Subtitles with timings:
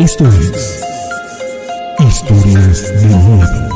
[0.00, 0.82] Esto es
[1.98, 3.69] Historias de Miedo.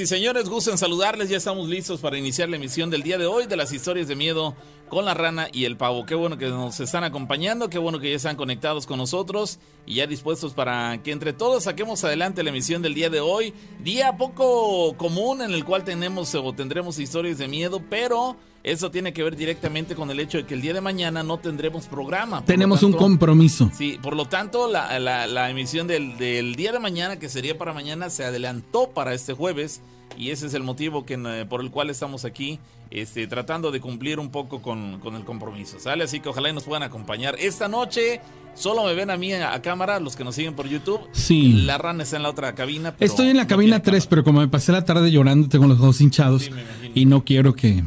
[0.00, 1.28] Y señores, gusto en saludarles.
[1.28, 4.16] Ya estamos listos para iniciar la emisión del día de hoy de las historias de
[4.16, 4.54] miedo
[4.88, 6.04] con la rana y el pavo.
[6.06, 9.94] Qué bueno que nos están acompañando, qué bueno que ya están conectados con nosotros y
[9.96, 13.54] ya dispuestos para que entre todos saquemos adelante la emisión del día de hoy.
[13.84, 19.12] Día poco común en el cual tenemos o tendremos historias de miedo, pero eso tiene
[19.12, 22.44] que ver directamente con el hecho de que el día de mañana no tendremos programa.
[22.44, 23.70] Tenemos lo un tanto- compromiso.
[23.76, 27.56] Sí, por lo tanto, la, la- la emisión del, del día de mañana, que sería
[27.56, 29.80] para mañana, se adelantó para este jueves.
[30.18, 32.58] Y ese es el motivo que, eh, por el cual estamos aquí,
[32.90, 35.78] este, tratando de cumplir un poco con, con el compromiso.
[35.80, 36.04] ¿Sale?
[36.04, 37.36] Así que ojalá y nos puedan acompañar.
[37.38, 38.20] Esta noche
[38.54, 41.00] solo me ven a mí a, a cámara, los que nos siguen por YouTube.
[41.12, 41.62] Sí.
[41.64, 42.94] La rana está en la otra cabina.
[42.96, 44.10] pero Estoy en la no cabina tiene 3, cámara.
[44.10, 46.50] pero como me pasé la tarde llorando, tengo los ojos hinchados Sí,
[46.94, 47.82] y no quiero que...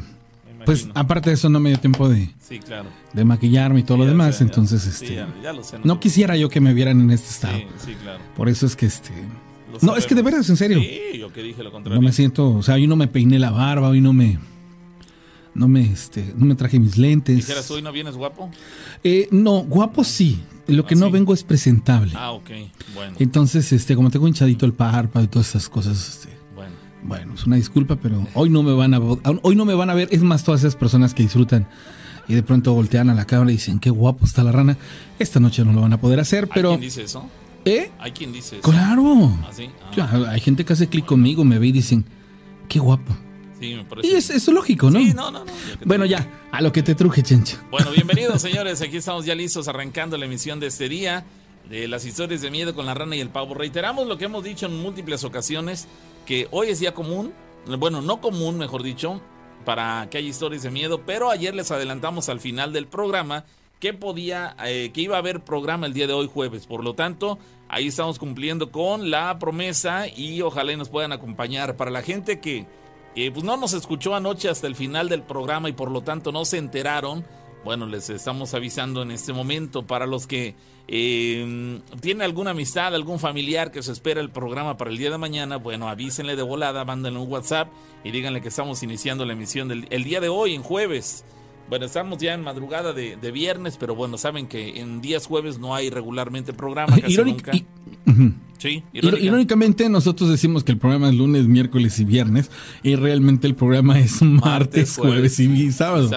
[0.66, 2.88] Pues aparte de eso no me dio tiempo de, Sí, claro.
[3.12, 5.16] de maquillarme y todo lo demás, sé, ya- entonces sí, este...
[5.16, 7.58] ya, ya lo sé, No quisiera yo que me vieran en este estado.
[7.78, 8.20] sí, claro.
[8.38, 9.12] Por eso es que este...
[9.82, 10.80] No, es que de veras, en serio.
[10.80, 12.02] Sí, yo que dije lo contrario.
[12.02, 14.40] No me siento, o sea, hoy no me peiné la barba, hoy no me...
[15.56, 17.36] No me, este, no me traje mis lentes.
[17.36, 18.50] Dijeras, hoy no vienes guapo.
[19.04, 20.42] Eh, no, guapo sí.
[20.66, 21.12] Lo que ¿Ah, no sí?
[21.12, 22.14] vengo es presentable.
[22.16, 22.50] Ah, ok.
[22.96, 26.72] Bueno, Entonces, este, como tengo hinchadito el párpado y todas esas cosas, este, bueno.
[27.04, 29.94] Bueno, es una disculpa, pero hoy no me van a hoy no me van a
[29.94, 30.08] ver.
[30.12, 31.68] Es más, todas esas personas que disfrutan
[32.28, 34.78] y de pronto voltean a la cámara y dicen qué guapo está la rana.
[35.20, 37.30] Esta noche no lo van a poder hacer, ¿Hay pero quien dice eso?
[37.66, 37.92] ¿Eh?
[38.00, 38.70] ¿Hay quien dice eso?
[38.70, 39.32] Claro.
[39.44, 39.70] ¿Ah, sí?
[39.98, 42.06] Ah, Hay gente que hace clic conmigo, me ve y dicen
[42.70, 43.16] qué guapo.
[43.60, 44.08] sí, me parece.
[44.08, 45.00] Y es, es lógico, ¿no?
[45.00, 45.52] Sí, no, no, no.
[45.86, 47.58] Bueno, ya, a lo que te truje, chencha.
[47.72, 48.82] Bueno, bienvenidos, señores.
[48.82, 51.26] Aquí estamos ya listos arrancando la emisión de este día
[51.70, 53.54] de las historias de miedo con la rana y el pavo.
[53.54, 55.88] Reiteramos lo que hemos dicho en múltiples ocasiones,
[56.26, 57.32] que hoy es día común,
[57.80, 59.22] bueno, no común, mejor dicho,
[59.64, 63.46] para que haya historias de miedo, pero ayer les adelantamos al final del programa
[63.84, 66.68] que podía, eh, que iba a haber programa el día de hoy jueves.
[66.68, 71.76] Por lo tanto, ahí estamos cumpliendo con la promesa y ojalá y nos puedan acompañar.
[71.76, 72.66] Para la gente que
[73.18, 76.32] eh, pues no nos escuchó anoche hasta el final del programa y por lo tanto
[76.32, 77.26] no se enteraron,
[77.66, 80.56] bueno, les estamos avisando en este momento para los que
[80.88, 85.18] eh, tienen alguna amistad, algún familiar que se espera el programa para el día de
[85.18, 87.68] mañana, bueno, avísenle de volada, mándenle un WhatsApp
[88.06, 91.26] y díganle que estamos iniciando la emisión del el día de hoy, en jueves.
[91.74, 95.58] Bueno, estamos ya en madrugada de, de viernes, pero bueno, saben que en días jueves
[95.58, 97.52] no hay regularmente programa, casi nunca.
[98.60, 99.24] Sí, irónica.
[99.24, 102.52] Irónicamente, nosotros decimos que el programa es lunes, miércoles y viernes,
[102.84, 106.12] y realmente el programa es martes, jueves jueves y sábado.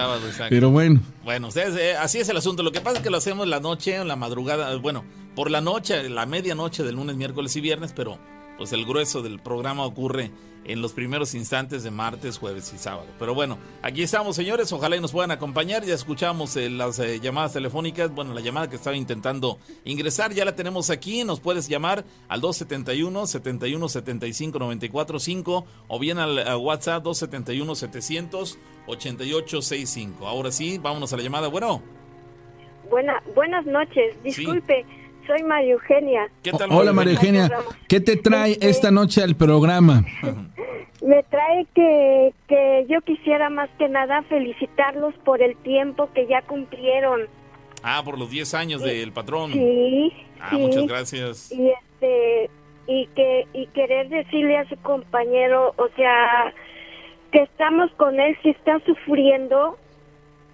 [0.47, 2.61] Pero bueno, Bueno, ustedes, eh, así es el asunto.
[2.61, 5.61] Lo que pasa es que lo hacemos la noche, en la madrugada, bueno, por la
[5.61, 8.19] noche, la medianoche del lunes, miércoles y viernes, pero
[8.57, 10.31] pues el grueso del programa ocurre
[10.67, 13.07] en los primeros instantes de martes, jueves y sábado.
[13.17, 14.71] Pero bueno, aquí estamos, señores.
[14.73, 15.85] Ojalá y nos puedan acompañar.
[15.85, 18.13] Ya escuchamos eh, las eh, llamadas telefónicas.
[18.13, 21.23] Bueno, la llamada que estaba intentando ingresar ya la tenemos aquí.
[21.23, 27.75] Nos puedes llamar al 271 71 75 94 5 o bien al eh, WhatsApp 271
[27.75, 30.27] 700 88 65.
[30.27, 31.47] Ahora sí, vámonos a la llamada.
[31.47, 31.81] Bueno,
[32.89, 34.15] Buena, buenas noches.
[34.23, 34.85] Disculpe,
[35.27, 36.27] soy María Eugenia.
[36.41, 36.71] ¿qué tal?
[36.71, 37.49] hola María Eugenia,
[37.87, 40.03] ¿qué te trae Este- esta noche al programa?
[41.01, 46.41] Me trae que, que yo quisiera más que nada felicitarlos por el tiempo que ya
[46.41, 47.21] cumplieron.
[47.83, 49.53] Ah, por los 10 años del patrón.
[49.53, 50.11] Sí,
[50.41, 50.57] Ah, sí.
[50.57, 51.51] muchas gracias.
[51.51, 52.49] Y este
[52.87, 56.51] y que y querer decirle a su compañero, o sea,
[57.31, 59.77] que estamos con él si está sufriendo,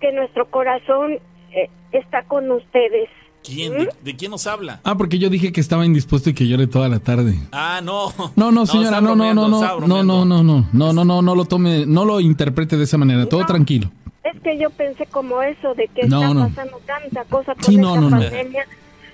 [0.02, 1.20] que nuestro corazón
[1.54, 3.10] eh, está con ustedes.
[3.44, 3.74] ¿Quién?
[3.74, 4.80] ¿De, de quién nos habla?
[4.84, 7.38] Ah, porque yo dije que estaba indispuesto y que lloré toda la tarde.
[7.52, 8.14] Ah, no.
[8.36, 11.36] No, no, señora, no, no, no, no, no, no, no, no, no, no, no, no
[11.36, 13.46] lo tome, no lo interprete de esa manera, todo No.
[13.46, 13.92] tranquilo.
[14.24, 16.48] Es que yo pensé como eso, de que No, está no.
[16.48, 18.66] pasando tanta cosa con Sí, no, esta pandemia.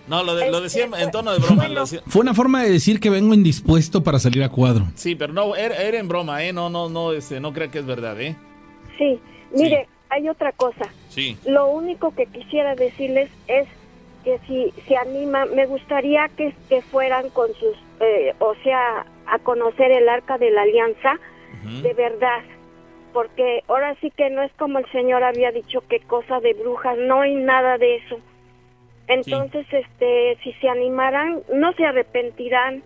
[0.07, 1.55] No, lo, de- lo decía Este, en tono de broma.
[1.55, 1.73] bueno.
[1.75, 4.87] lo decía- Fue una forma de decir que vengo indispuesto para salir a cuadro.
[4.95, 6.53] Sí, pero no, era, era en broma, ¿eh?
[6.53, 8.35] No, no, no, este, no crea que es verdad, ¿eh?
[8.97, 9.19] Sí,
[9.55, 10.85] mire, hay otra cosa.
[11.09, 11.37] Sí.
[11.47, 13.67] Lo único que quisiera decirles es
[14.23, 19.39] que si se anima, me gustaría que, que fueran con sus, eh, o sea, a
[19.39, 21.19] conocer el arca de la alianza,
[21.83, 22.41] de verdad,
[23.13, 26.97] porque ahora sí que no es como el Señor había dicho que cosa de brujas,
[26.97, 28.19] no hay nada de eso.
[29.07, 32.83] Entonces, este, si se animaran, no se arrepentirán,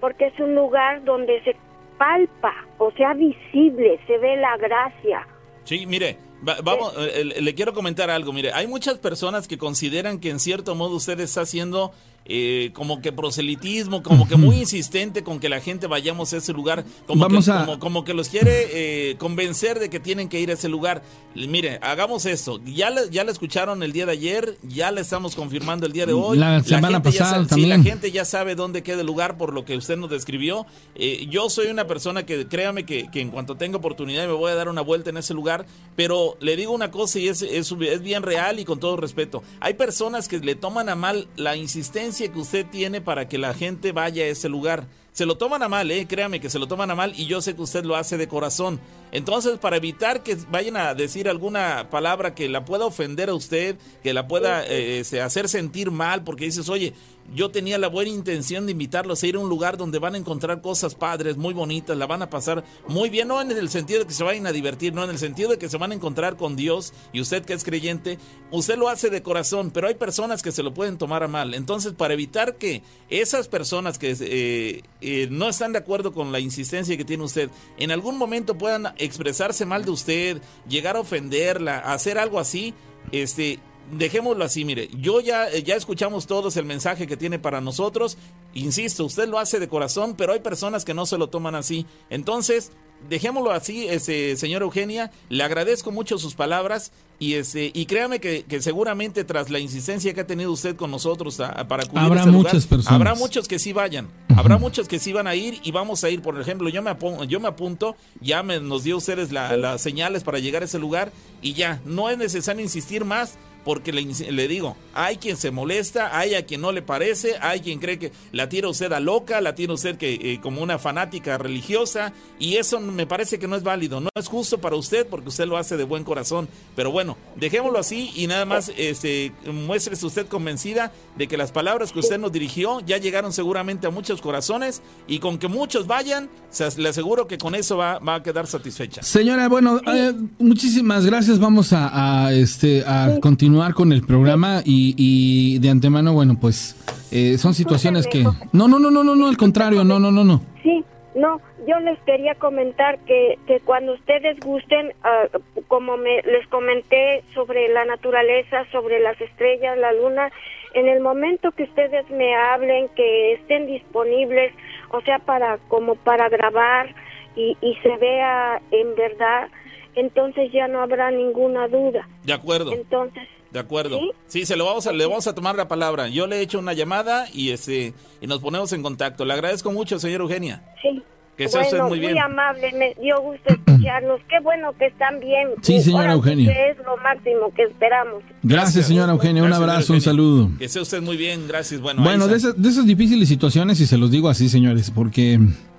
[0.00, 1.56] porque es un lugar donde se
[1.98, 5.26] palpa, o sea, visible, se ve la gracia.
[5.64, 8.32] Sí, mire, vamos, eh, le quiero comentar algo.
[8.32, 11.92] Mire, hay muchas personas que consideran que en cierto modo usted está haciendo
[12.28, 16.52] eh, como que proselitismo, como que muy insistente con que la gente vayamos a ese
[16.52, 20.54] lugar, como, que, como, que los quiere eh, convencer de que tienen que ir a
[20.54, 21.02] ese lugar.
[21.34, 22.60] Mire, hagamos esto.
[22.64, 26.06] Ya le, ya la escucharon el día de ayer, ya le estamos confirmando el día
[26.06, 26.38] de hoy.
[26.38, 27.82] La semana pasada también.
[27.82, 30.66] Sí, la gente ya sabe dónde queda el lugar por lo que usted nos describió.
[30.94, 34.50] Eh, yo soy una persona que, créame que, que, en cuanto tenga oportunidad me voy
[34.50, 37.72] a dar una vuelta en ese lugar, pero le digo una cosa y es, es,
[37.72, 39.42] es bien real y con todo respeto.
[39.60, 43.52] Hay personas que le toman a mal la insistencia que usted tiene para que la
[43.52, 44.86] gente vaya a ese lugar.
[45.12, 47.42] Se lo toman a mal, eh, créame que se lo toman a mal y yo
[47.42, 48.80] sé que usted lo hace de corazón.
[49.12, 53.76] Entonces, para evitar que vayan a decir alguna palabra que la pueda ofender a usted,
[54.02, 56.92] que la pueda eh, este, hacer sentir mal, porque dices, oye,
[57.34, 60.18] yo tenía la buena intención de invitarlos a ir a un lugar donde van a
[60.18, 64.00] encontrar cosas padres, muy bonitas, la van a pasar muy bien, no en el sentido
[64.00, 65.94] de que se vayan a divertir, no en el sentido de que se van a
[65.94, 68.18] encontrar con Dios y usted que es creyente,
[68.50, 71.54] usted lo hace de corazón, pero hay personas que se lo pueden tomar a mal.
[71.54, 76.40] Entonces, para evitar que esas personas que eh, eh, no están de acuerdo con la
[76.40, 81.78] insistencia que tiene usted, en algún momento puedan expresarse mal de usted, llegar a ofenderla,
[81.78, 82.74] hacer algo así,
[83.12, 83.60] este,
[83.92, 88.18] dejémoslo así, mire, yo ya, ya escuchamos todos el mensaje que tiene para nosotros,
[88.54, 91.86] insisto, usted lo hace de corazón, pero hay personas que no se lo toman así.
[92.10, 92.72] Entonces,
[93.08, 98.44] dejémoslo así, ese, señor Eugenia, le agradezco mucho sus palabras y ese y créame que,
[98.60, 101.36] seguramente tras la insistencia que ha tenido usted con nosotros
[101.68, 102.92] para acudir habrá a muchas personas.
[102.92, 106.10] habrá muchos que sí vayan, habrá muchos que sí van a ir y vamos a
[106.10, 109.80] ir, por ejemplo, yo me apunto, yo me apunto, ya me, nos dio ustedes las
[109.80, 111.10] señales para llegar a ese lugar
[111.40, 116.36] y ya, no es necesario insistir más porque le, digo, hay quien se molesta, hay
[116.36, 119.56] a quien no le parece, hay quien cree que la tira usted a loca, la
[119.56, 123.64] tira usted que, eh, como una fanática religiosa, y eso me parece que no es
[123.64, 126.48] válido, no es justo para usted porque usted lo hace de buen corazón.
[126.76, 131.90] Pero bueno, dejémoslo así y nada más este, muéstrese usted convencida de que las palabras
[131.90, 136.30] que usted nos dirigió ya llegaron seguramente a muchos corazones y con que muchos vayan,
[136.76, 139.02] le aseguro que con eso va, a quedar satisfecha.
[139.02, 141.40] Señora, bueno, eh, muchísimas gracias.
[141.40, 146.76] Vamos a, este, a continuar con el programa y, de antemano, bueno, pues
[147.10, 148.22] eh, son situaciones que...
[148.52, 150.42] No, no, no, no, no, no, al contrario, no, no, no, no.
[150.62, 155.26] Sí, no, yo les quería comentar que, que cuando ustedes gusten, ah,
[155.68, 160.30] como me, les comenté sobre la naturaleza, sobre las estrellas, la luna,
[160.74, 164.52] en el momento que ustedes me hablen, que estén disponibles,
[164.90, 166.94] o sea, para como para grabar
[167.34, 169.48] y, y se vea en verdad,
[169.94, 172.06] entonces ya no habrá ninguna duda.
[172.22, 172.72] De acuerdo.
[172.72, 174.00] Entonces, de acuerdo.
[174.26, 176.08] Sí, se lo vamos a, le vamos a tomar la palabra.
[176.08, 179.24] Yo le he hecho una llamada y este y nos ponemos en contacto.
[179.24, 180.64] Le agradezco mucho, señor Eugenia.
[180.82, 181.02] Sí.
[181.36, 182.12] Que sea usted muy bien.
[182.12, 184.20] Muy amable, me dio gusto escucharlos.
[184.28, 185.50] Qué bueno que están bien.
[185.60, 186.50] Sí, señora Eugenia.
[186.70, 188.22] es lo máximo que esperamos.
[188.42, 189.42] Gracias, señora Eugenia.
[189.42, 190.50] Un abrazo, un saludo.
[190.58, 191.46] Que sea usted muy bien.
[191.46, 191.80] Gracias.
[191.80, 195.38] Bueno, bueno de, esas, de esas difíciles situaciones, y se los digo así, señores, porque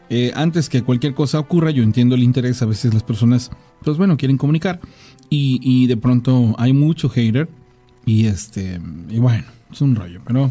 [0.10, 2.62] eh, antes que cualquier cosa ocurra, yo entiendo el interés.
[2.62, 3.50] A veces las personas,
[3.84, 4.80] pues bueno, quieren comunicar.
[5.30, 7.50] Y, y de pronto hay mucho hater
[8.08, 8.80] y este,
[9.10, 10.50] y bueno, es un rollo, pero.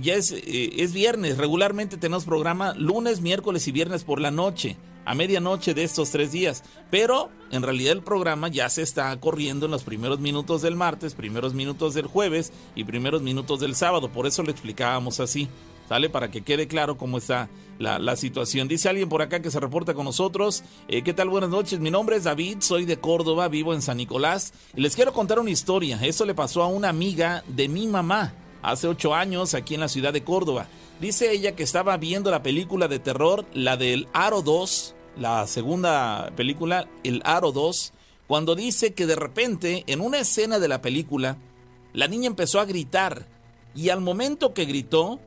[0.00, 1.38] ya es, eh, es viernes.
[1.38, 6.32] Regularmente tenemos programa lunes, miércoles y viernes por la noche a medianoche de estos tres
[6.32, 6.62] días.
[6.90, 11.14] Pero en realidad el programa ya se está corriendo en los primeros minutos del martes,
[11.14, 14.10] primeros minutos del jueves y primeros minutos del sábado.
[14.10, 15.48] Por eso lo explicábamos así.
[15.92, 16.08] ¿Sale?
[16.08, 18.66] Para que quede claro cómo está la, situación.
[18.66, 20.64] Dice alguien por acá que se reporta con nosotros.
[20.88, 21.28] Eh, ¿Qué tal?
[21.28, 21.80] Buenas noches.
[21.80, 24.54] Mi nombre es David, soy de Córdoba, vivo en San Nicolás.
[24.74, 25.98] Y les quiero contar una historia.
[26.02, 28.32] Eso le pasó a una amiga de mi mamá.
[28.62, 30.66] hace ocho años aquí en la ciudad de Córdoba.
[30.98, 36.32] Dice ella que estaba viendo la película de terror, la del Aro 2, la segunda
[36.34, 37.92] película, el Aro 2,
[38.26, 41.36] cuando dice que de repente, en una escena de la película,
[41.92, 43.26] la niña empezó a gritar
[43.74, 45.20] y al momento que gritó,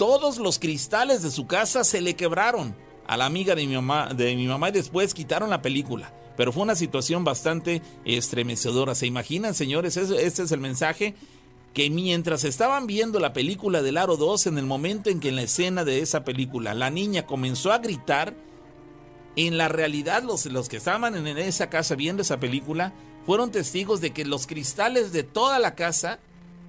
[0.00, 2.74] todos los cristales de su casa se le quebraron
[3.06, 6.10] a la amiga de mi mamá, de mi mamá y después quitaron la película.
[6.38, 8.94] Pero fue una situación bastante estremecedora.
[8.94, 9.98] ¿Se imaginan, señores?
[9.98, 11.14] Este es el mensaje
[11.74, 15.36] que mientras estaban viendo la película del Aro 2, en el momento en que en
[15.36, 18.34] la escena de esa película la niña comenzó a gritar,
[19.36, 22.94] en la realidad los, los que estaban en esa casa viendo esa película
[23.26, 26.20] fueron testigos de que los cristales de toda la casa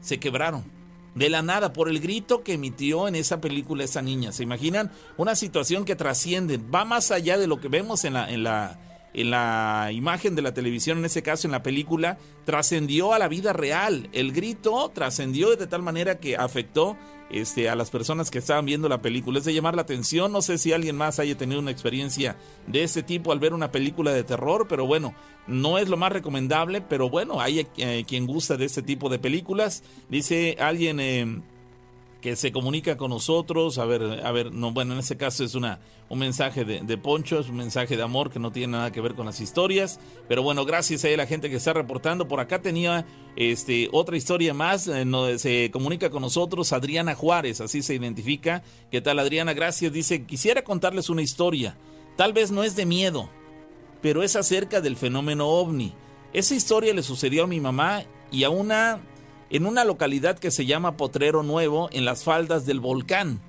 [0.02, 0.81] se quebraron.
[1.16, 4.32] De la nada, por el grito que emitió en esa película esa niña.
[4.32, 4.92] ¿Se imaginan?
[5.18, 8.80] Una situación que trasciende, va más allá de lo que vemos en la, en la,
[9.14, 13.28] en la imagen de la televisión, en ese caso en la película, trascendió a la
[13.28, 14.10] vida real.
[14.14, 16.98] El grito trascendió de tal manera que afectó
[17.32, 19.40] este, a las personas que estaban viendo la película.
[19.40, 20.32] Es de llamar la atención.
[20.32, 23.72] No sé si alguien más haya tenido una experiencia de ese tipo al ver una
[23.72, 25.14] película de terror, pero bueno,
[25.48, 29.20] no es lo más recomendable, pero bueno, hay eh, quien gusta de este tipo de
[29.20, 29.84] películas.
[30.10, 31.00] Dice alguien...
[31.00, 31.42] Eh,
[32.22, 33.78] que se comunica con nosotros.
[33.78, 37.40] A ver, a ver, no, bueno, en este caso es una, un mensaje de, Poncho,
[37.40, 40.00] es un mensaje de amor que no tiene nada que ver con las historias.
[40.28, 42.28] Pero bueno, gracias a la gente que está reportando.
[42.28, 44.90] Por acá tenía este, otra historia más.
[45.38, 48.64] Se comunica con nosotros Adriana Juárez, así se identifica.
[48.92, 49.54] ¿Qué tal, Adriana?
[49.54, 49.92] Gracias.
[49.92, 51.76] Dice, quisiera contarles una historia.
[52.16, 53.30] Tal vez no es de miedo,
[54.02, 55.94] pero es acerca del fenómeno ovni.
[56.34, 59.02] Esa historia le sucedió a mi mamá y a una
[59.52, 63.42] en una localidad que se llama Potrero Nuevo, en las faldas del volcán.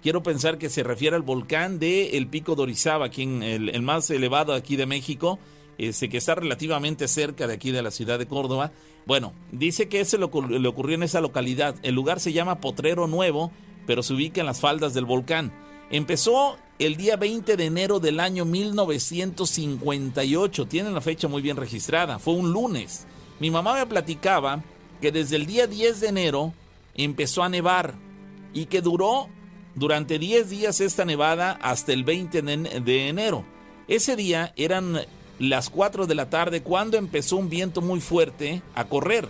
[0.00, 4.54] Quiero pensar que se refiere al volcán de el Pico de Orizaba, el, más elevado
[4.54, 5.40] aquí de México,
[5.76, 8.70] este, que está relativamente cerca de aquí de la ciudad de Córdoba.
[9.06, 11.74] Bueno, dice que ese le ocurrió en esa localidad.
[11.82, 13.50] El lugar se llama Potrero Nuevo,
[13.88, 15.52] pero se ubica en las faldas del volcán.
[15.90, 20.66] Empezó el día 20 de enero del año 1958.
[20.66, 22.20] Tienen la fecha muy bien registrada.
[22.20, 23.04] Fue un lunes.
[23.40, 24.62] Mi mamá me platicaba
[25.00, 26.54] que desde el día 10 de enero
[26.94, 27.94] empezó a nevar
[28.52, 29.28] y que duró
[29.74, 33.44] durante 10 días esta nevada hasta el 20 de enero.
[33.86, 35.00] Ese día eran
[35.38, 39.28] las 4 de la tarde cuando empezó un viento muy fuerte a correr,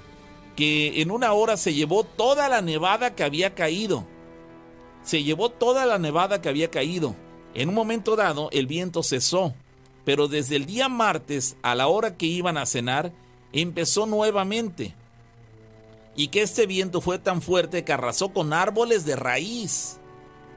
[0.57, 4.07] que en una hora se llevó toda la nevada que había caído.
[5.03, 7.15] Se llevó toda la nevada que había caído.
[7.55, 9.55] En un momento dado el viento cesó,
[10.05, 13.13] pero desde el día martes a la hora que iban a cenar
[13.53, 14.95] empezó nuevamente
[16.19, 20.01] y que este viento fue tan fuerte que arrasó con árboles de raíz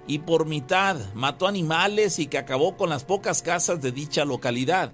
[0.08, 4.91] y por mitad mató animales y que acabó con las pocas casas de dicha localidad.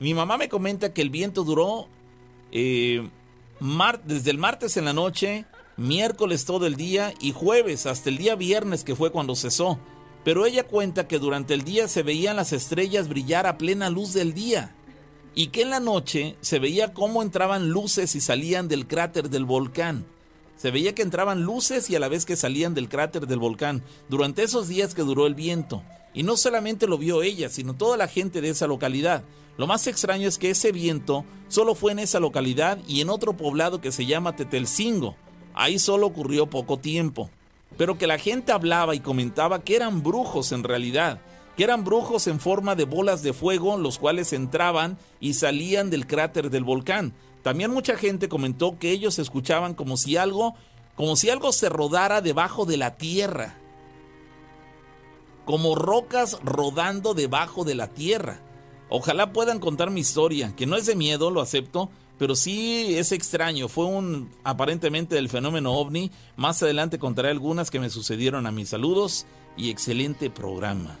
[0.00, 1.88] Mi mamá me comenta que el viento duró
[2.52, 3.08] eh,
[4.04, 5.46] desde el martes en la noche,
[5.78, 9.78] miércoles todo el día y jueves hasta el día viernes que fue cuando cesó.
[10.22, 14.12] Pero ella cuenta que durante el día se veían las estrellas brillar a plena luz
[14.12, 14.74] del día
[15.34, 19.44] y que en la noche se veía cómo entraban luces y salían del cráter del
[19.44, 20.06] volcán.
[20.56, 23.82] Se veía que entraban luces y a la vez que salían del cráter del volcán
[24.08, 25.82] durante esos días que duró el viento.
[26.14, 29.24] Y no solamente lo vio ella, sino toda la gente de esa localidad.
[29.56, 33.36] Lo más extraño es que ese viento solo fue en esa localidad y en otro
[33.36, 35.16] poblado que se llama Tetelcingo.
[35.54, 37.30] Ahí solo ocurrió poco tiempo.
[37.76, 41.20] Pero que la gente hablaba y comentaba que eran brujos en realidad,
[41.56, 46.06] que eran brujos en forma de bolas de fuego, los cuales entraban y salían del
[46.06, 47.14] cráter del volcán.
[47.42, 50.54] También mucha gente comentó que ellos escuchaban como si algo,
[50.96, 53.58] como si algo se rodara debajo de la tierra.
[55.44, 58.40] Como rocas rodando debajo de la tierra.
[58.88, 63.12] Ojalá puedan contar mi historia, que no es de miedo, lo acepto, pero sí es
[63.12, 63.68] extraño.
[63.68, 66.10] Fue un aparentemente del fenómeno ovni.
[66.36, 70.98] Más adelante contaré algunas que me sucedieron a mis saludos y excelente programa.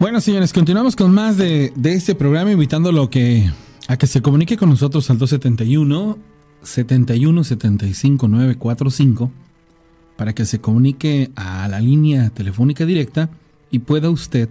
[0.00, 3.50] Bueno, señores, continuamos con más de, este programa, invitándolo que,
[3.86, 6.18] a que se comunique con nosotros al 271
[6.62, 9.30] 71 75 945
[10.16, 13.28] para que se comunique a la línea telefónica directa
[13.70, 14.48] y pueda usted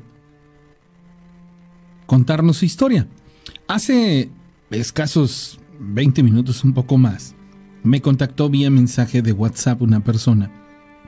[2.05, 3.07] contarnos su historia.
[3.67, 4.29] Hace
[4.69, 7.33] escasos 20 minutos, un poco más,
[7.81, 10.51] me contactó vía mensaje de WhatsApp una persona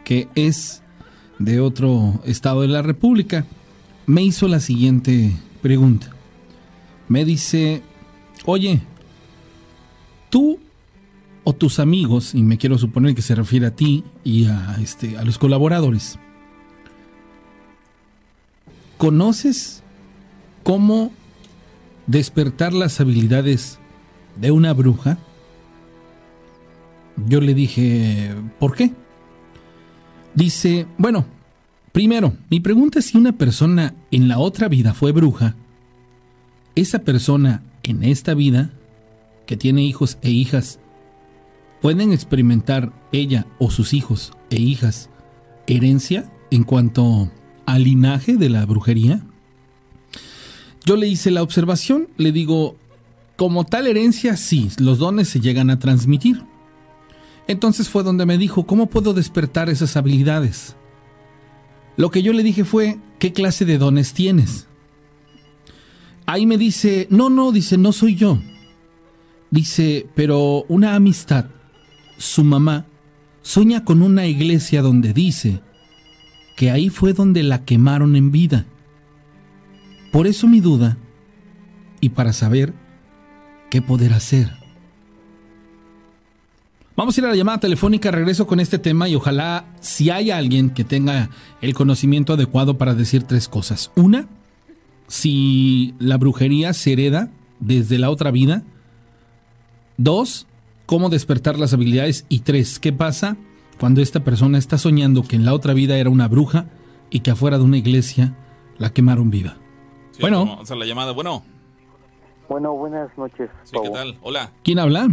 [0.03, 0.81] que es
[1.37, 3.45] de otro estado de la República
[4.11, 6.09] me hizo la siguiente pregunta.
[7.07, 7.81] Me dice,
[8.43, 8.81] oye,
[10.29, 10.59] tú
[11.45, 15.17] o tus amigos, y me quiero suponer que se refiere a ti y a, este,
[15.17, 16.19] a los colaboradores,
[18.97, 19.81] ¿conoces
[20.63, 21.13] cómo
[22.05, 23.79] despertar las habilidades
[24.35, 25.19] de una bruja?
[27.27, 28.91] Yo le dije, ¿por qué?
[30.35, 31.25] Dice, bueno,
[31.91, 35.55] primero, mi pregunta es si una persona en la otra vida fue bruja,
[36.75, 38.71] esa persona en esta vida,
[39.45, 40.79] que tiene hijos e hijas,
[41.81, 45.09] pueden experimentar ella o sus hijos e hijas
[45.67, 47.31] herencia en cuanto
[47.65, 49.25] al linaje de la brujería?
[50.85, 52.75] Yo le hice la observación, le digo,
[53.35, 56.43] como tal herencia, sí, los dones se llegan a transmitir.
[57.47, 60.75] Entonces fue donde me dijo, ¿cómo puedo despertar esas habilidades?
[62.01, 64.65] Lo que yo le dije fue, ¿qué clase de dones tienes?
[66.25, 68.41] Ahí me dice, no, no, dice, no soy yo.
[69.51, 71.45] Dice, pero una amistad,
[72.17, 72.87] su mamá,
[73.43, 75.61] sueña con una iglesia donde dice
[76.57, 78.65] que ahí fue donde la quemaron en vida.
[80.11, 80.97] Por eso mi duda,
[81.99, 82.73] y para saber
[83.69, 84.60] qué poder hacer.
[86.95, 90.29] Vamos a ir a la llamada telefónica, regreso con este tema y ojalá si hay
[90.29, 91.29] alguien que tenga
[91.61, 93.91] el conocimiento adecuado para decir tres cosas.
[93.95, 94.27] Una,
[95.07, 97.29] si la brujería se hereda
[97.59, 98.63] desde la otra vida.
[99.97, 100.47] Dos,
[100.85, 102.25] cómo despertar las habilidades.
[102.27, 103.37] Y tres, qué pasa
[103.79, 106.65] cuando esta persona está soñando que en la otra vida era una bruja
[107.09, 108.35] y que afuera de una iglesia
[108.77, 109.57] la quemaron viva.
[110.11, 110.45] Sí, Bueno.
[110.45, 111.13] Vamos a la llamada.
[111.13, 111.43] Bueno,
[112.49, 113.49] Bueno, buenas noches.
[113.63, 114.17] sí, ¿qué tal?
[114.21, 114.51] Hola.
[114.63, 115.07] ¿Quién habla?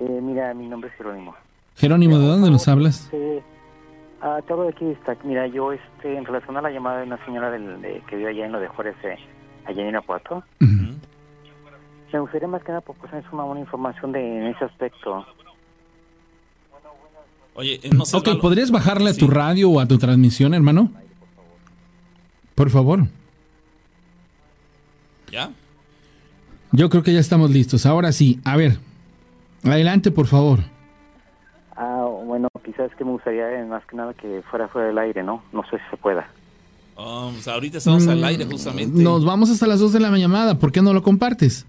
[0.00, 1.34] Eh, mira, mi nombre es Jerónimo.
[1.76, 3.08] Jerónimo, ¿de dónde nos hablas?
[3.10, 3.42] Te
[4.20, 7.50] hablo de aquí, está, mira, yo este, en relación a la llamada de una señora
[7.50, 9.16] del, de, que vive allá en lo de Juárez, eh,
[9.64, 10.42] allá en Irapuato,
[12.12, 15.26] me gustaría más que nada proporcionar una, una información de, en ese aspecto.
[17.54, 18.16] Oye, eh, no sé.
[18.16, 20.90] Ok, ¿podrías bajarle a tu radio o a tu transmisión, hermano?
[22.54, 23.04] Por favor.
[25.30, 25.50] ¿Ya?
[26.72, 27.84] Yo creo que ya estamos listos.
[27.84, 28.78] Ahora sí, a ver.
[29.64, 30.60] Adelante, por favor.
[31.76, 35.22] Ah, bueno, quizás que me gustaría eh, más que nada que fuera fuera del aire,
[35.22, 35.42] ¿no?
[35.52, 36.28] No sé si se pueda.
[36.96, 38.98] Um, o sea, ahorita estamos al aire justamente.
[38.98, 40.58] Mm, Nos vamos hasta las 2 de la llamada.
[40.58, 41.64] ¿Por qué no lo compartes?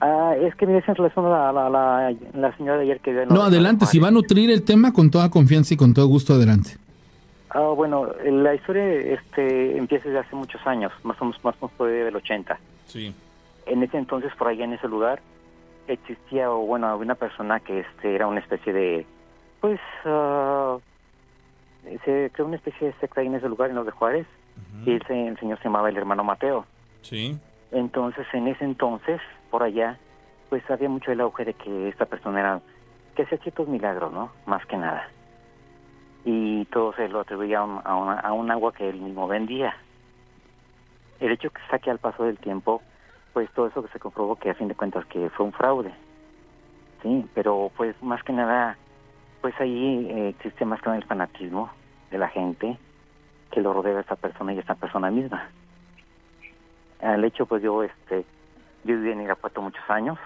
[0.00, 3.00] Ah, es que mira, es en relación a la, la, la, la señora de ayer
[3.00, 3.86] que No, de adelante.
[3.86, 6.76] Si va a nutrir el tema con toda confianza y con todo gusto, adelante.
[7.50, 11.66] Ah, bueno, la historia este, empieza desde hace muchos años, más o menos, más o
[11.66, 12.58] menos por ahí del 80.
[12.86, 13.14] Sí.
[13.66, 15.20] En ese entonces, por allá en ese lugar,
[15.92, 19.06] existía, o bueno, había una persona que este, era una especie de,
[19.60, 20.78] pues, ah,
[22.04, 24.26] se creó una especie de secta ahí en ese lugar, en los de Juárez,
[24.84, 26.66] y el, el señor se llamaba el hermano Mateo.
[27.02, 27.38] Sí.
[27.72, 29.20] Entonces, en ese entonces,
[29.50, 29.98] por allá,
[30.48, 32.60] pues había mucho el auge de que esta persona era,
[33.14, 34.30] que hacía ciertos milagros, ¿no?
[34.46, 35.08] Más que nada.
[36.24, 39.26] Y todo se lo atribuía a un, a una- a un agua que él mismo
[39.28, 39.74] vendía.
[41.20, 42.82] El hecho que saque al paso del tiempo,
[43.38, 45.94] pues todo eso que se comprobó que a fin de cuentas que fue un fraude.
[47.04, 48.76] Sí, pero pues más que nada,
[49.40, 51.70] pues ahí eh, existe más que nada el fanatismo
[52.10, 52.76] de la gente
[53.52, 55.48] que lo rodea a esta persona y a esta persona misma.
[57.00, 58.24] Al hecho, pues yo, este,
[58.82, 60.18] yo viví en Irapuato muchos años,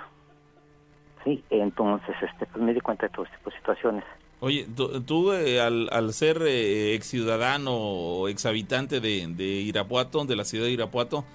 [1.22, 4.04] sí, entonces, este, pues me di cuenta de todo este tipo de situaciones.
[4.40, 9.44] Oye, tú, tú, eh, al, al ser eh, ex ciudadano o ex habitante de, de
[9.44, 11.26] Irapuato, de la ciudad de Irapuato,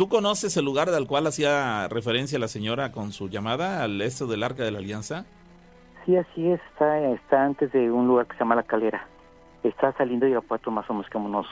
[0.00, 4.24] ¿tú conoces el lugar al cual hacía referencia la señora con su llamada, al este
[4.24, 5.26] del Arca de la Alianza?
[6.06, 9.06] Sí, así es, está, está antes de un lugar que se llama La Calera.
[9.62, 11.46] Está saliendo de Irapuato más o menos como unos,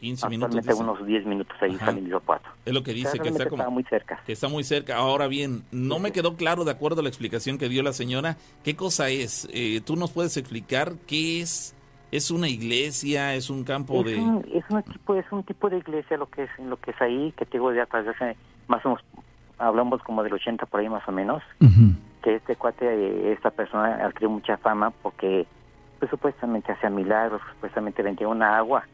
[0.00, 0.56] 15 minutos.
[0.56, 0.82] actualmente dice.
[0.82, 1.84] unos 10 minutos ahí Ajá.
[1.84, 2.48] saliendo de Irapuato.
[2.64, 3.70] Es lo que dice, que está como...
[3.70, 4.22] muy cerca.
[4.24, 4.96] que está muy cerca.
[4.96, 8.38] Ahora bien, no me quedó claro, de acuerdo a la explicación que dio la señora,
[8.64, 9.46] qué cosa es.
[9.52, 11.74] Eh, ¿Tú nos puedes explicar qué es?
[12.12, 13.34] ¿Es una iglesia?
[13.34, 14.20] ¿Es un campo Es de...?
[14.20, 17.00] un, es, un tipo, es un tipo de iglesia lo que es lo que es
[17.00, 18.36] ahí, que te digo ya hace
[18.68, 19.04] más o menos,
[19.56, 21.42] hablamos como del 80 por ahí más o menos,
[22.22, 25.46] que este cuate, eh, esta persona adquirió mucha fama porque
[25.98, 28.84] pues supuestamente hacía milagros, supuestamente vendía una agua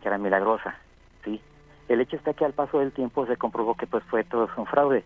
[0.00, 0.76] que era milagrosa,
[1.24, 1.40] ¿sí?
[1.88, 4.66] El hecho está que al paso del tiempo se comprobó que pues fue todo un
[4.66, 5.02] fraude,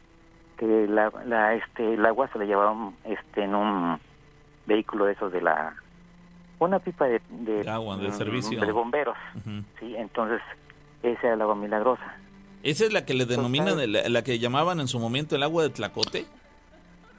[0.59, 3.99] que la, la este el agua se la llevaban este en un
[4.67, 5.75] vehículo de esos de la
[6.67, 8.61] una pipa de, de, De agua, de mm, servicio.
[8.61, 9.17] de bomberos,
[9.79, 10.41] sí, entonces
[11.03, 12.17] esa era el agua milagrosa.
[12.63, 13.93] ¿Esa es la que le denominan, Total.
[13.93, 16.25] la, la que llamaban en su momento el agua de Tlacote?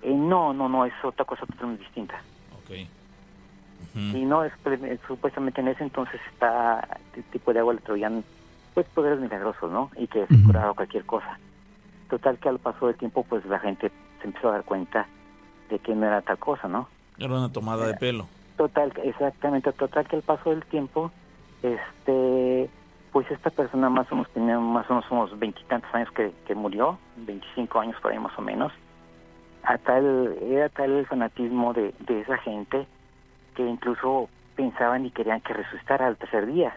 [0.02, 2.16] Eh, no, no, no, es otra cosa totalmente distinta.
[2.58, 2.72] Ok.
[3.96, 4.18] Ujú.
[4.18, 8.24] Y no, es, eh, supuestamente en ese entonces está este tipo de agua le traían
[8.74, 9.92] pues poderes milagrosos, ¿no?
[9.98, 10.48] Y que se Ujú.
[10.48, 11.38] curaba cualquier cosa.
[12.10, 15.08] Total que al paso del tiempo pues la gente se empezó a dar cuenta
[15.70, 16.88] de que no era tal cosa, ¿no?
[17.18, 18.28] Era una tomada de pelo.
[18.58, 21.12] Total, exactamente, total que al paso del tiempo,
[21.62, 22.70] este,
[23.12, 26.56] pues esta persona más o menos tenía más o menos unos veintitantos años que, que
[26.56, 28.72] murió, 25 años por ahí más o menos,
[29.64, 32.86] a tal, era tal el fanatismo de, de esa gente
[33.56, 36.74] que incluso pensaban y querían que resucitara al tercer día.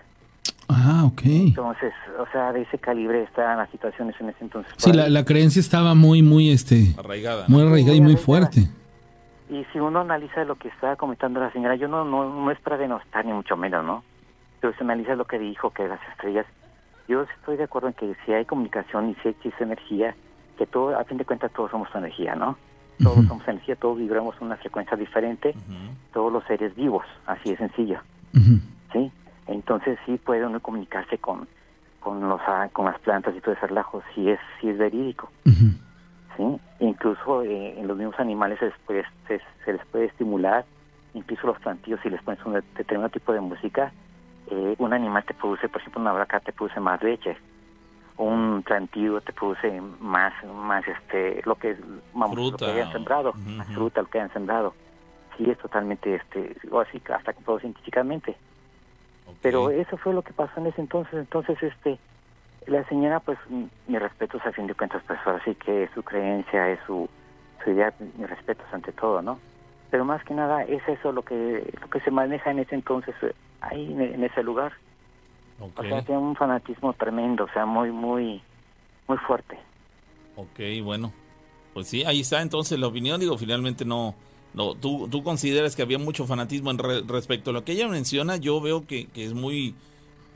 [0.68, 1.22] Ah, ok.
[1.24, 4.72] Entonces, o sea, de ese calibre estaban las situaciones en ese entonces.
[4.78, 7.44] Sí, la, la creencia estaba muy, muy, este, Arraigada.
[7.48, 8.24] muy arraigada y muy arraigada.
[8.24, 8.68] fuerte.
[9.48, 12.60] Y si uno analiza lo que estaba comentando la señora, yo no, no, no es
[12.60, 14.02] para denostar ni mucho menos, ¿no?
[14.60, 16.46] Pero si analiza lo que dijo, que las estrellas,
[17.08, 20.16] yo estoy de acuerdo en que si hay comunicación y si existe energía,
[20.58, 22.56] que todo, a fin de cuentas todos somos energía, ¿no?
[23.02, 25.54] Todos somos energía, todos vibramos una frecuencia diferente,
[26.12, 28.00] todos los seres vivos, así de sencillo.
[28.92, 29.12] ¿sí?
[29.46, 31.46] Entonces sí puede uno comunicarse con,
[32.00, 35.30] con, los, ah, con las plantas y todo ese relajo, si es, si es verídico.
[36.36, 36.60] ¿Sí?
[36.80, 40.64] Incluso eh, en los mismos animales se les, puede, se, se les puede estimular,
[41.14, 43.92] incluso los plantillos, si les pones un determinado tipo de música,
[44.50, 47.36] eh, un animal te produce, por ejemplo, una vaca te produce más leche,
[48.18, 51.76] un plantillo te produce más, más este, lo que,
[52.14, 54.74] vamos, Fruta, lo que hayan sembrado, más fruta, lo que hayan sembrado.
[55.36, 58.36] Sí, es totalmente, este, o así, hasta todo científicamente.
[59.42, 61.14] Pero eso fue lo que pasó en ese entonces.
[61.14, 61.98] Entonces, este,
[62.66, 66.02] la señora, pues, mi respeto a fin de cuentas, pues, ahora sí que es su
[66.02, 67.08] creencia, es su,
[67.64, 69.38] su idea, mi respeto ante todo, ¿no?
[69.90, 73.14] Pero más que nada es eso lo que lo que se maneja en ese entonces,
[73.22, 74.72] eh, ahí en, en ese lugar.
[75.60, 75.78] Ok.
[75.78, 78.42] O sea, tiene un fanatismo tremendo, o sea, muy, muy,
[79.08, 79.58] muy fuerte.
[80.36, 81.12] Ok, bueno.
[81.72, 83.20] Pues sí, ahí está entonces la opinión.
[83.20, 84.14] Digo, finalmente no.
[84.54, 87.86] no tú, tú consideras que había mucho fanatismo en re- respecto a lo que ella
[87.88, 88.36] menciona.
[88.36, 89.74] Yo veo que, que es muy,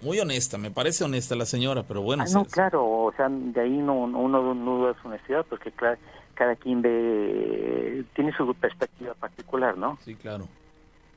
[0.02, 0.58] muy honesta.
[0.58, 2.24] Me parece honesta la señora, pero bueno.
[2.26, 5.70] ah, no, claro, o sea, de ahí no, no- uno no duda su honestidad, porque
[5.72, 5.98] claro,
[6.34, 9.98] cada quien ve, tiene su perspectiva particular, ¿no?
[10.04, 10.46] Sí, claro.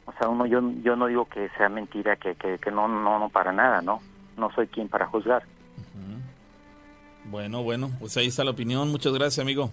[0.06, 3.19] O sea, uno, yo, yo no digo que sea mentira, que, que, que no, no,
[3.19, 4.02] no para nada, ¿no?
[4.38, 5.43] No soy quien para juzgar.
[5.78, 6.19] Ujú.
[7.32, 8.89] Bueno, bueno, pues ahí está la opinión.
[8.91, 9.69] Muchas gracias, amigo.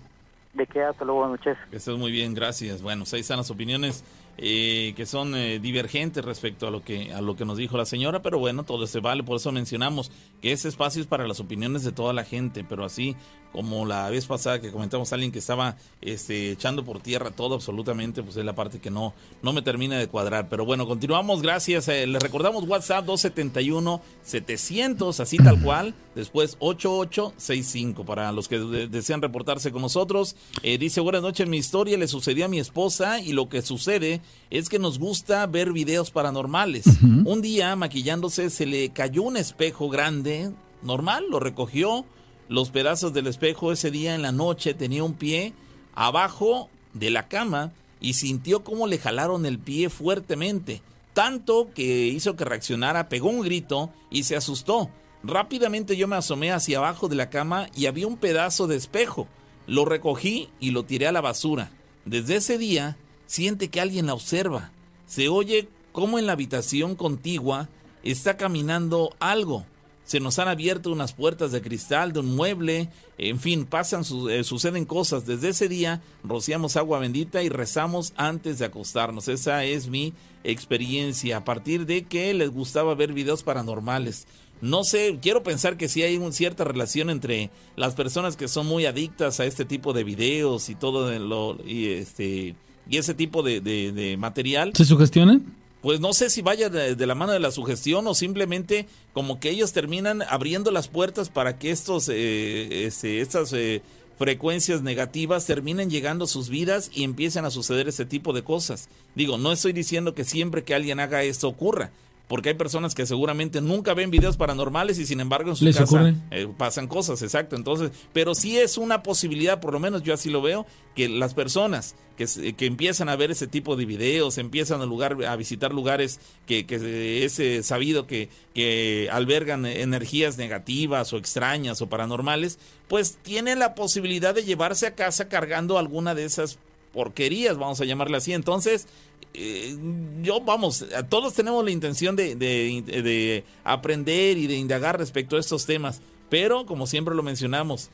[0.55, 0.83] ¿De qué?
[0.85, 1.59] Hasta luego, buenas noches.
[1.70, 2.81] Que estés muy bien, gracias.
[2.83, 4.05] Bueno, pues ahí están las opiniones
[4.42, 7.85] eh, que son eh, divergentes respecto a lo que a lo que nos dijo la
[7.85, 11.40] señora, pero bueno, todo se vale, por eso mencionamos que ese espacio es para las
[11.40, 13.16] opiniones de toda la gente, pero así
[13.52, 17.56] como la vez pasada que comentamos a alguien que estaba este, echando por tierra todo
[17.56, 20.48] absolutamente, pues es la parte que no, no me termina de cuadrar.
[20.48, 21.88] Pero bueno, continuamos, gracias.
[21.88, 29.22] Eh, le recordamos WhatsApp 271-700, así tal cual, después 8865 para los que de- desean
[29.22, 30.36] reportarse con nosotros.
[30.62, 34.20] Eh, dice, buenas noches, mi historia le sucedió a mi esposa y lo que sucede
[34.50, 36.84] es que nos gusta ver videos paranormales.
[37.02, 40.50] Un día, maquillándose, se le cayó un espejo grande,
[40.82, 42.04] normal, lo recogió.
[42.50, 45.52] Los pedazos del espejo ese día en la noche tenía un pie
[45.94, 50.82] abajo de la cama y sintió cómo le jalaron el pie fuertemente,
[51.14, 54.90] tanto que hizo que reaccionara, pegó un grito y se asustó.
[55.22, 59.28] Rápidamente yo me asomé hacia abajo de la cama y había un pedazo de espejo.
[59.68, 61.70] Lo recogí y lo tiré a la basura.
[62.04, 64.72] Desde ese día siente que alguien la observa.
[65.06, 67.68] Se oye como en la habitación contigua
[68.02, 69.66] está caminando algo.
[70.11, 74.29] Se nos han abierto unas puertas de cristal de un mueble, en fin, pasan, su-
[74.29, 75.25] eh, suceden cosas.
[75.25, 79.29] Desde ese día rociamos agua bendita y rezamos antes de acostarnos.
[79.29, 81.37] Esa es mi experiencia.
[81.37, 84.27] A partir de que les gustaba ver videos paranormales.
[84.61, 88.66] No sé, quiero pensar que sí hay una cierta relación entre las personas que son
[88.66, 92.57] muy adictas a este tipo de videos y todo de lo y este
[92.88, 94.73] y ese tipo de, material.
[94.75, 95.44] ¿Se sugestionan?
[95.82, 99.50] Pues no sé si vaya de, la mano de la sugestión o simplemente como que
[99.50, 103.80] ellos terminan abriendo las puertas para que estos, eh, este, estas eh,
[104.18, 108.90] frecuencias negativas terminen llegando a sus vidas y empiecen a suceder ese tipo de cosas.
[109.14, 111.92] Digo, no estoy diciendo que siempre que alguien haga esto ocurra,
[112.30, 115.76] porque hay personas que seguramente nunca ven videos paranormales y sin embargo en su ¿Les
[115.76, 117.56] casa eh, pasan cosas, exacto.
[117.56, 120.64] Entonces, pero sí es una posibilidad, por lo menos yo así lo veo,
[120.94, 125.16] que las personas que, que empiezan a ver ese tipo de videos, empiezan a, lugar,
[125.24, 131.82] a visitar lugares que, que es eh, sabido que, que albergan energías negativas o extrañas
[131.82, 136.60] o paranormales, pues tienen la posibilidad de llevarse a casa cargando alguna de esas
[136.92, 138.33] porquerías, vamos a llamarle así.
[138.33, 138.87] Entonces,
[139.35, 139.76] eh,
[140.22, 145.40] yo, vamos, todos tenemos la intención de, de- de aprender y de indagar respecto a
[145.40, 147.90] estos temas, pero como siempre lo mencionamos,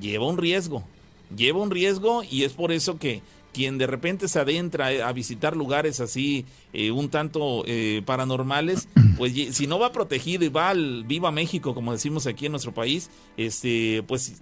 [0.00, 0.84] lleva un riesgo,
[1.34, 3.22] lleva un riesgo y es por eso que
[3.54, 6.44] quien de repente se adentra a visitar lugares así
[6.74, 11.74] eh, un tanto eh, paranormales, pues si no va protegido y va al Viva México,
[11.74, 14.34] como decimos aquí en nuestro país, este, pues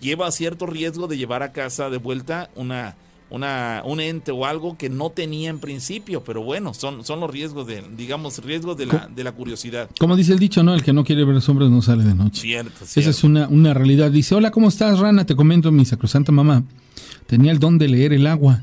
[0.00, 2.96] lleva cierto riesgo de llevar a casa de vuelta una,
[3.30, 7.30] una, un ente o algo que no tenía en principio, pero bueno, son, son los
[7.30, 9.90] riesgos de, digamos, riesgos de la, de la curiosidad.
[9.98, 10.74] Como dice el dicho, ¿no?
[10.74, 12.42] El que no quiere ver sombras no sale de noche.
[12.42, 13.10] Cierto, Esa cierto.
[13.10, 14.10] es una, una realidad.
[14.10, 15.26] Dice, hola, ¿cómo estás, Rana?
[15.26, 16.64] Te comento, mi sacrosanta mamá
[17.26, 18.62] tenía el don de leer el agua.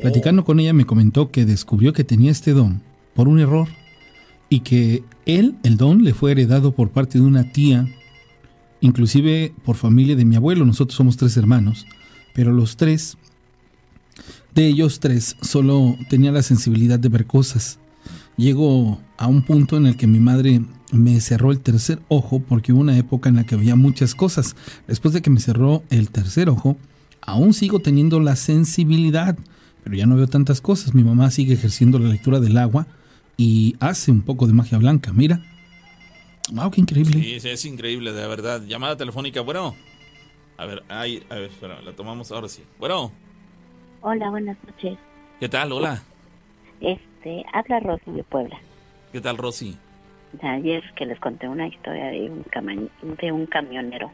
[0.00, 2.82] Platicando con ella me comentó que descubrió que tenía este don
[3.14, 3.68] por un error
[4.48, 7.86] y que él, el don, le fue heredado por parte de una tía,
[8.80, 10.64] inclusive por familia de mi abuelo.
[10.64, 11.86] Nosotros somos tres hermanos,
[12.34, 13.16] pero los tres,
[14.54, 17.78] de ellos tres, solo tenía la sensibilidad de ver cosas.
[18.36, 22.72] Llego a un punto en el que mi madre me cerró el tercer ojo porque
[22.72, 24.56] hubo una época en la que veía muchas cosas.
[24.86, 26.76] Después de que me cerró el tercer ojo,
[27.20, 29.38] aún sigo teniendo la sensibilidad,
[29.84, 30.94] pero ya no veo tantas cosas.
[30.94, 32.86] Mi mamá sigue ejerciendo la lectura del agua
[33.36, 35.12] y hace un poco de magia blanca.
[35.12, 35.42] Mira.
[36.52, 37.40] Wow, qué increíble.
[37.40, 38.62] Sí, es increíble, de verdad.
[38.66, 39.74] Llamada telefónica, bueno.
[40.58, 42.62] A ver, ahí, a ver, espera, la tomamos ahora sí.
[42.78, 43.12] Bueno.
[44.04, 44.98] Hola, buenas noches.
[45.38, 45.70] ¿Qué tal?
[45.70, 46.02] Hola.
[46.80, 48.58] Este, habla Rosy de Puebla.
[49.12, 49.78] ¿Qué tal, Rosy?
[50.32, 52.44] De ayer que les conté una historia de un,
[53.20, 54.10] de un camionero.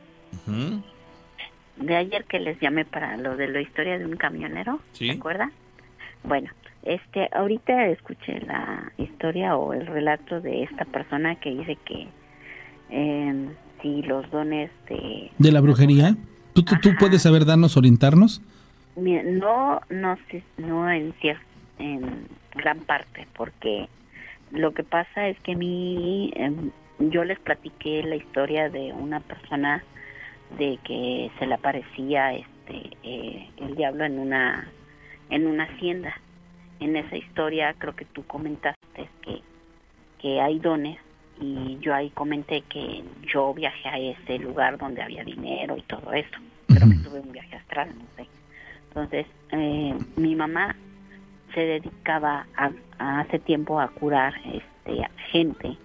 [1.76, 5.06] De ayer que les llamé para lo de la historia de un camionero, ¿Sí?
[5.06, 5.52] ¿se acuerdan?
[6.22, 6.50] Bueno,
[6.82, 12.08] este, ahorita escuché la historia o el relato de esta persona que dice que
[12.90, 13.48] eh,
[13.80, 15.30] si los dones de...
[15.38, 16.14] ¿De la brujería?
[16.52, 18.42] ¿Tú, tú, puedes saber darnos, orientarnos?
[18.98, 20.18] No, no,
[20.56, 21.14] no en,
[21.78, 23.88] en gran parte, porque
[24.50, 29.20] lo que pasa es que a mí, em, yo les platiqué la historia de una
[29.20, 29.84] persona
[30.58, 34.68] de que se le aparecía este eh, el diablo en una
[35.30, 36.14] en una hacienda.
[36.80, 39.42] En esa historia creo que tú comentaste que
[40.20, 40.98] que hay dones
[41.40, 46.12] y yo ahí comenté que yo viajé a ese lugar donde había dinero y todo
[46.12, 46.36] eso.
[46.66, 48.28] Creo que tuve un viaje astral, no sé.
[48.88, 50.74] Entonces, eh, mi mamá
[51.54, 52.70] se dedicaba a,
[53.20, 55.76] hace tiempo a curar este, gente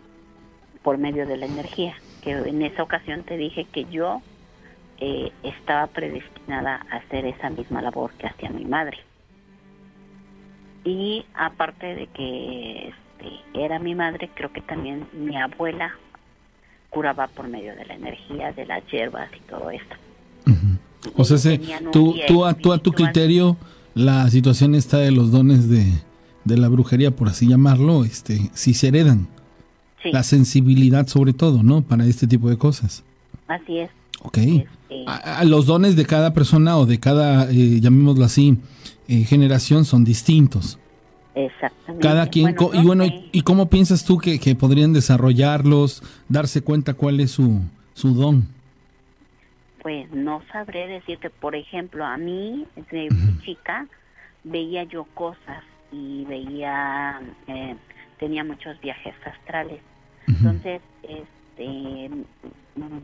[0.81, 1.95] por medio de la energía.
[2.21, 4.21] Que en esa ocasión te dije que yo
[4.99, 8.97] eh, estaba predestinada a hacer esa misma labor que hacía mi madre.
[10.85, 15.95] Y aparte de que este, era mi madre, creo que también mi abuela
[16.89, 19.95] curaba por medio de la energía, de las hierbas y todo esto.
[21.15, 21.59] O sea,
[21.91, 23.57] tú, tú, a, tú a tu criterio
[23.95, 25.85] la situación está de los dones de,
[26.45, 29.27] la brujería, por así llamarlo, este, si se heredan.
[30.11, 31.81] La sensibilidad sobre todo, ¿no?
[31.81, 33.05] Para este tipo de cosas.
[33.47, 33.89] Así es.
[34.21, 34.37] Ok.
[34.37, 34.67] Este,
[35.07, 38.57] a, los dones de cada persona o de cada, eh, llamémoslo así,
[39.07, 40.77] eh, generación son distintos.
[41.35, 42.05] Exactamente.
[42.05, 47.21] Cada quien, y bueno, y, cómo piensas tú que, que, podrían desarrollarlos, darse cuenta cuál
[47.21, 47.61] es su,
[47.93, 48.47] su don?
[49.83, 53.85] Pues no sabré decirte, por ejemplo, a mí, desde muy chica,
[54.43, 57.75] veía yo cosas y veía, eh,
[58.17, 59.81] tenía muchos viajes astrales.
[60.25, 62.09] Entonces, este,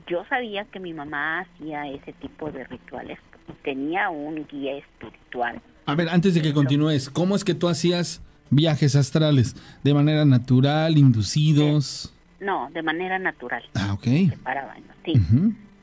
[0.07, 5.61] yo sabía que mi mamá hacía ese tipo de rituales y tenía un guía espiritual.
[5.85, 9.55] A ver, antes de que continúes, ¿cómo es que tú hacías viajes astrales?
[9.83, 12.15] ¿De manera natural, inducidos?
[12.39, 13.63] No, de manera natural.
[13.75, 14.03] Ah, ok.
[14.03, 15.13] Se paraban, sí.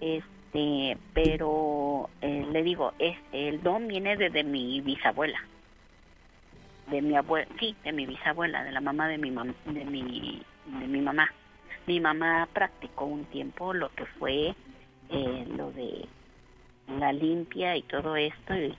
[0.01, 0.36] Este,
[1.12, 5.38] pero eh, le digo, es, el don viene desde mi bisabuela,
[6.90, 10.87] de mi abuela, sí, de mi bisabuela, de la mamá de mi, de mi, de
[10.87, 11.31] mi mamá.
[11.87, 14.55] Mi mamá practicó un tiempo lo que fue
[15.11, 16.07] eh, lo de
[16.99, 18.77] la limpia y todo esto y,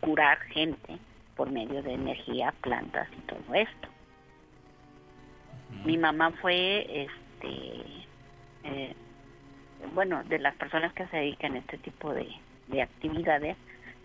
[0.00, 0.98] curar gente
[1.36, 3.88] por medio de energía, plantas y todo esto.
[5.84, 7.84] Mi mamá fue, este,
[8.64, 8.94] eh,
[9.94, 12.28] bueno, de las personas que se dedican a este tipo de,
[12.80, 13.56] actividades,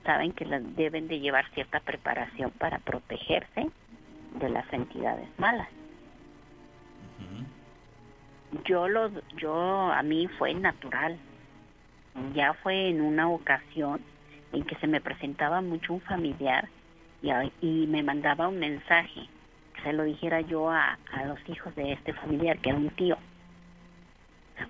[0.03, 3.69] saben que deben de llevar cierta preparación para protegerse
[4.39, 5.67] de las entidades malas.
[8.63, 11.17] Yo lo, yo a mí fue natural.
[12.33, 14.01] Ya fue en una ocasión
[14.53, 16.69] en que se me presentaba mucho un familiar
[17.21, 17.29] y,
[17.61, 19.27] y me mandaba un mensaje
[19.75, 22.89] que se lo dijera yo a, a los hijos de este familiar que era un
[22.91, 23.17] tío.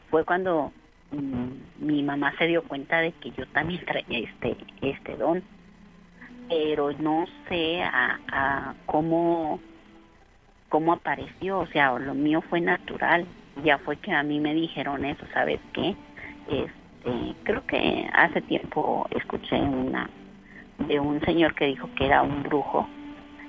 [0.09, 0.73] Fue cuando
[1.79, 5.43] Mi mamá se dio cuenta de que yo también traía este este don
[6.47, 9.59] pero no sé a, cómo
[10.69, 13.25] cómo apareció o sea lo mío fue natural
[13.63, 15.95] ya fue que a mí me dijeron eso sabes qué
[16.49, 20.09] este creo que hace tiempo escuché una
[20.87, 22.87] de un señor que dijo que era un brujo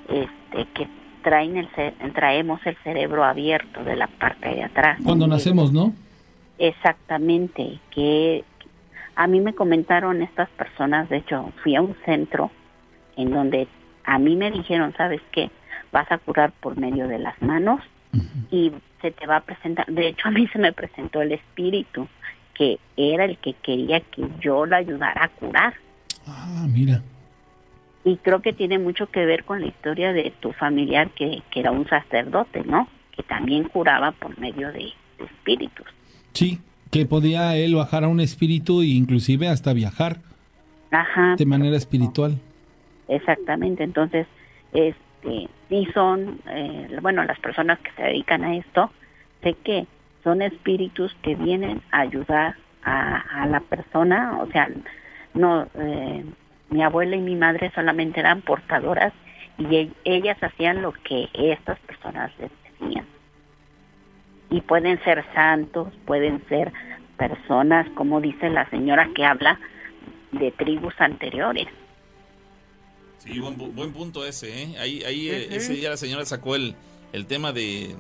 [0.09, 0.89] este que
[1.23, 1.69] traen el
[2.13, 4.99] traemos el cerebro abierto de la parte de atrás.
[5.03, 5.93] Cuando nacemos no
[6.59, 8.45] Exactamente, que
[9.15, 12.51] a mí me comentaron estas personas, de hecho fui a un centro
[13.17, 13.69] en donde
[14.05, 15.51] a mí me dijeron, ¿sabes qué?
[15.93, 17.81] Vas a curar por medio de las manos
[18.51, 22.09] y se te va a presentar, de hecho a mí se me presentó el espíritu
[22.55, 25.75] que era el que quería que yo lo ayudara a curar.
[26.27, 27.03] Ah, mira.
[28.05, 31.61] Y creo que tiene mucho que ver con la historia de tu familiar que, que
[31.61, 32.89] era un sacerdote, ¿no?
[33.13, 35.87] Que también curaba por medio de, de espíritus.
[36.37, 36.59] Sí,
[36.91, 40.19] que podía él bajar a un espíritu e inclusive hasta viajar
[40.91, 41.35] Ajá.
[41.37, 42.39] de manera espiritual.
[43.09, 44.27] Exactamente, entonces,
[44.75, 48.91] este, sí son, eh, bueno, las personas que se dedican a esto,
[49.43, 49.87] sé que
[50.23, 54.69] son espíritus que vienen a ayudar a, a la persona, o sea,
[55.33, 56.23] no, eh,
[56.69, 59.15] mi abuela y mi madre solamente eran portadoras
[59.57, 63.07] y e- ellas hacían lo que estas personas les decían.
[64.51, 66.73] Y pueden ser santos, pueden ser
[67.17, 69.59] personas, como dice la señora que habla,
[70.33, 71.67] de tribus anteriores.
[73.19, 74.79] Sí, buen, buen punto ese, ¿eh?
[74.79, 76.77] Ahí, ahí eh, ese día la señora sacó el,
[77.13, 77.97] el tema de,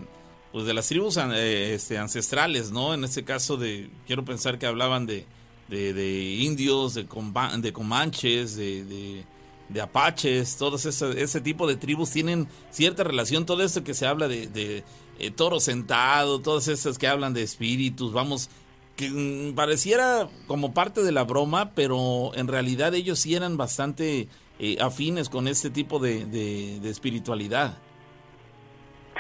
[0.53, 2.95] pues de las tribus eh, este, ancestrales, ¿no?
[2.95, 5.25] En este caso de, quiero pensar que hablaban de,
[5.69, 9.25] de, de indios, de, comba- de comanches, de, de,
[9.69, 14.07] de apaches, todos ese, ese tipo de tribus tienen cierta relación, todo esto que se
[14.07, 14.85] habla de, de
[15.19, 18.51] eh, toro sentado, todas esas que hablan de espíritus, vamos,
[18.97, 24.29] que mm, pareciera como parte de la broma, pero en realidad ellos sí eran bastante
[24.59, 27.79] eh, afines con este tipo de, espiritualidad.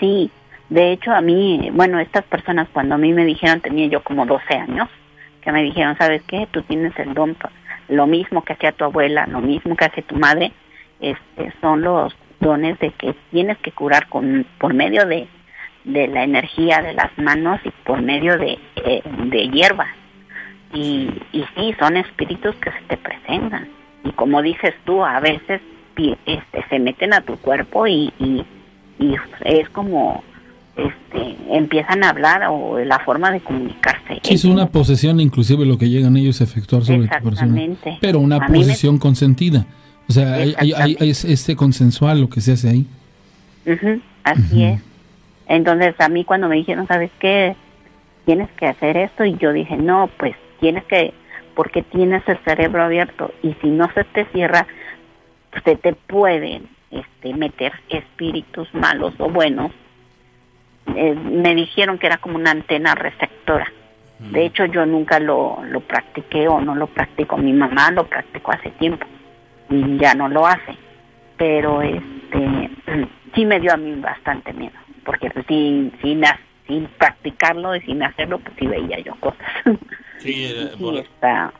[0.00, 0.30] Sí,
[0.70, 4.26] de hecho a mí, bueno, estas personas cuando a mí me dijeron, tenía yo como
[4.26, 4.88] 12 años,
[5.42, 6.48] que me dijeron, ¿sabes qué?
[6.50, 7.36] Tú tienes el don,
[7.88, 10.52] lo mismo que hacía tu abuela, lo mismo que hace tu madre,
[11.00, 15.28] este, son los dones de que tienes que curar con, por medio de,
[15.86, 19.88] de la energía de las manos y por medio de, eh, de hierbas.
[20.74, 23.68] Y, y sí, son espíritus que se te presentan.
[24.04, 25.60] Y como dices tú, a veces
[26.26, 28.44] este, se meten a tu cuerpo y, y,
[28.98, 30.22] y es como
[30.76, 34.18] este empiezan a hablar o la forma de comunicarse.
[34.22, 37.62] Sí, es una posesión inclusive lo que llegan ellos a efectuar sobre tu persona.
[38.00, 39.64] Pero una A me- posesión consentida.
[40.08, 42.86] O sea, hay, hay- es este consensual lo que se hace ahí.
[44.24, 44.80] Así es.
[45.48, 47.56] Entonces a mí cuando me dijeron, ¿sabes qué?
[48.24, 51.14] Tienes que hacer esto y yo dije, no, pues tienes que,
[51.54, 54.66] porque tienes el cerebro abierto y si no se te cierra,
[55.64, 59.72] se te pueden este, meter espíritus malos o buenos.
[60.94, 63.66] Eh, me dijeron que era como una antena receptora.
[64.18, 67.36] De hecho, yo nunca lo, lo practiqué o no lo practico.
[67.36, 69.06] Mi mamá lo practicó hace tiempo
[69.68, 70.74] y ya no lo hace.
[71.36, 72.70] Pero este
[73.34, 76.20] sí me dio a mí bastante miedo, porque pues, sin, sin,
[76.98, 79.40] practicarlo y sin hacerlo, pues sí veía yo cosas.
[80.18, 81.52] Sí, eh, Sí, por- está,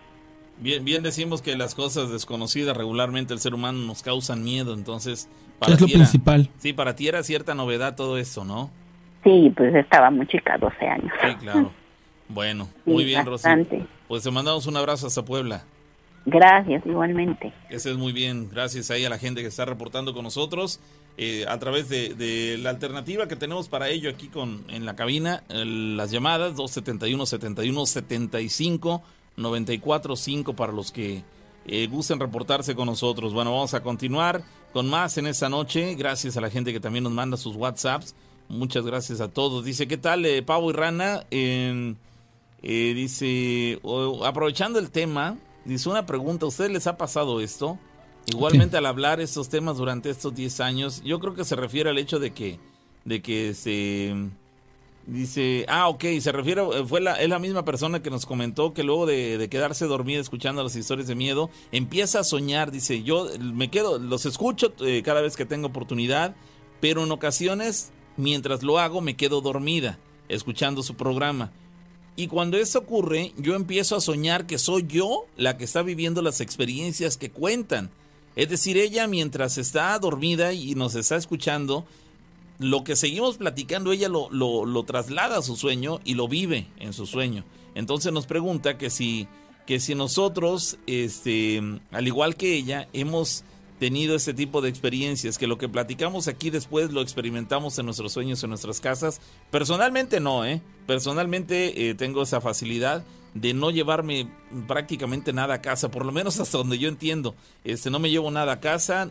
[0.58, 5.28] bien, bien decimos que las cosas desconocidas regularmente el ser humano nos causan miedo, entonces
[5.60, 6.48] Es lo era- principal.
[6.56, 8.70] sí, para ti era cierta novedad todo esto, ¿no?
[9.22, 11.12] sí, pues estaba muy chica, 12 años.
[11.22, 11.70] Sí, claro.
[12.28, 13.32] Bueno, Sí, muy bien, Rosy.
[13.44, 13.86] bastante.
[14.08, 15.62] Pues te mandamos un abrazo hasta Puebla.
[16.24, 17.52] Gracias, igualmente.
[17.68, 18.48] Ese es muy bien.
[18.50, 20.80] Gracias ahí a la gente que está reportando con nosotros
[21.18, 25.42] eh, a través de, la alternativa que tenemos para ello aquí con en la cabina.
[25.48, 29.02] las llamadas 271 71 75
[29.36, 31.24] 94 5 para los que
[31.66, 33.32] eh, gusten reportarse con nosotros.
[33.32, 35.94] Bueno, vamos a continuar con más en esta noche.
[35.94, 38.14] Gracias a la gente que también nos manda sus WhatsApps.
[38.48, 39.64] Muchas gracias a todos.
[39.64, 41.24] Dice, ¿qué tal, eh, Pavo y Rana?
[41.30, 41.94] Eh,
[42.94, 43.80] dice,
[44.24, 47.78] aprovechando el tema, dice una pregunta, ¿a ustedes les ha pasado esto?
[48.26, 51.98] Igualmente al hablar estos temas durante estos 10 años, yo creo que se refiere al
[51.98, 52.58] hecho de que,
[53.04, 54.14] de que se...
[55.06, 58.74] Dice, ah, ok, se refiere, eh, fue la, es la misma persona que nos comentó
[58.74, 63.04] que luego de, de quedarse dormida escuchando las historias de miedo, empieza a soñar, dice,
[63.04, 66.34] yo me quedo, los escucho eh, cada vez que tengo oportunidad,
[66.80, 71.52] pero en ocasiones, mientras lo hago, me quedo dormida, escuchando su programa.
[72.16, 76.22] Y cuando esto ocurre, yo empiezo a soñar que soy yo la que está viviendo
[76.22, 77.90] las experiencias que cuentan.
[78.36, 81.86] Es decir, ella mientras está dormida y nos está escuchando,
[82.58, 86.92] lo que seguimos platicando, ella lo, lo, traslada a su sueño y lo vive en
[86.92, 87.44] su sueño.
[87.74, 89.26] Entonces nos pregunta que si,
[89.66, 93.44] que si nosotros, este, al igual que ella, hemos
[93.78, 98.12] tenido este tipo de experiencias, que lo que platicamos aquí después lo experimentamos en nuestros
[98.12, 99.20] sueños, en nuestras casas.
[99.50, 100.62] Personalmente no, ¿eh?
[100.86, 103.04] Personalmente eh, tengo esa facilidad
[103.40, 104.28] de no llevarme
[104.66, 107.34] prácticamente nada a casa, por lo menos hasta donde yo entiendo.
[107.64, 109.08] Este, no me llevo nada a casa,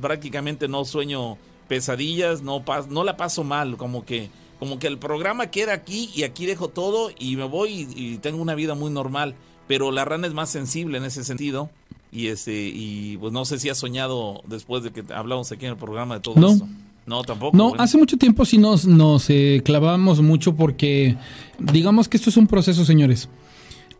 [0.00, 1.36] prácticamente no sueño
[1.68, 6.10] pesadillas, no, pas- no la paso mal, como que, como que el programa queda aquí
[6.14, 9.34] y aquí dejo todo y me voy y, y tengo una vida muy normal.
[9.68, 11.70] Pero la rana es más sensible en ese sentido.
[12.10, 15.72] Y este, y pues no sé si has soñado después de que hablamos aquí en
[15.72, 16.48] el programa de todo No.
[16.50, 16.66] esto.
[17.06, 17.56] No, tampoco.
[17.56, 17.82] No, bueno.
[17.82, 21.16] hace mucho tiempo sí nos, nos eh, clavamos mucho porque
[21.58, 23.28] digamos que esto es un proceso, señores.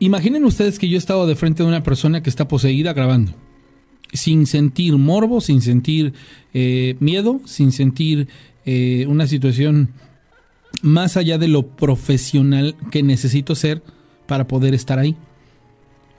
[0.02, 3.32] Imaginen ustedes que yo he estado de frente de una persona que está poseída grabando.
[4.12, 6.14] sin sentir morbo, sin sentir
[6.52, 8.26] eh, miedo, sin sentir
[8.66, 9.90] eh, una situación
[10.82, 13.84] más allá de lo profesional que necesito ser
[14.26, 15.14] para poder estar ahí.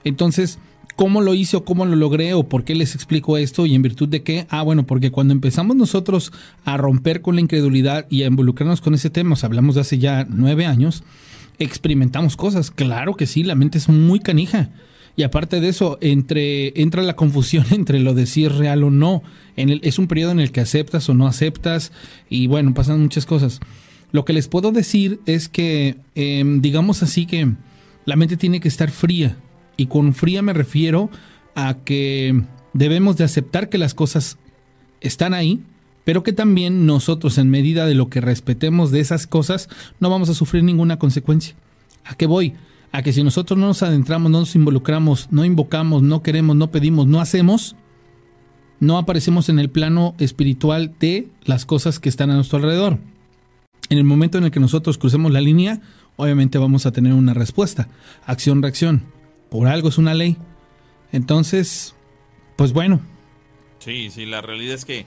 [0.04, 0.58] Entonces,
[0.96, 3.82] ¿cómo lo hice o cómo lo logré o por qué les explico esto y en
[3.82, 4.46] virtud de qué?
[4.48, 6.32] Ah, bueno, porque cuando empezamos nosotros
[6.64, 10.26] a romper con la incredulidad y a involucrarnos con ese tema, hablamos de hace ya
[10.30, 11.04] nueve años,
[11.62, 12.70] experimentamos cosas.
[12.70, 14.70] Claro que sí, la mente es muy canija.
[15.16, 18.90] Y aparte de eso, entre, entra la confusión entre lo de si es real o
[18.90, 19.22] no.
[19.56, 21.92] En el, es un periodo en el que aceptas o no aceptas
[22.28, 23.60] y bueno, pasan muchas cosas.
[24.10, 27.52] Lo que les puedo decir es que, em, digamos así que
[28.04, 29.36] la mente tiene que estar fría.
[29.76, 31.10] Y con fría me refiero
[31.54, 32.42] a que
[32.72, 34.38] debemos de aceptar que las cosas
[35.00, 35.60] están ahí,
[36.04, 39.68] pero que también nosotros en medida de lo que respetemos de esas cosas
[40.00, 41.54] no vamos a sufrir ninguna consecuencia.
[42.04, 42.54] ¿A qué voy?
[42.90, 46.70] A que si nosotros no nos adentramos, no nos involucramos, no invocamos, no queremos, no
[46.70, 47.76] pedimos, no hacemos,
[48.80, 52.98] no aparecemos en el plano espiritual de las cosas que están a nuestro alrededor.
[53.88, 55.80] En el momento en el que nosotros crucemos la línea,
[56.16, 57.88] obviamente vamos a tener una respuesta.
[58.26, 59.04] Acción-reacción.
[59.50, 60.36] Por algo es una ley.
[61.12, 61.94] Entonces,
[62.56, 63.00] pues bueno.
[63.78, 65.06] Sí, sí, la realidad es que,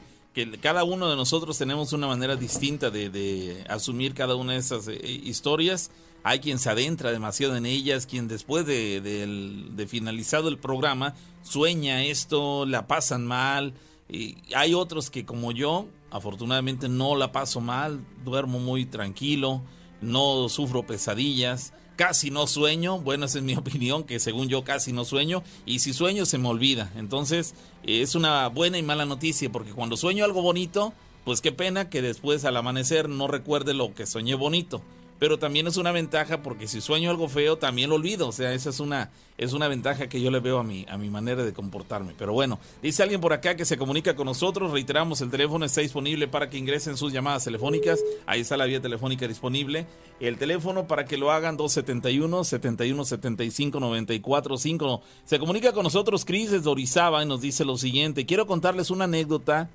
[0.62, 5.00] cada uno de nosotros tenemos una manera distinta de, asumir cada una de esas eh,
[5.24, 5.92] historias.
[6.24, 11.14] Hay quien se adentra demasiado en ellas, quien después de, de finalizado el programa
[11.44, 13.74] sueña esto, la pasan mal.
[14.10, 19.62] Y hay otros que como yo, afortunadamente no la paso mal, duermo muy tranquilo,
[20.02, 24.94] no sufro pesadillas, casi no sueño, bueno, esa es mi opinión, que según yo casi
[24.94, 26.92] no sueño, y si sueño se me olvida.
[26.96, 30.94] Entonces es una buena y mala noticia, porque cuando sueño algo bonito,
[31.24, 34.82] pues qué pena que después al amanecer no recuerde lo que soñé bonito
[35.20, 38.54] pero también es una ventaja porque si sueño algo feo también lo olvido, o sea,
[38.54, 41.44] esa es una es una ventaja que yo le veo a mi a mi manera
[41.44, 42.14] de comportarme.
[42.18, 45.82] Pero bueno, dice alguien por acá que se comunica con nosotros, reiteramos, el teléfono está
[45.82, 49.88] disponible para que ingresen sus llamadas telefónicas, ahí está la vía telefónica disponible,
[50.20, 55.02] el teléfono para que lo hagan 271 71 75 94 5.
[55.24, 59.06] Se comunica con nosotros Cris desde Orizaba y nos dice lo siguiente, quiero contarles una
[59.06, 59.70] anécdota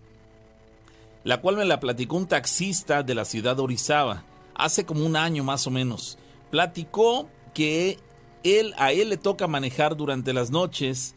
[1.23, 4.25] la cual me la platicó un taxista de la ciudad de Orizaba
[4.65, 6.19] hace como un año más o menos.
[6.51, 7.99] Platicó que
[8.43, 11.15] él, a él le toca manejar durante las noches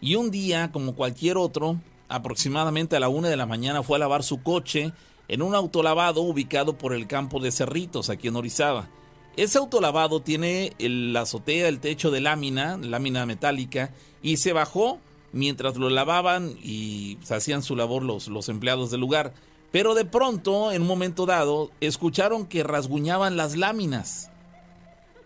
[0.00, 1.78] y un día, como cualquier otro,
[2.08, 4.92] aproximadamente a la una de la mañana fue a lavar su coche
[5.28, 8.88] en un autolavado ubicado por el campo de Cerritos, aquí en Orizaba.
[9.36, 13.92] Ese autolavado tiene la azotea, el techo de lámina, lámina metálica,
[14.22, 14.98] y se bajó
[15.32, 19.34] mientras lo lavaban y hacían su labor los, los empleados del lugar.
[19.74, 24.30] Pero de pronto, en un momento dado, escucharon que rasguñaban las láminas.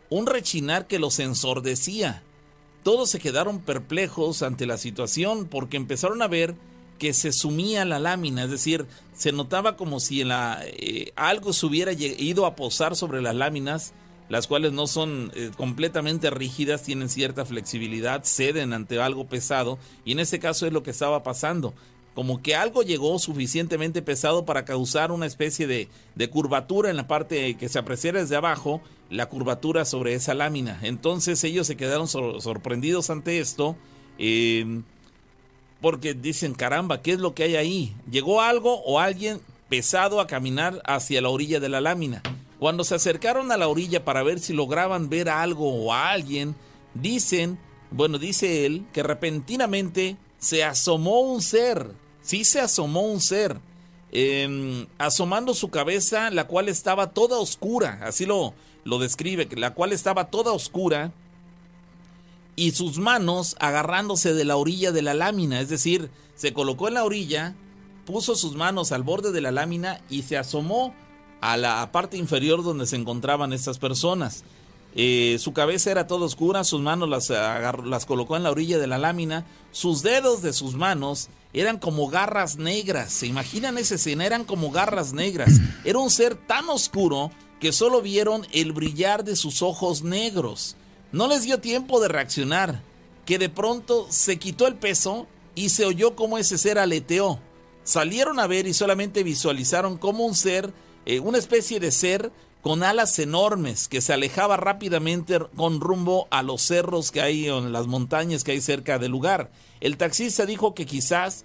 [0.09, 2.23] Un rechinar que los ensordecía.
[2.83, 6.55] Todos se quedaron perplejos ante la situación porque empezaron a ver
[6.99, 11.93] que se sumía la lámina, es decir, se notaba como si eh, algo se hubiera
[11.93, 13.93] ido a posar sobre las láminas,
[14.31, 20.13] las cuales no son eh, completamente rígidas, tienen cierta flexibilidad, ceden ante algo pesado, y
[20.13, 21.75] en este caso es lo que estaba pasando
[22.15, 25.89] como que algo llegó suficientemente pesado para causar una especie de,
[26.31, 30.81] curvatura en la parte que se apreciara desde abajo, la curvatura sobre esa lámina.
[30.83, 33.77] Entonces ellos se quedaron sorprendidos ante esto,
[34.19, 34.83] em,
[35.81, 37.97] porque dicen, caramba, ¿qué es lo que hay ahí?
[38.11, 42.23] ¿Llegó algo o alguien pesado a caminar hacia la orilla de la lámina?
[42.59, 46.57] Cuando se acercaron a la orilla para ver si lograban ver algo o a alguien,
[46.95, 47.59] dicen,
[47.93, 51.95] bueno, dice él, que repentinamente se asomó un ser
[52.29, 53.59] sí se asomó un ser,
[54.13, 58.53] em, asomando su cabeza, la cual estaba toda oscura, así lo,
[58.85, 61.11] lo describe, la cual estaba toda oscura,
[62.55, 66.95] y sus manos agarrándose de la orilla de la lámina, es decir, se colocó en
[66.95, 67.55] la orilla,
[68.05, 70.95] puso sus manos al borde de la lámina y se asomó
[71.41, 74.45] a la parte inferior donde se encontraban estas personas.
[75.01, 78.89] Eh, su cabeza era toda oscura, sus manos las, las colocó en la orilla de
[78.89, 83.13] la lámina, sus dedos de sus manos eran como garras negras.
[83.13, 84.27] ¿Se imaginan esa escena?
[84.27, 85.61] Eran como garras negras.
[85.85, 87.31] Era un ser tan oscuro
[87.61, 90.75] que solo vieron el brillar de sus ojos negros.
[91.13, 92.83] No les dio tiempo de reaccionar,
[93.25, 97.39] que de pronto se quitó el peso y se oyó como ese ser aleteó.
[97.85, 100.75] Salieron a ver y solamente visualizaron como un ser,
[101.07, 102.33] eh, una especie de ser
[102.63, 107.73] con alas enormes que se alejaba rápidamente con rumbo a los cerros que hay en
[107.73, 109.51] las montañas que hay cerca del lugar.
[109.81, 111.45] El taxista dijo que quizás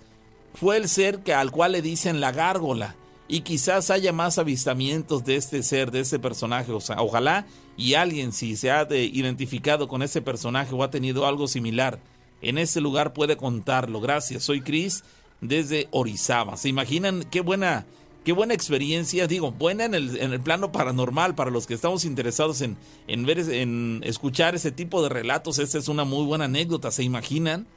[0.53, 2.95] fue el ser que, al cual le dicen la gárgola
[3.27, 6.71] y quizás haya más avistamientos de este ser, de este personaje.
[6.71, 7.45] O sea, ojalá
[7.77, 11.99] y alguien si se ha identificado con ese personaje o ha tenido algo similar
[12.43, 14.01] en este lugar puede contarlo.
[14.01, 15.03] Gracias, soy Cris
[15.41, 16.57] desde Orizaba.
[16.57, 17.85] ¿Se imaginan qué buena,
[18.23, 19.27] qué buena experiencia?
[19.27, 23.25] Digo, buena en el, en el plano paranormal para los que estamos interesados en, en,
[23.25, 25.59] ver, en escuchar ese tipo de relatos.
[25.59, 27.67] Esta es una muy buena anécdota, ¿se imaginan?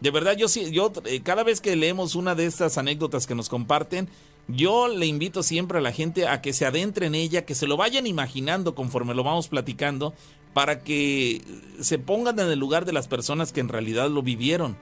[0.00, 3.34] De verdad, yo sí, yo eh, cada vez que leemos una de estas anécdotas que
[3.34, 4.08] nos comparten,
[4.46, 7.66] yo le invito siempre a la gente a que se adentre en ella, que se
[7.66, 10.14] lo vayan imaginando conforme lo vamos platicando,
[10.54, 11.42] para que
[11.80, 14.78] se pongan en el lugar de las personas que en realidad lo vivieron.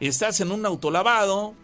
[0.00, 1.54] Estás en un autolavado,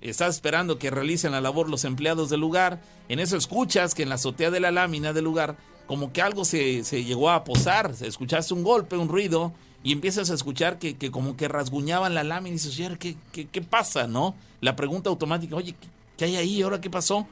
[0.00, 4.08] estás esperando que realicen la labor los empleados del lugar, en eso escuchas que en
[4.08, 7.92] la azotea de la lámina del lugar, como que algo se, se llegó a posar,
[8.00, 12.24] escuchaste un golpe, un ruido, y empiezas a escuchar que, que como que rasguñaban la
[12.24, 14.08] lámina y dices, ¿qué, qué, pasa?
[14.08, 14.34] ¿No?
[14.60, 16.62] La pregunta automática, oye, ¿qué, qué hay ahí?
[16.62, 17.26] ¿Ahora qué pasó?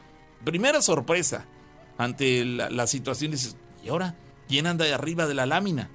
[0.44, 1.46] Primera sorpresa
[1.98, 4.14] ante la, la situación, dices, ¿y ahora?
[4.46, 5.90] ¿Quién anda arriba de la lámina?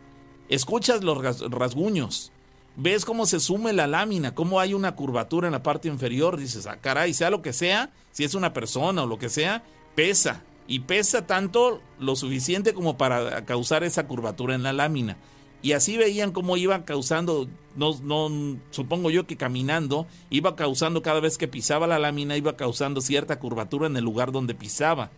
[0.49, 2.31] Escuchas los rasguños,
[2.81, 6.65] ves cómo se sume la lámina, cómo hay una curvatura en la parte inferior, dices,
[6.65, 9.63] ah, caray, sea lo que sea, si es una persona o lo que sea,
[9.95, 10.43] pesa.
[10.65, 15.17] Y pesa tanto lo suficiente como para causar esa curvatura en la lámina.
[15.61, 21.19] Y así veían cómo iba causando, no, no, supongo yo que caminando, iba causando cada
[21.19, 25.11] vez que pisaba la lámina, iba causando cierta curvatura en el lugar donde pisaba.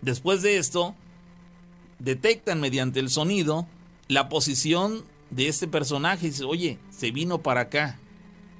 [0.00, 0.94] Después de esto,
[1.98, 3.66] detectan mediante el sonido
[4.06, 6.26] la posición de este personaje.
[6.26, 7.98] Y dice, oye, se vino para acá,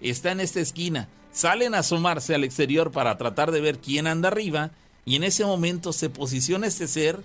[0.01, 1.09] está en esta esquina.
[1.33, 4.71] Salen a asomarse al exterior para tratar de ver quién anda arriba.
[5.05, 7.23] Y en ese momento se posiciona este ser,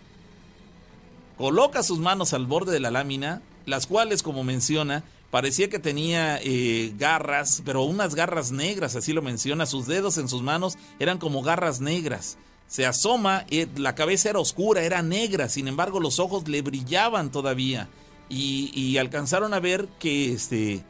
[1.38, 6.40] coloca sus manos al borde de la lámina, las cuales, como menciona, parecía que tenía
[6.42, 11.18] eh, garras, pero unas garras negras, así lo menciona, sus dedos en sus manos eran
[11.18, 12.38] como garras negras.
[12.68, 17.32] Se asoma, eh, la cabeza era oscura, era negra, sin embargo los ojos le brillaban
[17.32, 17.90] todavía
[18.30, 20.84] y, alcanzaron a ver que este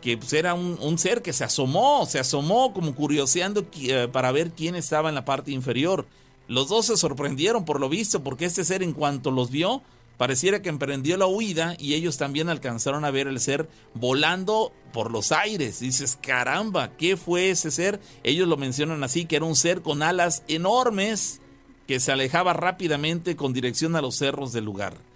[0.00, 4.30] que pues era un, un, ser que se asomó, se asomó como curioseando eh, para
[4.30, 6.06] ver quién estaba en la parte inferior.
[6.46, 9.82] Los dos se sorprendieron por lo visto, porque este ser en cuanto los vio,
[10.16, 15.10] pareciera que emprendió la huida y ellos también alcanzaron a ver el ser volando por
[15.10, 15.80] los aires.
[15.80, 18.00] Dices, caramba, ¿qué fue ese ser?
[18.22, 21.40] Ellos lo mencionan así, que era un ser con alas enormes
[21.86, 25.07] que se alejaba rápidamente con dirección a los cerros del lugar.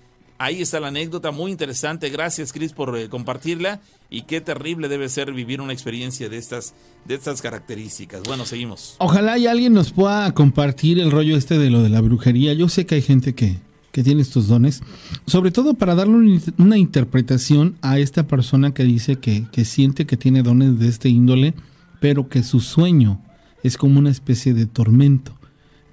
[0.43, 2.11] Ahí está la anécdota, muy interesante.
[2.11, 3.81] Gracias, Chris, por eh, compartirla.
[4.11, 6.75] Y qué terrible debe ser vivir una experiencia de estas,
[7.05, 8.25] de estas características.
[8.25, 8.97] Bueno, seguimos.
[8.99, 12.55] Ojalá y alguien nos pueda compartir el rollo este de lo de la brujería.
[12.55, 13.59] Yo sé que hay gente que,
[13.93, 14.83] que tiene estos dones,
[15.29, 20.17] sobre todo para darle una interpretación a esta persona que dice que, que siente que
[20.17, 21.55] tiene dones de este índole,
[22.01, 23.23] pero que su sueño
[23.63, 25.39] es como una especie de tormento.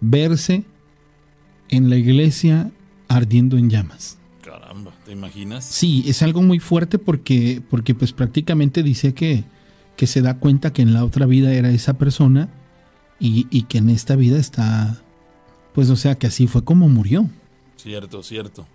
[0.02, 0.64] Verse
[1.70, 2.72] en la iglesia
[3.10, 4.18] ardiendo en llamas.
[5.10, 5.66] ¿Te imaginas?
[5.66, 9.43] Sí, es algo muy fuerte porque, porque pues prácticamente dice que,
[9.97, 12.47] que se da cuenta que en la otra vida era esa persona
[13.20, 15.01] y, y que en esta vida está,
[15.74, 17.28] pues o sea que así fue como murió.
[17.76, 18.68] Cierto, cierto.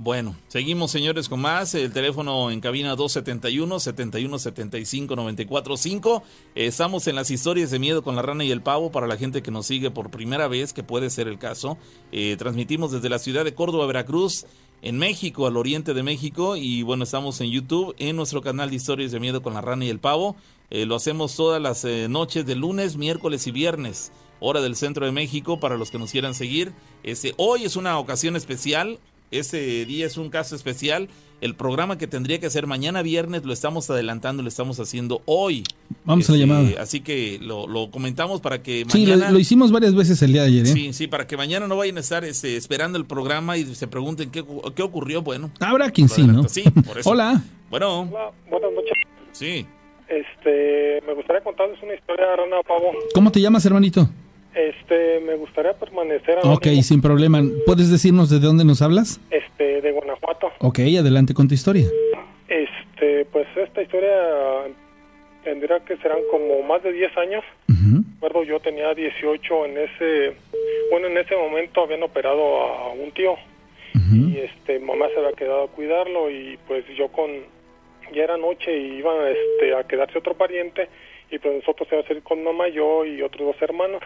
[0.00, 1.74] Bueno, seguimos señores con más.
[1.74, 6.22] El teléfono en cabina 271 7175 945.
[6.54, 9.42] Estamos en las historias de miedo con la rana y el pavo para la gente
[9.42, 11.78] que nos sigue por primera vez, que puede ser el caso.
[12.12, 14.46] Eh, transmitimos desde la ciudad de Córdoba, Veracruz,
[14.82, 16.56] en México, al oriente de México.
[16.56, 19.84] Y bueno, estamos en YouTube, en nuestro canal de historias de miedo con la rana
[19.84, 20.36] y el pavo.
[20.70, 25.06] Eh, lo hacemos todas las eh, noches de lunes, miércoles y viernes hora del centro
[25.06, 26.72] de México para los que nos quieran seguir.
[27.02, 28.98] Este, hoy es una ocasión especial,
[29.30, 31.08] este día es un caso especial.
[31.40, 35.62] El programa que tendría que ser mañana viernes lo estamos adelantando, lo estamos haciendo hoy.
[36.04, 36.82] Vamos este, a la llamada.
[36.82, 39.26] Así que lo, lo, comentamos para que Sí, mañana...
[39.26, 40.66] lo, lo, hicimos varias veces el día de ayer.
[40.66, 40.70] ¿eh?
[40.70, 43.86] Sí, sí, para que mañana no vayan a estar este, esperando el programa y se
[43.86, 45.22] pregunten qué, qué ocurrió.
[45.22, 46.48] Bueno, habrá quien sí, ¿no?
[46.48, 47.10] Sí, por eso.
[47.10, 47.40] Hola.
[47.70, 48.00] Bueno.
[48.00, 48.92] Hola, buenas noches.
[49.32, 49.66] Sí.
[50.08, 52.92] Este, me gustaría contarles una historia, Rana Pavo.
[53.14, 54.08] ¿Cómo te llamas, hermanito?
[54.54, 56.38] Este, me gustaría permanecer.
[56.44, 57.40] Ok, sin problema.
[57.66, 59.20] ¿Puedes decirnos de dónde nos hablas?
[59.30, 60.50] Este, de Guanajuato.
[60.60, 61.86] Ok, adelante con tu historia.
[62.48, 64.10] Este, pues esta historia
[65.44, 67.44] tendría que serán como más de 10 años.
[67.68, 68.04] Uh -huh.
[68.14, 70.34] Recuerdo, yo tenía 18 en ese,
[70.90, 73.34] bueno, en ese momento habían operado a un tío
[73.94, 74.34] Uh -huh.
[74.34, 77.30] y este, mamá se había quedado a cuidarlo y pues yo con,
[78.12, 80.88] ya era noche y iba este, a quedarse otro pariente
[81.30, 84.02] y pues nosotros íbamos a ir con mamá, yo y otros dos hermanos.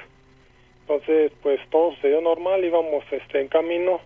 [0.82, 4.00] Entonces, pues todo sucedió normal, íbamos este, en camino,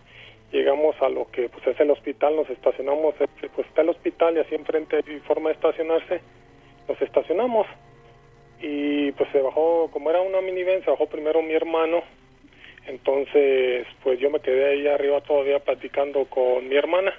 [0.51, 4.37] llegamos a lo que pues es el hospital, nos estacionamos, este, pues está el hospital
[4.37, 6.21] y así enfrente hay forma de estacionarse,
[6.87, 7.67] nos estacionamos
[8.61, 12.03] y pues se bajó, como era una minivan, se bajó primero mi hermano,
[12.85, 17.13] entonces pues yo me quedé ahí arriba todavía platicando con mi hermana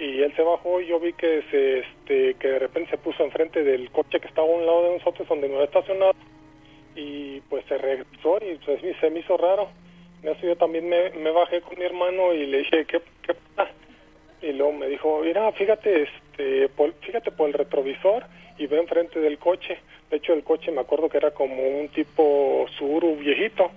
[0.00, 3.22] y él se bajó y yo vi que se este que de repente se puso
[3.22, 6.12] enfrente del coche que estaba a un lado de nosotros donde no estacionado
[6.94, 9.68] y pues se regresó y pues, se me hizo raro
[10.22, 13.70] en yo también me, bajé con mi hermano y le dije qué, qué pasa
[14.40, 18.24] y luego me dijo mira fíjate este por, fíjate por el retrovisor
[18.56, 19.78] y ve enfrente del coche
[20.10, 23.70] de hecho el coche me acuerdo que era como un tipo Subaru viejito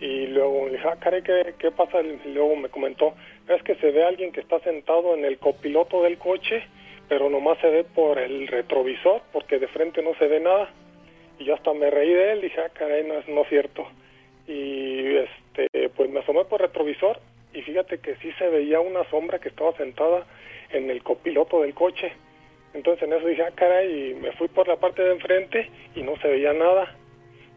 [0.00, 2.00] y luego le dije, ah, caray, ¿qué, ¿qué pasa?
[2.02, 3.14] Y luego me comentó,
[3.48, 6.62] es que se ve alguien que está sentado en el copiloto del coche,
[7.08, 10.68] pero nomás se ve por el retrovisor, porque de frente no se ve nada.
[11.38, 13.86] Y yo hasta me reí de él, dije, ah, caray, no es no cierto.
[14.46, 17.18] Y este, pues me asomé por retrovisor
[17.52, 20.26] y fíjate que sí se veía una sombra que estaba sentada
[20.70, 22.12] en el copiloto del coche.
[22.74, 26.02] Entonces en eso dije, ah, caray, y me fui por la parte de enfrente y
[26.02, 26.94] no se veía nada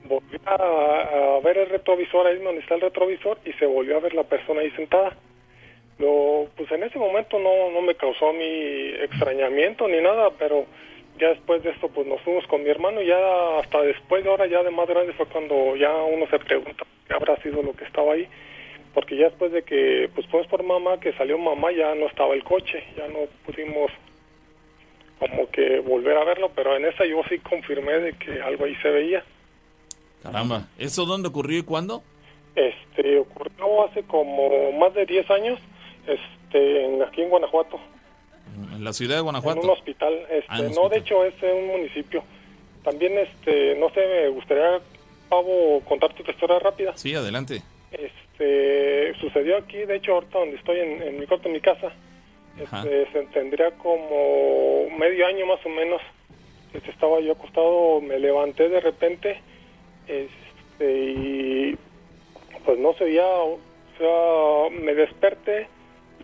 [0.06, 4.14] volví a, ver el retrovisor ahí donde está el retrovisor y se volvió a ver
[4.14, 5.16] la persona ahí sentada.
[5.98, 10.66] Lo, pues en ese momento no, no me causó mi extrañamiento ni nada, pero
[11.20, 14.30] ya después de esto pues nos fuimos con mi hermano y ya hasta después de
[14.30, 17.74] ahora ya de más grande fue cuando ya uno se pregunta qué habrá sido lo
[17.74, 18.28] que estaba ahí
[18.94, 22.34] porque ya después de que pues pues por mamá que salió mamá ya no estaba
[22.34, 23.92] el coche ya no pudimos
[25.20, 28.76] como que volver a verlo pero en esa yo sí confirmé de que algo ahí
[28.76, 29.24] se veía
[30.24, 32.04] Caramba, ¿eso dónde ocurrió y cuándo?
[32.56, 35.60] Este, ocurrió hace como más de 10 años,
[36.06, 37.80] este, aquí en Guanajuato.
[38.76, 39.60] ¿En la ciudad de Guanajuato?
[39.60, 42.24] En un hospital, este, ah, no, de hecho es en un municipio.
[42.84, 44.80] También, este, no sé, me gustaría,
[45.30, 46.96] Pavo, contarte tu historia rápida.
[46.96, 47.62] Sí, adelante.
[47.92, 51.92] Este, sucedió aquí, de hecho, ahorita donde estoy, en, mi cuarto, en mi casa.
[52.60, 56.02] Este, se tendría como medio año más o menos.
[56.74, 59.40] Este, estaba yo acostado, me levanté de repente
[60.10, 61.78] este, y
[62.66, 63.60] pues no se veía, o
[63.98, 65.68] sea, me desperté,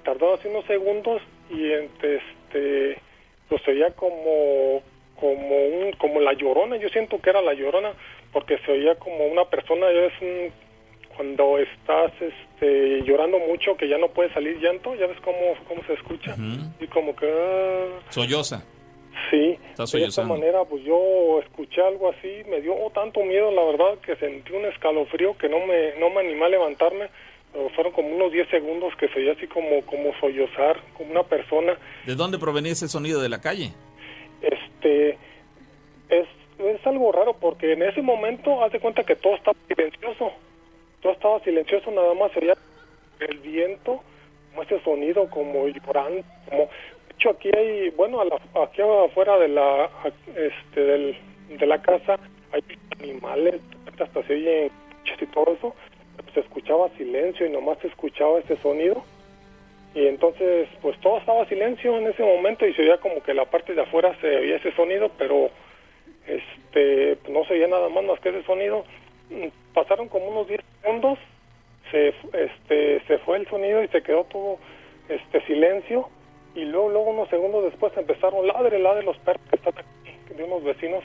[0.04, 3.02] tardó así unos segundos y este,
[3.50, 4.82] pues se veía como,
[5.20, 7.94] como un, como la llorona, yo siento que era la llorona,
[8.32, 10.54] porque se oía como una persona, ya es
[11.16, 15.38] cuando estás este, llorando mucho que ya no puede salir llanto, ya ves cómo,
[15.68, 16.36] cómo se escucha,
[16.80, 17.28] y como que...
[17.28, 18.66] Ah, Solloza.
[19.32, 19.58] Sí,
[19.98, 24.16] de esta manera pues yo escuché algo así, me dio tanto miedo la verdad que
[24.18, 27.08] sentí un escalofrío que no me, no me animé a levantarme,
[27.76, 31.78] fueron como unos 10 segundos que se oía así como, como sollozar, como una persona.
[32.06, 33.72] ¿De dónde provenía ese sonido de la calle?
[34.42, 35.18] Este,
[36.10, 36.28] es,
[36.60, 40.32] es algo raro porque en ese momento haz de cuenta que todo estaba silencioso,
[41.02, 42.56] todo estaba silencioso, nada más sería
[43.20, 44.02] el viento,
[44.50, 46.70] como ese sonido como llorando, como
[47.16, 49.90] hecho, aquí hay, bueno, aquí afuera de la,
[50.36, 51.18] este, del,
[51.50, 52.20] de la casa
[52.52, 52.62] hay
[53.00, 53.62] animales,
[54.00, 54.72] hasta se oyen
[55.22, 55.76] y todo eso,
[56.36, 59.04] se escuchaba silencio y nomás se escuchaba ese sonido.
[59.96, 63.46] Y entonces, pues todo estaba silencio en ese momento y se oía como que la
[63.46, 65.50] parte de afuera se oía ese sonido, pero
[66.28, 68.84] este no se oía nada más más que ese sonido.
[69.74, 71.18] Pasaron como unos 10 segundos,
[71.90, 74.60] se, este, se fue el sonido y se quedó todo
[75.08, 76.10] este silencio
[76.56, 80.44] y luego, luego unos segundos después empezaron ladre, ladre los perros que están aquí, de
[80.44, 81.04] unos vecinos.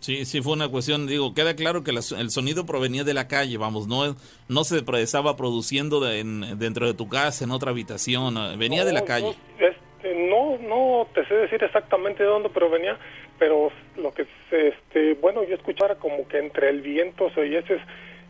[0.00, 3.56] Sí, sí fue una cuestión, digo, queda claro que el sonido provenía de la calle,
[3.58, 4.16] vamos, no,
[4.48, 9.34] no se estaba produciendo dentro de tu casa, en otra habitación, venía de la calle.
[9.58, 12.98] No, este, no, no te sé decir exactamente de dónde provenía,
[13.38, 17.80] pero lo que, este, bueno, yo escuchara como que entre el viento se oye ese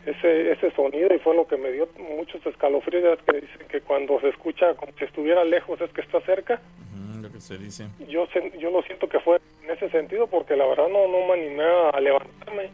[0.07, 4.19] ese, ese sonido y fue lo que me dio muchos escalofríos que dicen que cuando
[4.21, 6.61] se escucha como si estuviera lejos es que está cerca.
[7.37, 7.87] Que se dice.
[8.09, 8.27] Yo,
[8.59, 11.63] yo lo siento que fue en ese sentido porque la verdad no, no me animé
[11.93, 12.69] a levantarme.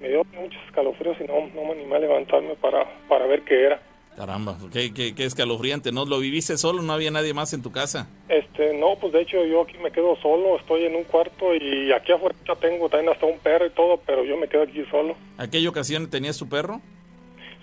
[0.00, 3.64] Me dio muchos escalofríos y no, no me animé a levantarme para, para ver qué
[3.66, 3.82] era.
[4.16, 6.04] Caramba, qué, qué, qué, escalofriante, ¿no?
[6.04, 6.82] ¿Lo viviste solo?
[6.82, 8.08] ¿No había nadie más en tu casa?
[8.28, 11.92] Este, no, pues de hecho yo aquí me quedo solo, estoy en un cuarto y
[11.92, 15.14] aquí afuera tengo también hasta un perro y todo, pero yo me quedo aquí solo.
[15.36, 16.80] ¿Aquella ocasión tenías tu perro?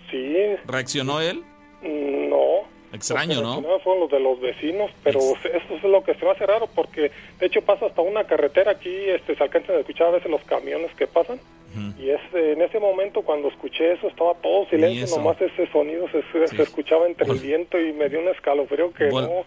[0.09, 0.35] Sí.
[0.65, 1.43] ¿Reaccionó él?
[1.81, 2.24] No.
[2.95, 3.61] Extraño, ¿no?
[3.79, 7.11] Fueron los de los vecinos, pero esto es lo que se me hace raro porque
[7.39, 10.43] de hecho pasa hasta una carretera aquí, este, se alcanzan a escuchar a veces los
[10.43, 11.39] camiones que pasan.
[11.99, 16.63] Y es, en ese momento cuando escuché eso estaba todo silencio, nomás ese sonido se,
[16.63, 19.45] escuchaba entre el viento y me dio un escalofrío que no...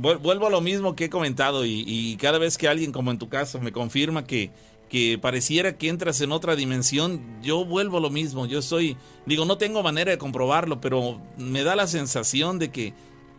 [0.00, 3.28] Vuelvo a lo mismo que he comentado y, cada vez que alguien como en tu
[3.28, 4.50] caso me confirma que,
[4.88, 8.46] que pareciera que entras en otra dimensión, yo vuelvo a lo mismo.
[8.46, 12.94] Yo soy, digo, no tengo manera de comprobarlo, pero me da la sensación de que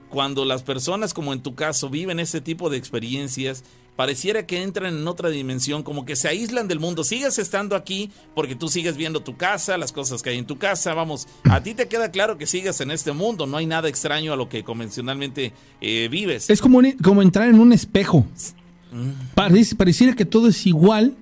[0.10, 3.64] cuando las personas, como en tu caso, viven ese tipo de experiencias,
[3.96, 7.04] pareciera que entran en otra dimensión, como que se aíslan del mundo.
[7.04, 10.58] Sigues estando aquí porque tú sigues viendo tu casa, las cosas que hay en tu
[10.58, 10.94] casa.
[10.94, 14.34] Vamos, a ti te queda claro que sigues en este mundo, no hay nada extraño
[14.34, 16.50] a lo que convencionalmente eh, vives.
[16.50, 18.26] Es como, como entrar en un espejo.
[19.36, 21.18] pareciera que todo es igual,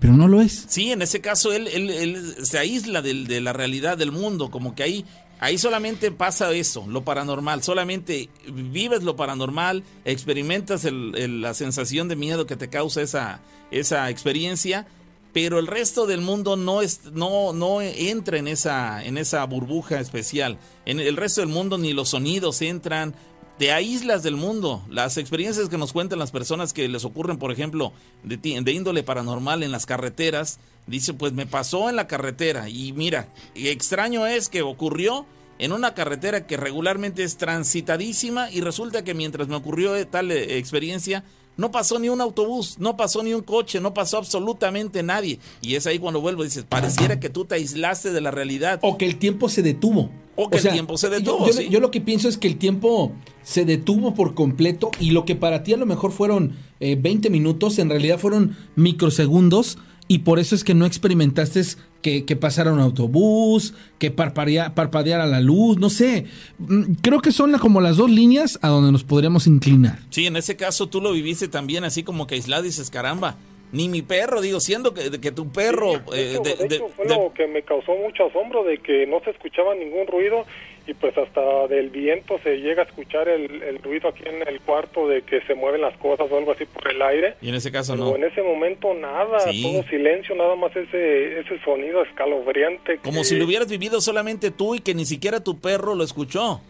[0.00, 0.66] pero no lo es.
[0.68, 4.74] Sí, en ese caso él, él, se aísla de, de, la realidad del mundo, como
[4.74, 5.04] que ahí
[5.40, 7.62] Ahí solamente pasa eso, lo paranormal.
[7.62, 13.40] Solamente vives lo paranormal, experimentas la sensación de miedo que te causa esa,
[13.70, 14.86] esa experiencia,
[15.32, 19.98] pero el resto del mundo no, es, no, no entra en esa, en esa burbuja
[19.98, 20.58] especial.
[20.84, 23.14] En el resto del mundo ni los sonidos entran,
[23.60, 24.82] te aíslas del mundo.
[24.88, 27.92] Las experiencias que nos cuentan las personas que les ocurren, por ejemplo,
[28.22, 32.94] de, de, índole paranormal en las carreteras, dice, pues me pasó en la carretera y
[32.94, 35.26] mira, extraño es que ocurrió
[35.58, 40.56] en una carretera que regularmente es transitadísima y resulta que mientras me ocurrió tal eh,
[40.56, 41.22] experiencia,
[41.56, 45.38] no pasó ni un autobús, no pasó ni un coche, no pasó absolutamente nadie.
[45.60, 48.80] Y es ahí cuando vuelvo, dices, pareciera que tú te aislaste de la realidad.
[48.82, 50.10] O que el tiempo se detuvo.
[50.36, 51.46] O que el tiempo se detuvo.
[51.50, 55.26] Yo, yo, lo que pienso es que el tiempo se detuvo por completo y lo
[55.26, 59.76] que para ti a lo mejor fueron 20 eh, minutos, en realidad fueron microsegundos
[60.10, 61.62] y por eso es que no experimentaste
[62.02, 66.26] que, que pasara un autobús, que parpadeara la luz, no sé.
[66.58, 69.98] Mm, creo que son como las dos líneas a donde nos podríamos inclinar.
[70.10, 73.36] Sí, en ese caso tú lo viviste también así como que aislado y dices, caramba,
[73.72, 75.92] ni mi perro, digo, siendo que, que tu perro...
[76.10, 80.06] de, eh, fue lo que me causó mucho asombro de que no se escuchaba ningún
[80.06, 80.44] ruido
[80.90, 85.06] y pues hasta del viento se llega a escuchar el, ruido aquí en el cuarto
[85.06, 87.36] de que se mueven las cosas o algo así por el aire.
[87.40, 88.16] Y en ese caso Pero no.
[88.16, 92.98] en ese momento nada, todo silencio, nada más ese, ese sonido escalofriante.
[92.98, 96.60] Como si lo hubieras vivido solamente tú y que ni siquiera tu perro lo escuchó.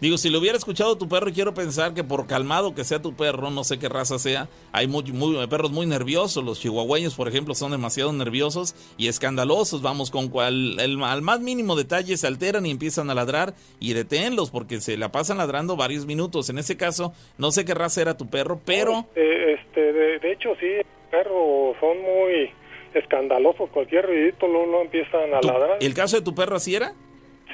[0.00, 3.14] Digo, si lo hubiera escuchado tu perro, quiero pensar que por calmado que sea tu
[3.14, 5.04] perro, no sé qué raza sea, hay muy,
[5.48, 6.42] perros muy nerviosos.
[6.42, 9.82] Los chihuahueños, por ejemplo, son demasiado nerviosos y escandalosos.
[9.82, 13.92] Vamos, con cual, el, al más mínimo detalle se alteran y empiezan a ladrar y
[13.92, 16.48] deténlos porque se la pasan ladrando varios minutos.
[16.48, 19.06] En ese caso, no sé qué raza era tu perro, pero...
[19.14, 20.66] Este, este de, hecho, sí,
[21.10, 22.50] perros son muy
[22.94, 23.68] escandalosos.
[23.68, 25.78] Cualquier ruidito luego, empiezan a ladrar.
[25.80, 26.94] ¿El caso de tu perro así era?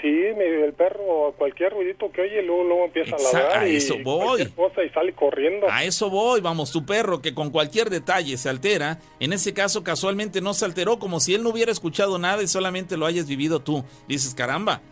[0.02, 3.58] Sí, el perro, cualquier ruidito que oye, luego, luego empieza a ladrar.
[3.62, 4.46] A eso voy.
[4.50, 5.66] Cosa y sale corriendo.
[5.70, 9.82] A eso voy, vamos, tu perro que con cualquier detalle se altera, en ese caso
[9.82, 13.26] casualmente no se alteró como si él no hubiera escuchado nada y solamente lo hayas
[13.26, 13.84] vivido tú.
[14.06, 14.82] Dices, caramba,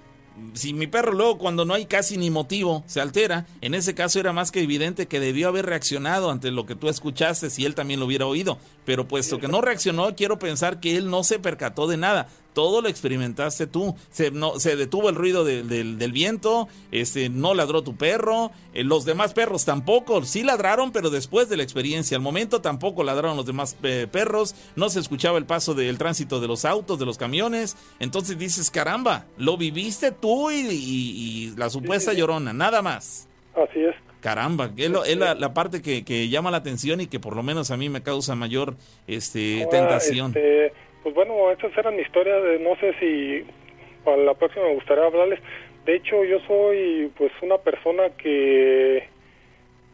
[0.55, 4.19] si mi perro luego cuando no hay casi ni motivo se altera, en ese caso
[4.19, 7.75] era más que evidente que debió haber reaccionado ante lo que tú escuchaste si él
[7.75, 8.59] también lo hubiera oído.
[8.85, 12.81] Pero puesto que no reaccionó, quiero pensar que él no se percató de nada todo
[12.81, 13.95] lo experimentaste tú.
[14.11, 19.05] Se, no, se detuvo el ruido del viento, este, no ladró tu perro, eh, los
[19.05, 22.17] demás perros tampoco, sí ladraron, pero después de la experiencia.
[22.17, 26.41] Al momento tampoco ladraron los demás eh, perros, no se escuchaba el paso del tránsito
[26.41, 27.77] de los autos, de los camiones.
[27.99, 33.29] Entonces dices, caramba, lo viviste tú y, la supuesta llorona, nada más.
[33.55, 33.95] Así es.
[34.21, 37.91] Caramba, es, la, parte que, llama la atención y que por lo menos a mí
[37.91, 38.75] me causa mayor
[39.07, 40.29] este, tentación.
[40.29, 40.73] Este,
[41.05, 43.45] pues bueno, estas eran mi historia, de, no sé si
[44.05, 45.39] para la próxima me gustaría hablarles.
[45.85, 49.07] De hecho, yo soy pues una persona que,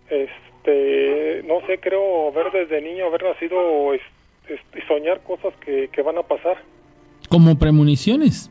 [0.08, 4.00] este, no sé, creo ver desde niño, haber nacido y
[4.86, 6.58] soñar cosas que, que, van a pasar.
[7.28, 8.48] Como premoniciones.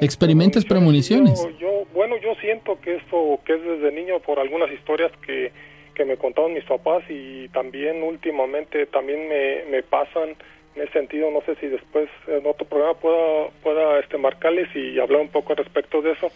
[0.00, 1.46] ¿Experimentas premoniciones?
[1.60, 5.52] Yo, bueno, yo siento que esto, que es desde niño por algunas historias que,
[5.94, 10.34] que me contaron mis papás y también últimamente también me, me pasan
[10.74, 14.98] en ese sentido no sé si después en otro programa pueda pueda este marcarles y
[14.98, 16.30] hablar un poco respecto de eso.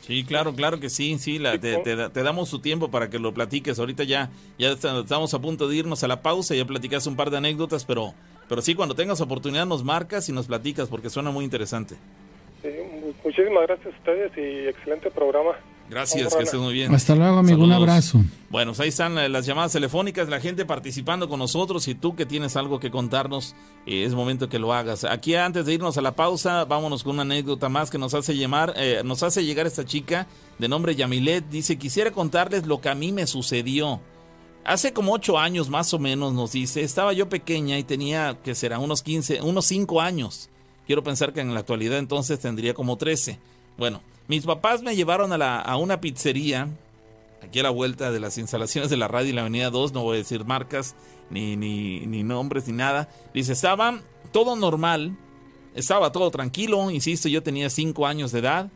[0.00, 3.34] Sí claro claro que sí sí la, te, te, damos su tiempo para que lo
[3.34, 3.78] platiques.
[3.78, 7.30] Ahorita ya ya estamos a punto de irnos a la pausa ya platicas un par
[7.30, 8.14] de anécdotas pero
[8.48, 11.96] pero sí cuando tengas oportunidad nos marcas y nos platicas porque suena muy interesante.
[12.62, 12.70] Sí,
[13.24, 15.56] muchísimas gracias a ustedes y excelente programa
[15.88, 16.94] Gracias, que estés muy bien.
[16.94, 17.62] Hasta luego, amigo.
[17.62, 18.20] Un abrazo.
[18.50, 21.86] Bueno, pues ahí están las llamadas telefónicas, la gente participando con nosotros.
[21.88, 23.54] Y tú que tienes algo que contarnos,
[23.86, 25.04] eh, es momento que lo hagas.
[25.04, 28.36] Aquí, antes de irnos a la pausa, vámonos con una anécdota más que nos hace,
[28.36, 30.26] llamar, eh, nos hace llegar esta chica
[30.58, 31.48] de nombre Yamilet.
[31.48, 34.00] Dice: Quisiera contarles lo que a mí me sucedió.
[34.66, 38.56] Hace como ocho años más o menos, nos dice, estaba yo pequeña y tenía, que
[38.56, 40.50] será, unos 15, unos cinco años.
[40.88, 43.38] Quiero pensar que en la actualidad entonces tendría como 13.
[43.78, 46.68] Bueno, mis papás me llevaron a, la, una pizzería,
[47.42, 50.02] aquí a la vuelta de las instalaciones de la radio y la avenida 2, no
[50.02, 50.96] voy a decir marcas,
[51.30, 53.08] ni, ni, ni nombres, ni nada.
[53.32, 54.00] Dice, estaba
[54.32, 55.16] todo normal,
[55.74, 58.70] estaba todo tranquilo, insisto, yo tenía 5 años de edad.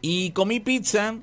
[0.00, 1.16] Y comí pizza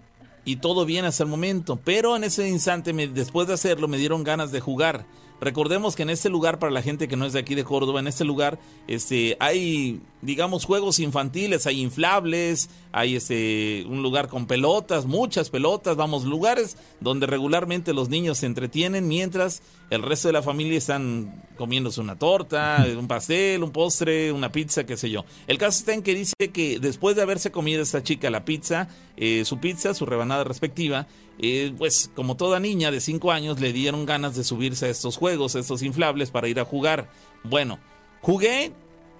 [0.43, 4.23] y todo bien hasta el momento, pero en ese instante, después de hacerlo, me dieron
[4.23, 5.05] ganas de jugar.
[5.41, 7.99] Recordemos que en este lugar, para la gente que no es de aquí de Córdoba,
[7.99, 8.57] en este lugar
[8.87, 15.97] este, hay, digamos, juegos infantiles, hay inflables, hay este, un lugar con pelotas, muchas pelotas,
[15.97, 21.43] vamos, lugares donde regularmente los niños se entretienen mientras el resto de la familia están
[21.55, 25.25] comiéndose una torta, un pastel, un postre, una pizza, qué sé yo.
[25.47, 28.87] El caso está en que dice que después de haberse comido esta chica la pizza,
[29.17, 31.07] eh, su pizza, su rebanada respectiva,
[31.39, 35.17] eh, pues como toda niña de 5 años le dieron ganas de subirse a estos
[35.17, 37.09] juegos, a estos inflables para ir a jugar.
[37.43, 37.79] Bueno,
[38.21, 38.73] jugué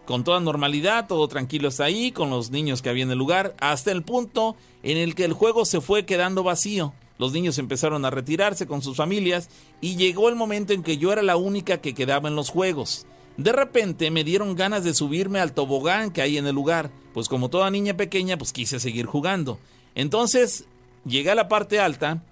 [0.06, 3.56] con toda normalidad, todo tranquilo hasta ahí, con los niños que había en el lugar,
[3.60, 6.94] hasta el punto en el que el juego se fue quedando vacío.
[7.18, 9.50] Los niños empezaron a retirarse con sus familias
[9.82, 13.06] y llegó el momento en que yo era la única que quedaba en los juegos.
[13.38, 17.28] De repente me dieron ganas de subirme al tobogán que hay en el lugar, pues
[17.28, 19.60] como toda niña pequeña pues quise seguir jugando.
[19.94, 20.66] Entonces
[21.06, 22.24] llegué a la parte alta,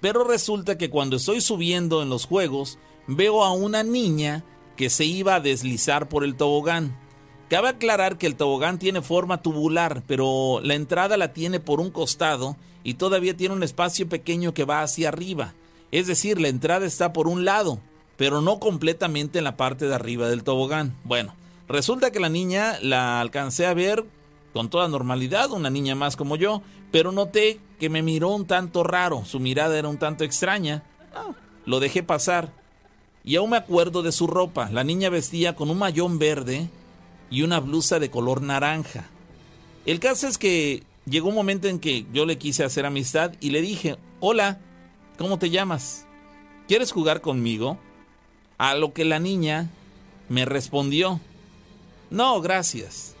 [0.00, 4.44] pero resulta que cuando estoy subiendo en los juegos, veo a una niña
[4.76, 6.96] que se iba a deslizar por el tobogán.
[7.48, 11.90] Cabe aclarar que el tobogán tiene forma tubular, pero la entrada la tiene por un
[11.90, 12.56] costado
[12.88, 15.52] y todavía tiene un espacio pequeño que va hacia arriba.
[15.92, 17.80] Es decir, la entrada está por un lado,
[18.16, 20.96] pero no completamente en la parte de arriba del tobogán.
[21.04, 21.34] Bueno,
[21.68, 24.06] resulta que la niña la alcancé a ver
[24.54, 28.82] con toda normalidad, una niña más como yo, pero noté que me miró un tanto
[28.84, 30.82] raro, su mirada era un tanto extraña.
[31.14, 31.32] Ah,
[31.66, 32.54] lo dejé pasar.
[33.22, 34.70] Y aún me acuerdo de su ropa.
[34.72, 36.70] La niña vestía con un mayón verde
[37.28, 39.10] y una blusa de color naranja.
[39.84, 43.50] El caso es que llegó un momento en que yo le quise hacer amistad y
[43.50, 44.60] le dije, hola,
[45.16, 46.06] ¿cómo te llamas?
[46.66, 47.78] ¿Quieres jugar conmigo?
[48.58, 49.70] A lo que la niña
[50.28, 51.20] me respondió,
[52.10, 53.14] no, gracias.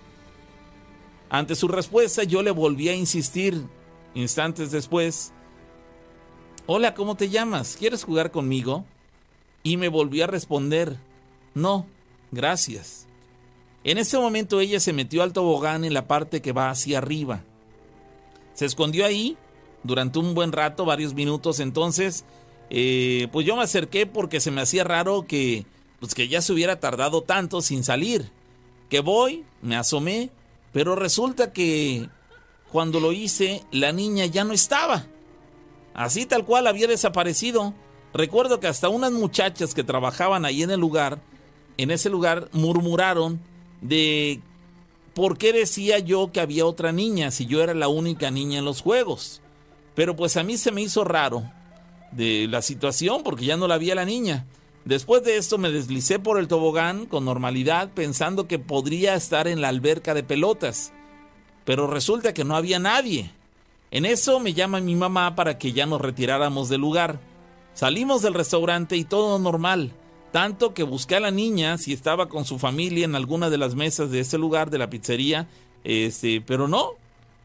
[1.30, 3.62] Ante su respuesta yo le volví a insistir
[4.14, 5.32] instantes después.
[6.66, 7.76] Hola, ¿cómo te llamas?
[7.78, 8.84] ¿Quieres jugar conmigo?
[9.62, 10.96] Y me volvió a responder,
[11.54, 11.86] no,
[12.30, 13.06] gracias.
[13.84, 17.42] En ese momento ella se metió al tobogán en la parte que va hacia arriba.
[18.58, 19.36] Se escondió ahí
[19.84, 21.60] durante un buen rato, varios minutos.
[21.60, 22.24] Entonces,
[22.70, 25.64] eh, pues yo me acerqué porque se me hacía raro que,
[26.00, 28.32] pues que ya se hubiera tardado tanto sin salir.
[28.88, 30.30] Que voy, me asomé
[30.72, 32.08] pero resulta que
[32.70, 35.06] cuando lo hice, la niña ya no estaba.
[35.94, 37.74] Así tal cual había desaparecido.
[38.12, 41.20] Recuerdo que hasta unas muchachas que trabajaban ahí en el lugar,
[41.76, 43.40] en ese lugar, murmuraron
[43.80, 44.40] de
[45.18, 48.64] por qué decía yo que había otra niña si yo era la única niña en
[48.64, 49.42] los juegos.
[49.96, 51.42] Pero pues a mí se me hizo raro
[52.12, 54.46] de la situación porque ya no la había la niña.
[54.84, 59.60] Después de esto me deslicé por el tobogán con normalidad pensando que podría estar en
[59.60, 60.92] la alberca de pelotas,
[61.64, 63.32] pero resulta que no había nadie.
[63.90, 67.18] En eso me llama mi mamá para que ya nos retiráramos del lugar.
[67.74, 69.92] Salimos del restaurante y todo normal,
[70.32, 73.74] tanto que busqué a la niña si estaba con su familia en alguna de las
[73.74, 75.48] mesas de ese lugar de la pizzería,
[75.84, 76.92] este, pero no.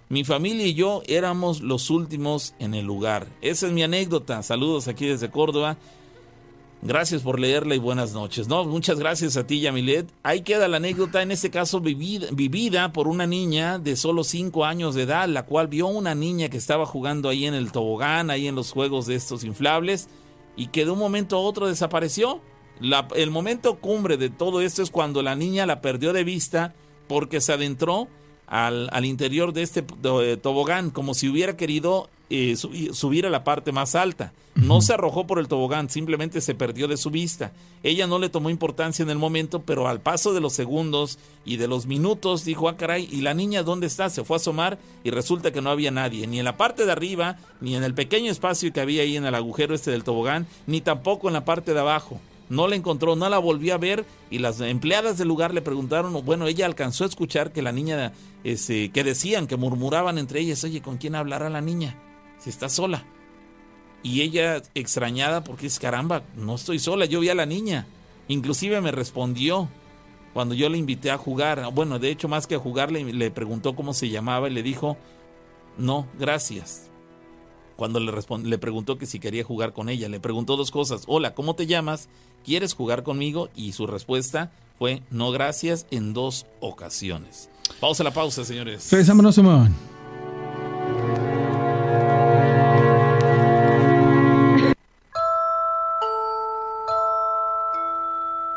[0.10, 3.28] Mi familia y yo éramos los últimos en el lugar.
[3.42, 4.44] Esa es mi anécdota.
[4.44, 5.78] Saludos aquí desde Córdoba.
[6.86, 8.50] Gracias por leerla y buenas noches.
[8.50, 10.06] No, muchas gracias a ti, Yamilet.
[10.22, 14.66] Ahí queda la anécdota, en este caso vivida, vivida por una niña de solo 5
[14.66, 18.30] años de edad, la cual vio una niña que estaba jugando ahí en el tobogán,
[18.30, 20.10] ahí en los juegos de estos inflables,
[20.58, 22.42] y que de un momento a otro desapareció.
[22.82, 26.74] El momento cumbre de todo esto es cuando la niña la perdió de vista
[27.08, 28.08] porque se adentró
[28.48, 33.72] al, al interior de este tobogán, como si hubiera querido eh, subir a la parte
[33.72, 34.34] más alta.
[34.56, 37.52] No se arrojó por el tobogán, simplemente se perdió de su vista.
[37.84, 41.58] Ella no le tomó importancia en el momento, pero al paso de los segundos y
[41.58, 44.10] de los minutos dijo, ah caray, ¿y la niña dónde está?
[44.10, 46.92] Se fue a asomar y resulta que no había nadie, ni en la parte de
[46.92, 50.48] arriba, ni en el pequeño espacio que había ahí en el agujero este del tobogán,
[50.66, 52.20] ni tampoco en la parte de abajo.
[52.54, 56.14] No la encontró, no la volvió a ver y las empleadas del lugar le preguntaron,
[56.24, 60.64] bueno, ella alcanzó a escuchar que la niña, este, que decían, que murmuraban entre ellas,
[60.64, 61.98] oye, ¿con quién hablará la niña?
[62.44, 63.06] si está sola.
[64.02, 67.88] Y ella extrañada porque es caramba, no estoy sola, yo vi a la niña.
[68.28, 69.70] Inclusive me respondió
[70.34, 71.72] cuando yo le invité a jugar.
[71.74, 74.98] Bueno, de hecho más que a jugar le preguntó cómo se llamaba y le dijo,
[75.78, 76.90] no, gracias.
[77.76, 78.12] Cuando le,
[78.44, 81.04] le preguntó que si quería jugar con ella, le preguntó dos cosas.
[81.08, 82.10] Hola, ¿cómo te llamas?
[82.46, 83.50] ¿Quieres jugar conmigo?
[83.56, 87.50] Y su respuesta fue no gracias en dos ocasiones.
[87.80, 88.84] Pausa la pausa, señores.
[89.32, 89.74] Simón.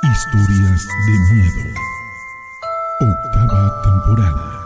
[0.03, 1.81] Historias de miedo.
[3.01, 4.66] Octava temporada.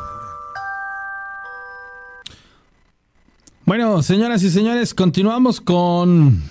[3.70, 6.42] Bueno, señoras y señores, continuamos con,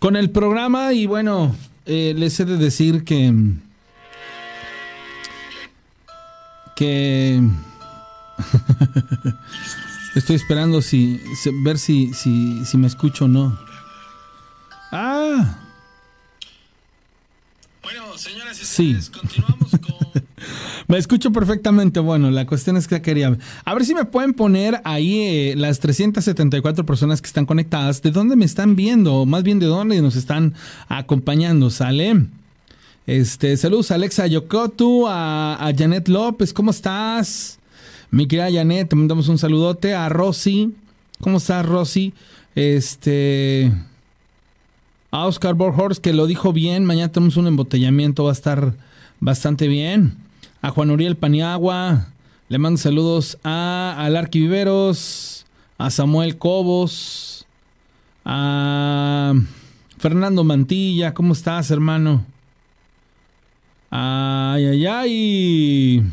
[0.00, 1.56] con el programa y bueno,
[1.86, 3.32] eh, les he de decir que...
[6.76, 7.40] que...
[10.14, 11.22] Estoy esperando si,
[11.64, 13.58] ver si, si, si me escucho o no.
[14.92, 15.59] Ah.
[17.90, 20.22] Bueno, señoras y señores, continuamos con...
[20.86, 21.98] Me escucho perfectamente.
[21.98, 23.36] Bueno, la cuestión es que quería.
[23.64, 28.00] A ver si me pueden poner ahí eh, las 374 personas que están conectadas.
[28.00, 29.26] ¿De dónde me están viendo?
[29.26, 30.54] Más bien de dónde nos están
[30.88, 31.68] acompañando.
[31.70, 32.26] ¿Sale?
[33.06, 36.52] Este, saludos a Alexa Yokotu, a, a Janet López.
[36.52, 37.58] ¿Cómo estás?
[38.10, 39.94] Mi querida Janet, te mandamos un saludote.
[39.94, 40.74] A Rosy.
[41.20, 42.14] ¿Cómo estás, Rosy?
[42.54, 43.72] Este.
[45.10, 46.84] A Oscar Borhorst, que lo dijo bien.
[46.84, 48.24] Mañana tenemos un embotellamiento.
[48.24, 48.74] Va a estar
[49.20, 50.16] bastante bien
[50.62, 52.08] a Juan Uriel Paniagua,
[52.48, 55.46] le mando saludos a Alarqui Viveros,
[55.78, 57.46] a Samuel Cobos,
[58.24, 59.34] a
[59.98, 62.24] Fernando Mantilla, ¿cómo estás, hermano?
[63.90, 66.04] Ay, ay, ay.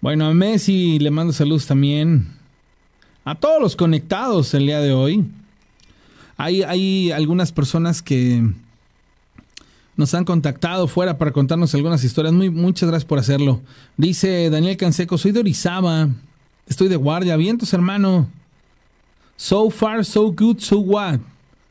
[0.00, 2.28] Bueno, a Messi le mando saludos también.
[3.24, 5.24] A todos los conectados el día de hoy.
[6.36, 8.42] Hay, algunas personas que
[9.96, 12.34] nos han contactado fuera para contarnos algunas historias.
[12.34, 13.60] Muy, muchas gracias por hacerlo.
[13.96, 16.08] Dice Daniel Canseco, soy de Orizaba.
[16.66, 17.36] Estoy de guardia.
[17.36, 18.26] Vientos, hermano.
[19.36, 21.20] So far, so good, so what?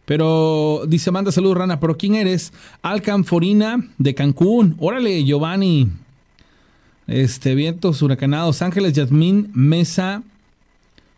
[0.06, 1.80] Pero dice, manda saludos, Rana.
[1.80, 2.54] ¿Pero quién eres?
[2.82, 4.76] Alcanforina de Cancún.
[4.80, 5.90] Órale, Giovanni.
[7.08, 8.62] Este, vientos huracanados.
[8.62, 10.24] Ángeles Yasmín Mesa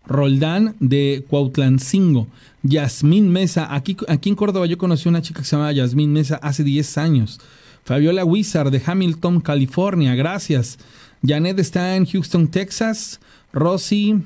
[0.08, 2.28] Roldán de Cuautlancingo.
[2.64, 3.74] Yasmín Mesa.
[3.74, 6.64] Aquí, aquí en Córdoba yo conocí a una chica que se llamaba Yasmín Mesa hace
[6.64, 7.40] 10 años.
[7.84, 10.16] Fabiola Wizard de Hamilton, California.
[10.16, 10.80] Gracias.
[11.24, 13.20] Janet está en Houston, Texas.
[13.54, 14.24] Rosy.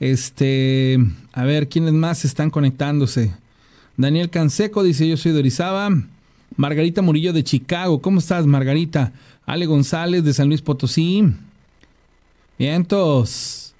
[0.00, 0.98] Este.
[1.32, 3.32] A ver, ¿quiénes más están conectándose?
[3.96, 5.90] Daniel Canseco dice: Yo soy de Orizaba.
[6.56, 8.00] Margarita Murillo de Chicago.
[8.00, 9.12] ¿Cómo estás, Margarita?
[9.46, 11.24] Ale González de San Luis Potosí.
[12.58, 13.71] Vientos.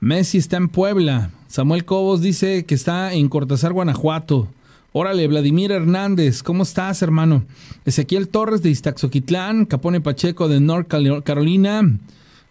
[0.00, 1.30] Messi está en Puebla.
[1.48, 4.48] Samuel Cobos dice que está en Cortázar, Guanajuato.
[4.92, 7.44] Órale, Vladimir Hernández, ¿cómo estás, hermano?
[7.84, 11.82] Ezequiel Torres de Iztaxoquitlán, Capone Pacheco de North Carolina.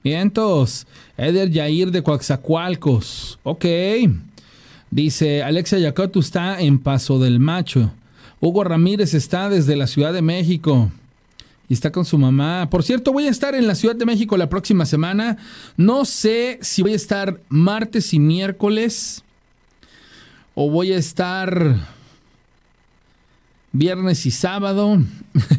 [0.03, 0.85] Vientos.
[1.17, 3.39] Eder Yair de Coaxacualcos.
[3.43, 3.65] Ok.
[4.91, 7.91] Dice Alexia Yacotu está en Paso del Macho.
[8.39, 10.91] Hugo Ramírez está desde la Ciudad de México
[11.67, 12.69] y está con su mamá.
[12.69, 15.37] Por cierto, voy a estar en la Ciudad de México la próxima semana.
[15.77, 19.23] No sé si voy a estar martes y miércoles
[20.53, 21.95] o voy a estar
[23.71, 24.97] viernes y sábado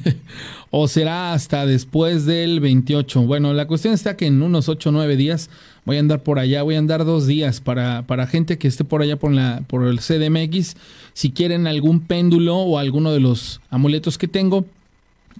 [0.70, 3.22] o será hasta después del 28.
[3.22, 5.50] Bueno, la cuestión está que en unos 8 o 9 días
[5.84, 8.84] voy a andar por allá, voy a andar dos días para, para gente que esté
[8.84, 10.76] por allá por, la, por el CDMX.
[11.12, 14.64] Si quieren algún péndulo o alguno de los amuletos que tengo,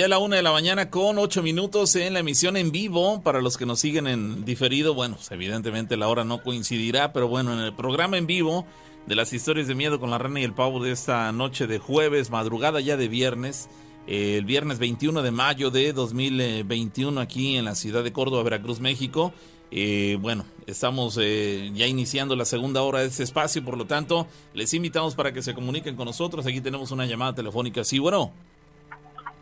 [0.08, 3.22] La una de la mañana con ocho minutos en la emisión en vivo.
[3.22, 7.26] Para los que nos siguen en diferido, bueno, pues, evidentemente la hora no coincidirá, pero
[7.26, 8.64] bueno, en el programa en vivo
[9.06, 11.80] de las historias de miedo con la rana y el pavo de esta noche de
[11.80, 13.68] jueves, madrugada ya de viernes,
[14.06, 18.78] eh, el viernes 21 de mayo de 2021 aquí en la ciudad de Córdoba, Veracruz,
[18.78, 19.32] México.
[19.72, 24.28] Eh, bueno, estamos eh, ya iniciando la segunda hora de este espacio, por lo tanto,
[24.54, 26.46] les invitamos para que se comuniquen con nosotros.
[26.46, 27.82] Aquí tenemos una llamada telefónica.
[27.82, 28.32] Sí, bueno.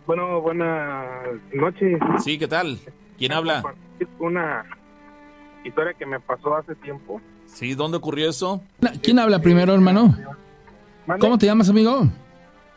[0.07, 1.07] Bueno, buenas
[1.53, 1.99] noches.
[2.23, 2.79] Sí, ¿qué tal?
[3.17, 3.63] ¿Quién habla?
[4.19, 4.65] Una
[5.65, 7.21] historia que me pasó hace tiempo.
[7.47, 8.61] Sí, ¿dónde ocurrió eso?
[9.03, 10.15] ¿Quién habla primero, hermano?
[11.21, 12.07] ¿Cómo te llamas, amigo?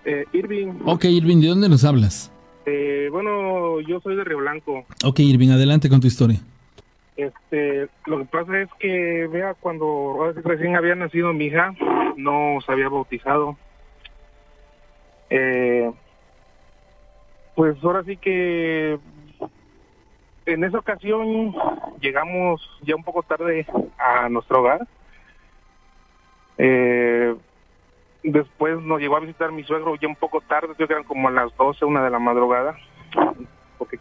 [0.05, 0.80] Eh, Irving.
[0.86, 2.32] Ok, Irving, ¿de dónde nos hablas?
[2.65, 4.86] Eh, bueno, yo soy de Río Blanco.
[5.03, 6.39] Ok, Irving, adelante con tu historia.
[7.17, 11.73] Este, lo que pasa es que, vea, cuando recién había nacido mi hija,
[12.15, 13.57] no se había bautizado.
[15.30, 15.91] Eh,
[17.58, 18.99] pues ahora sí que
[20.45, 21.55] en esa ocasión
[21.99, 23.66] llegamos ya un poco tarde
[23.97, 24.88] a nuestro hogar.
[26.60, 27.36] Eh,
[28.22, 31.30] después nos llegó a visitar mi suegro ya un poco tarde, creo que eran como
[31.30, 32.78] a las 12, una de la madrugada,
[33.80, 33.97] porque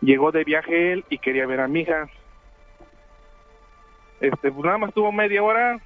[0.00, 2.08] llegó de viaje él y quería ver a mi hija.
[4.20, 5.80] Este, pues nada más tuvo media hora,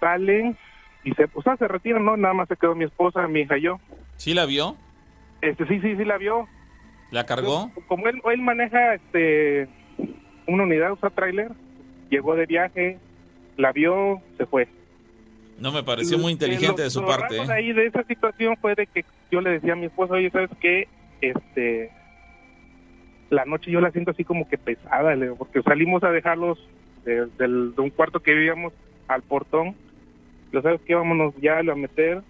[0.00, 0.56] salen
[1.02, 2.16] y se, pues, ah, se retiran, ¿no?
[2.16, 3.78] Nada más se quedó mi esposa, mi hija y yo.
[4.16, 4.78] ¿Sí la vio?
[5.44, 6.48] Este, sí, sí, sí la vio.
[7.10, 7.70] ¿La cargó?
[7.86, 9.68] Como él, él maneja este
[10.46, 11.52] una unidad, usa tráiler,
[12.10, 12.98] llegó de viaje,
[13.56, 14.68] la vio, se fue.
[15.58, 17.38] No me pareció muy inteligente de su lo parte.
[17.38, 17.54] raro ¿eh?
[17.54, 20.50] ahí de esa situación fue de que yo le decía a mi esposa, oye, ¿sabes
[20.60, 20.88] qué?
[21.20, 21.90] Este,
[23.30, 26.58] la noche yo la siento así como que pesada, le digo, porque salimos a dejarlos
[27.04, 28.72] de, del- de un cuarto que vivíamos
[29.08, 29.74] al portón.
[30.52, 32.22] Yo sabes qué, vámonos ya a meter,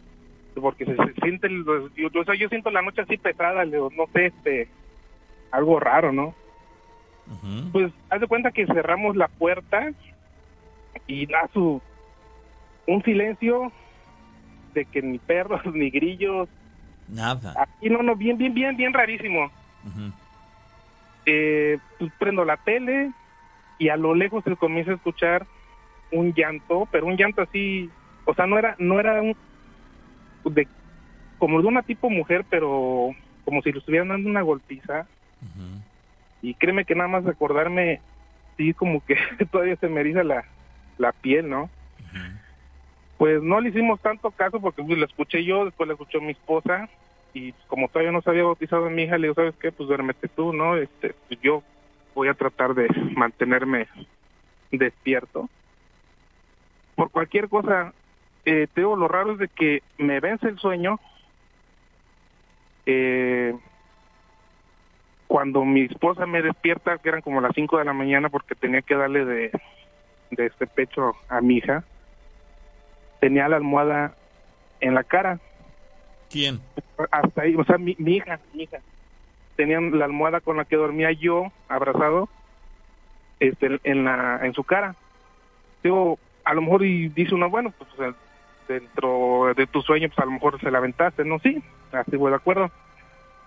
[0.61, 1.65] porque se, se siente, el-
[1.97, 4.69] yo, yo, siento la noche así pesada, no sé, este,
[5.51, 6.35] algo raro, ¿no?
[7.73, 9.91] Pues haz de cuenta que cerramos la puerta
[11.07, 11.83] y da su
[12.87, 13.73] un silencio
[14.75, 16.49] de que ni perros ni grillos
[17.09, 17.55] Nada.
[17.57, 19.51] aquí no no bien bien bien bien rarísimo
[21.27, 23.13] eh, pues prendo la tele
[23.79, 25.47] y a lo lejos se comienza a escuchar
[26.13, 27.91] un llanto pero un llanto así
[28.25, 29.37] o sea no era no era un
[30.45, 30.69] de
[31.39, 33.11] como de una tipo mujer pero
[33.45, 35.07] como si le estuvieran dando una golpiza.
[36.41, 38.01] Y créeme que nada más recordarme
[38.57, 39.17] sí como que
[39.51, 40.45] todavía se me eriza la,
[40.99, 41.69] la piel no
[43.19, 46.33] pues no le hicimos tanto caso porque pues, lo escuché yo después lo escuchó mi
[46.33, 46.89] esposa.
[47.33, 49.89] Y como todavía no se había bautizado a mi hija le digo sabes qué pues
[49.89, 51.63] duérmete tú no este pues, yo
[52.15, 53.89] voy a tratar de mantenerme
[54.71, 55.49] despierto.
[56.95, 57.93] Por cualquier cosa
[58.45, 61.01] eh, te digo lo raro es de que me vence el sueño
[62.87, 63.55] eh,
[65.27, 68.83] cuando mi esposa me despierta, que eran como las 5 de la mañana porque tenía
[68.83, 69.51] que darle de,
[70.31, 71.83] de este pecho a mi hija,
[73.21, 74.15] tenía la almohada
[74.81, 75.41] en la cara,
[76.31, 76.61] ¿Quién?
[77.11, 78.79] hasta ahí, o sea, mi, mi hija, mi hija,
[79.57, 82.29] tenía la almohada con la que dormía yo, abrazado,
[83.41, 84.95] este, en la, en su cara.
[85.83, 88.15] Digo, a lo mejor y dice uno, bueno, pues o sea,
[88.69, 90.81] dentro de tu sueño, pues a lo mejor se la
[91.25, 91.39] ¿no?
[91.41, 91.63] Sí,
[91.93, 92.71] así voy de acuerdo.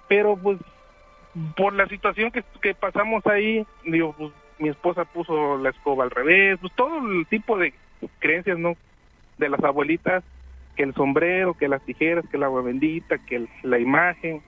[0.07, 0.59] Pero pues
[1.55, 6.11] por la situación que, que pasamos ahí, digo, pues mi esposa puso la escoba al
[6.11, 7.73] revés, pues todo el tipo de
[8.19, 8.75] creencias, ¿no?
[9.37, 10.23] De las abuelitas,
[10.75, 14.41] que el sombrero, que las tijeras, que el agua bendita, que la imagen,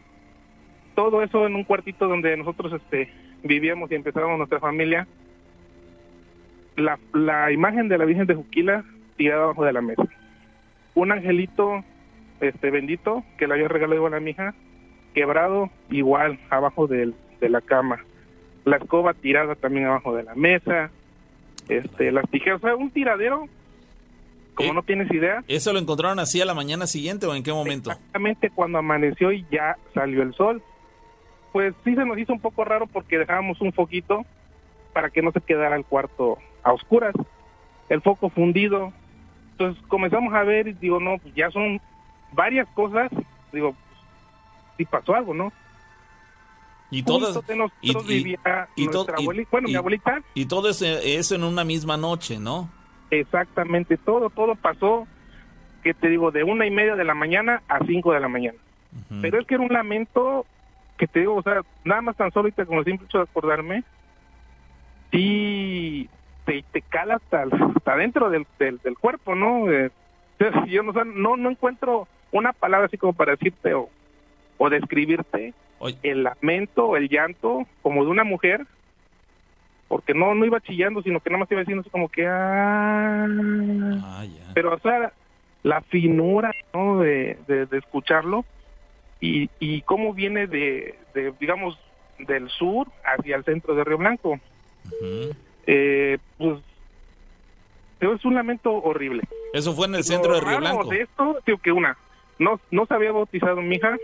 [0.96, 3.14] todo eso en un cuartito donde nosotros este
[3.44, 5.08] vivíamos y empezábamos nuestra familia.
[6.76, 8.84] La, la imagen de la Virgen de Juquila
[9.18, 10.04] tirada abajo de la mesa.
[10.96, 11.84] Un angelito
[12.42, 14.54] este bendito que le había regalado igual a mi hija,
[15.14, 18.00] quebrado igual abajo del- de la cama.
[18.66, 20.90] La escoba tirada también abajo de la mesa.
[21.68, 23.48] Este, las tijeras, o sea, un tiradero
[24.56, 25.44] como Eh, no tienes idea.
[25.48, 27.92] ¿Eso lo encontraron así a la mañana siguiente o en qué momento?
[27.92, 30.62] Exactamente cuando amaneció y ya salió el sol.
[31.54, 34.26] Pues sí se nos hizo un poco raro porque dejábamos un foquito
[34.94, 37.14] para que no se quedara el cuarto a oscuras.
[37.90, 38.92] El foco fundido.
[39.60, 41.82] Entonces comenzamos a ver y digo, no, pues ya son
[42.32, 43.12] varias cosas.
[43.52, 44.00] Digo, pues,
[44.78, 45.52] sí pasó algo, ¿no?
[46.92, 47.38] Y todas
[47.82, 49.50] y- vivía y nuestra y- abuelita.
[49.52, 52.70] Bueno, y- mi abuelita, y todo eso, eso en una misma noche, ¿no?
[53.12, 55.08] exactamente todo, todo pasó,
[55.84, 58.58] que te digo, de una y media de la mañana a cinco de la mañana.
[58.94, 59.22] Ujú.
[59.22, 60.46] Pero es que era un lamento
[60.96, 63.24] que te digo, o sea, nada más tan solo ahorita con el simple hecho de
[63.24, 63.84] acordarme,
[65.12, 66.08] sí
[66.50, 69.72] te, te cala hasta, hasta dentro del, del, del cuerpo, ¿no?
[69.72, 69.92] Eh,
[70.68, 73.90] yo no, no, no encuentro una palabra así como para decirte o,
[74.58, 75.54] o describirte
[76.04, 78.66] el lamento, el llanto, como de una mujer,
[79.88, 82.26] porque no no iba chillando, sino que nada más iba diciendo así como que...
[82.28, 83.26] Ah,
[84.04, 85.14] Ah, pero o sea,
[85.64, 87.00] la finura ¿no?
[87.00, 88.44] de, de, de escucharlo
[89.22, 91.78] y, y cómo viene de, de, digamos,
[92.18, 94.40] del sur hacia el centro de Río Blanco.
[95.68, 96.60] Eh, pues
[98.00, 99.24] pero es un lamento horrible.
[99.54, 100.86] Eso fue en el centro de Río Blanco.
[100.90, 101.98] de esto, digo que una,
[102.38, 103.98] no, no se había bautizado mi hija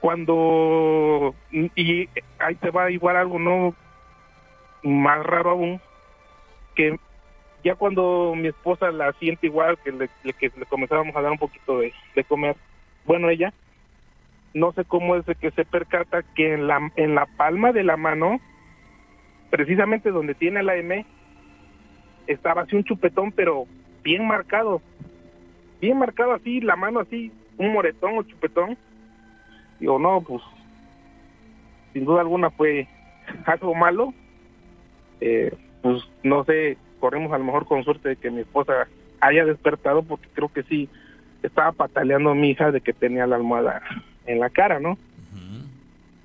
[0.00, 3.74] cuando, y ahí te va igual algo no
[4.84, 5.80] más raro aún,
[6.76, 6.96] que
[7.64, 11.32] ya cuando mi esposa la siente igual, que le, le- que le comenzábamos a dar
[11.32, 12.56] un poquito de, de comer,
[13.04, 13.52] bueno, ella,
[14.54, 17.82] no sé cómo es de que se percata que en la, en la palma de
[17.82, 18.40] la mano,
[19.50, 21.04] precisamente donde tiene la M,
[22.26, 23.66] estaba así un chupetón, pero
[24.02, 24.82] bien marcado,
[25.80, 28.76] bien marcado así, la mano así, un moretón o chupetón.
[29.80, 30.42] Digo, no, pues,
[31.92, 32.88] sin duda alguna fue
[33.46, 34.12] algo malo.
[35.20, 35.52] Eh,
[35.82, 38.88] pues, no sé, corremos a lo mejor con suerte de que mi esposa
[39.20, 40.88] haya despertado, porque creo que sí,
[41.42, 43.82] estaba pataleando mi hija de que tenía la almohada
[44.26, 44.98] en la cara, ¿no?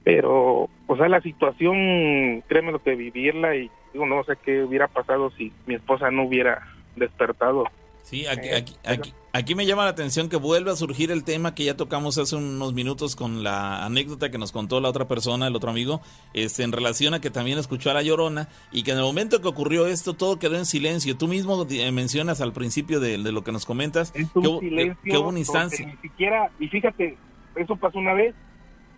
[0.04, 4.88] Pero o sea la situación créeme lo que vivirla y digo no sé qué hubiera
[4.88, 6.62] pasado si mi esposa no hubiera
[6.96, 7.66] despertado
[8.04, 11.24] Sí, aquí, Eh, aquí, aquí, aquí me llama la atención que vuelve a surgir el
[11.24, 15.08] tema que ya tocamos hace unos minutos con la anécdota que nos contó la otra
[15.08, 16.02] persona, el otro amigo,
[16.34, 19.40] este, en relación a que también escuchó a la llorona y que en el momento
[19.40, 21.16] que ocurrió esto todo quedó en silencio.
[21.16, 24.60] Tú mismo eh, mencionas al principio de, de lo que nos comentas es que, un
[24.60, 25.86] que- silencio que hubo una instancia.
[25.88, 27.16] ni siquiera y fíjate
[27.56, 28.36] eso pasó una vez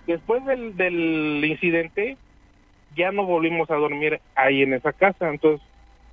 [0.07, 2.17] después del, del incidente
[2.95, 5.29] ya no volvimos a dormir ahí en esa casa.
[5.29, 5.65] Entonces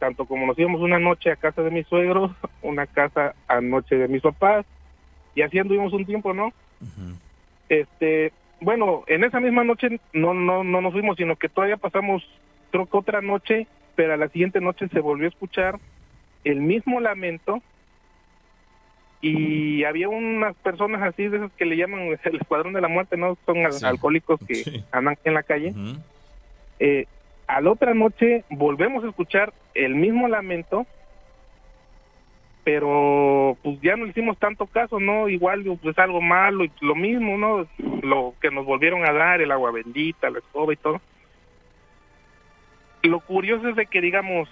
[0.02, 2.32] tanto como nos íbamos una noche a casa de mis suegros
[2.62, 4.66] una casa a noche de mis papás
[5.36, 6.52] y así anduvimos un tiempo no
[7.69, 12.28] este bueno en esa misma noche no no no nos fuimos sino que todavía pasamos
[12.73, 15.78] creo que otra noche pero a la siguiente noche se volvió a escuchar
[16.43, 17.62] el mismo lamento
[19.24, 23.16] y había unas personas así de esas que le llaman el escuadrón de la muerte
[23.16, 23.86] no son Sí.
[23.86, 24.84] alcohólicos que Sí.
[24.92, 25.72] andan en la calle
[26.80, 27.06] eh,
[27.46, 30.84] a la otra noche volvemos a escuchar el mismo lamento,
[32.64, 35.28] pero pues ya no le hicimos tanto caso, ¿no?
[35.28, 37.66] Igual pues algo malo y lo mismo, ¿no?
[38.02, 41.00] Lo que nos volvieron a dar, el agua bendita, la escoba y todo.
[43.02, 44.48] Lo curioso es de que, digamos,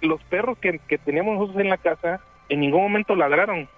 [0.00, 3.68] los perros que, que teníamos nosotros en la casa en ningún momento ladraron.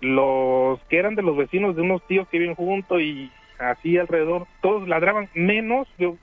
[0.00, 4.46] Los que eran de los vecinos de unos tíos que viven juntos y así alrededor,
[4.62, 6.16] todos ladraban, menos yo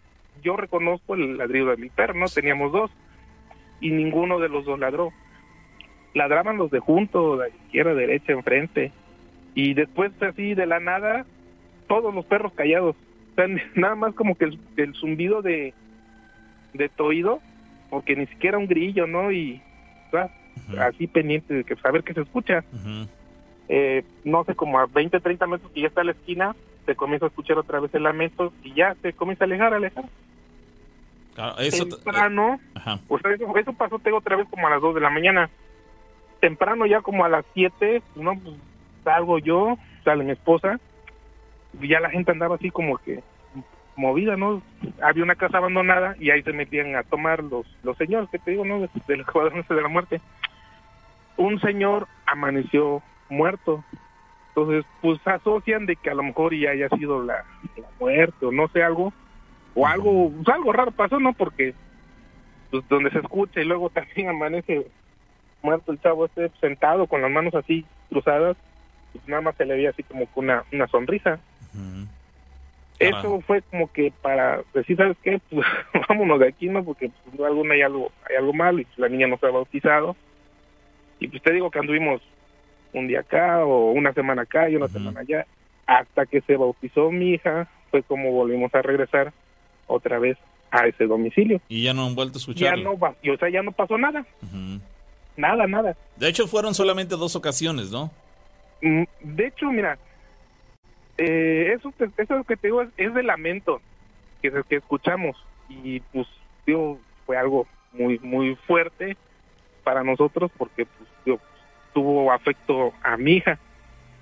[0.43, 2.27] yo reconozco el ladrido de mi perro, ¿no?
[2.27, 2.91] Teníamos dos
[3.79, 5.11] y ninguno de los dos ladró.
[6.13, 8.91] Ladraban los de junto, de izquierda, derecha, enfrente.
[9.55, 11.25] Y después así de la nada,
[11.87, 12.95] todos los perros callados.
[13.31, 15.73] O sea, nada más como que el, el zumbido de,
[16.73, 17.11] de tu
[17.89, 19.31] porque ni siquiera un grillo, ¿no?
[19.31, 19.61] Y
[20.07, 20.29] o sea,
[20.79, 22.63] Así pendiente de que saber que se escucha.
[23.69, 26.55] Eh, no sé, como a 20, 30 metros que ya está a la esquina,
[26.85, 29.77] se comienza a escuchar otra vez el lamento y ya se comienza a alejar, a
[29.77, 30.05] alejar.
[31.35, 32.99] Claro, eso, Temprano, ajá.
[33.07, 35.49] o sea, eso, eso pasó tengo otra vez como a las 2 de la mañana.
[36.39, 38.55] Temprano ya como a las 7, no, pues
[39.03, 40.79] salgo yo, sale mi esposa,
[41.79, 43.21] y ya la gente andaba así como que
[43.97, 44.61] movida, ¿no?
[45.01, 48.51] Había una casa abandonada y ahí se metían a tomar los, los señores, que te
[48.51, 48.79] digo, ¿no?
[48.79, 50.21] De- Del cuadrón ese de la muerte.
[51.35, 53.83] Un señor amaneció muerto.
[54.49, 57.43] Entonces, pues asocian de que a lo mejor ya haya sido la,
[57.99, 59.11] muerte o no sé, algo.
[59.75, 61.33] O algo, pues, algo raro pasó, ¿no?
[61.33, 61.75] Porque
[62.71, 64.87] pues donde se escucha y luego también amanece
[65.61, 68.57] muerto el chavo este sentado con las manos así cruzadas,
[69.11, 71.39] pues nada más se le veía así como una, una sonrisa.
[72.99, 75.39] Eso fue como que para decir, ¿sabes qué?
[75.49, 75.65] Pues
[76.09, 76.83] vámonos de aquí, ¿no?
[76.83, 79.51] Porque pues, alguna hay algo, hay algo malo y pues, la niña no se ha
[79.51, 80.15] bautizado.
[81.19, 82.21] Y pues te digo que anduvimos
[82.93, 85.45] un día acá o una semana acá y una semana allá.
[85.85, 89.31] Hasta que se bautizó mi hija, fue como volvimos a regresar
[89.87, 90.37] otra vez
[90.71, 91.61] a ese domicilio.
[91.69, 92.83] Y ya no han vuelto a Ya escucharlo.
[92.83, 94.25] no, va- y, o sea, ya no pasó nada,
[95.37, 95.95] nada, nada.
[96.17, 98.11] De hecho, fueron solamente dos ocasiones, ¿no?
[98.81, 99.97] Mm, De hecho, mira,
[101.17, 103.81] eh, eso, eso que te digo es, es de lamento
[104.41, 105.35] que, que escuchamos.
[105.69, 106.27] Y pues
[106.65, 109.17] digo, fue algo muy muy fuerte
[109.83, 111.39] para nosotros porque pues, digo,
[111.93, 113.59] tuvo afecto a mi hija.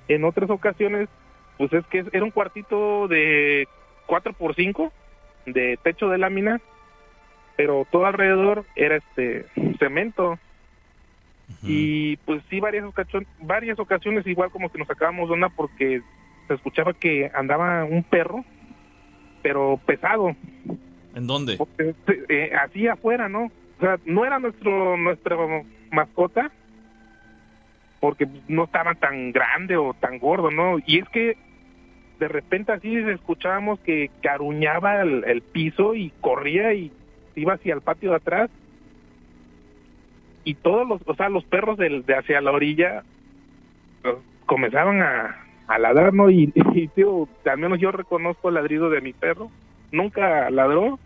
[0.07, 1.09] En otras ocasiones,
[1.57, 3.67] pues es que era un cuartito de
[4.05, 4.91] 4 por 5
[5.45, 6.61] de techo de lámina,
[7.55, 9.45] pero todo alrededor era este
[9.79, 10.39] cemento.
[11.61, 16.01] Y pues sí varias ocasiones varias ocasiones igual como que nos sacábamos de onda porque
[16.47, 18.43] se escuchaba que andaba un perro,
[19.41, 20.35] pero pesado.
[21.15, 21.57] ¿En dónde?
[21.57, 21.95] Porque,
[22.29, 23.45] eh, así afuera, ¿no?
[23.45, 25.37] O sea, no era nuestro nuestra
[25.91, 26.51] mascota,
[27.99, 30.77] porque no estaba tan grande o tan gordo, ¿no?
[30.85, 31.37] Y es que
[32.19, 36.91] de repente así escuchábamos que caruñaba el, el piso y corría y
[37.35, 38.49] iba hacia el patio de atrás
[40.45, 43.03] y todos los, o sea, los perros del, de hacia la orilla
[44.01, 44.15] pues,
[44.45, 46.29] comenzaban a, a ladrar, ¿no?
[46.29, 49.51] Y, y, tío, al menos yo reconozco el ladrido de mi perro,
[49.91, 50.99] nunca ladró.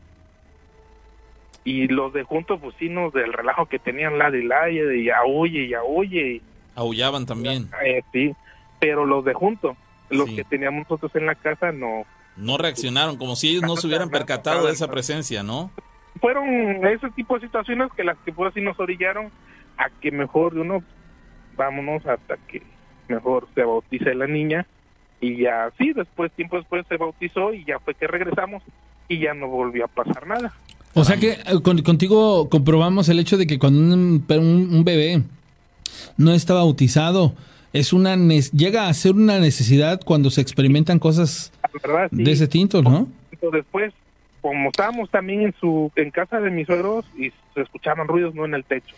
[1.64, 5.10] Y los de juntos, pues sí, nos del relajo que tenían la y la y
[5.10, 6.42] aúlle y aúlle.
[6.76, 7.70] Aullaban también.
[7.84, 8.34] Eh, sí,
[8.80, 9.78] pero los de juntos,
[10.10, 12.06] los que teníamos nosotros en la casa, no.
[12.38, 15.70] No reaccionaron, como si ellos no se hubieran percatado de esa presencia, ¿no?
[16.22, 16.48] Fueron
[16.88, 19.30] ese tipo de situaciones que las que por así nos orillaron
[19.78, 20.84] a que mejor de uno
[21.56, 22.62] vámonos hasta que
[23.10, 24.66] mejor se bautice la niña
[25.22, 28.64] y ya sí, después, tiempo después se bautizó y ya fue que regresamos
[29.08, 30.54] y ya no volvió a pasar nada.
[30.94, 35.22] O sea que eh, contigo comprobamos el hecho de que cuando un, un, bebé
[36.18, 37.34] no está bautizado,
[37.74, 41.52] es una llega a ser una necesidad cuando se experimentan cosas
[42.12, 43.08] de ese tinto, ¿no?
[43.52, 43.94] Después,
[44.42, 48.46] como estábamos también en su en casa de mis suegros y se escuchaban ruidos no
[48.46, 48.96] en el techo.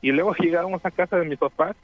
[0.00, 1.76] Y luego llegamos a casa de mis papás,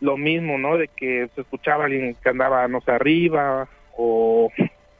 [0.00, 0.76] lo mismo, ¿no?
[0.76, 4.50] De que se escuchaba alguien que andaba, no sé, arriba o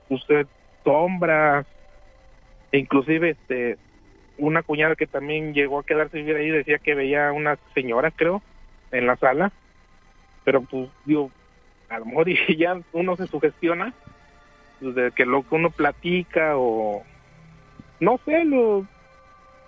[0.09, 0.47] usted
[0.85, 1.66] sombras
[2.73, 3.79] e inclusive este
[4.39, 8.43] una cuñada que también llegó a quedarse vivir ahí decía que veía una señora creo
[8.91, 9.53] en la sala
[10.45, 11.31] pero pues digo
[11.89, 13.93] a lo mejor ya uno se sugestiona
[14.81, 17.03] pues, de que lo que uno platica o
[18.01, 18.87] no sé lo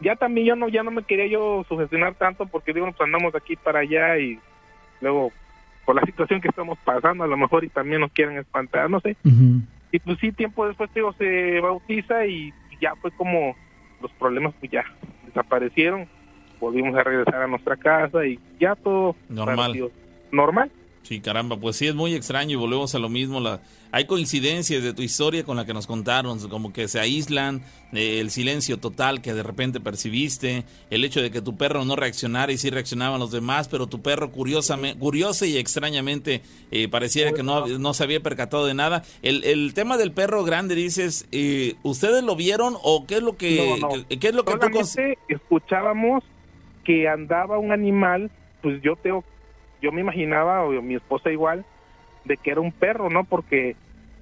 [0.00, 3.32] ya también yo no ya no me quería yo sugestionar tanto porque digo pues andamos
[3.32, 4.38] de aquí para allá y
[5.00, 5.32] luego
[5.84, 9.00] por la situación que estamos pasando a lo mejor y también nos quieren espantar no
[9.00, 9.16] sé
[9.92, 13.54] y pues sí tiempo después digo se bautiza y ya fue como
[14.00, 14.84] los problemas pues ya
[15.26, 16.08] desaparecieron,
[16.58, 19.90] volvimos a regresar a nuestra casa y ya todo normal.
[20.32, 20.70] Normal.
[21.02, 23.40] Sí, caramba, pues sí es muy extraño y volvemos a lo mismo.
[23.40, 23.60] La,
[23.90, 27.62] hay coincidencias de tu historia con la que nos contaron, como que se aíslan,
[27.92, 31.96] eh, el silencio total que de repente percibiste, el hecho de que tu perro no
[31.96, 37.32] reaccionara y sí reaccionaban los demás, pero tu perro curiosamente, curiosa y extrañamente eh, pareciera
[37.32, 39.02] que no, no se había percatado de nada.
[39.22, 43.36] El, el tema del perro grande, dices, eh, ¿ustedes lo vieron o qué es lo
[43.36, 43.80] que,
[44.20, 44.78] ¿qué es lo que tú
[45.28, 46.22] escuchábamos
[46.84, 48.30] que andaba un animal,
[48.62, 49.24] pues yo tengo
[49.80, 51.64] yo me imaginaba, o mi esposa igual,
[52.24, 53.24] de que era un perro, ¿no?
[53.24, 53.76] Porque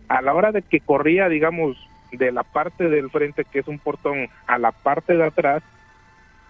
[0.08, 1.76] a la hora de que corría, digamos,
[2.12, 5.62] de la parte del frente, que es un portón, a la parte de atrás,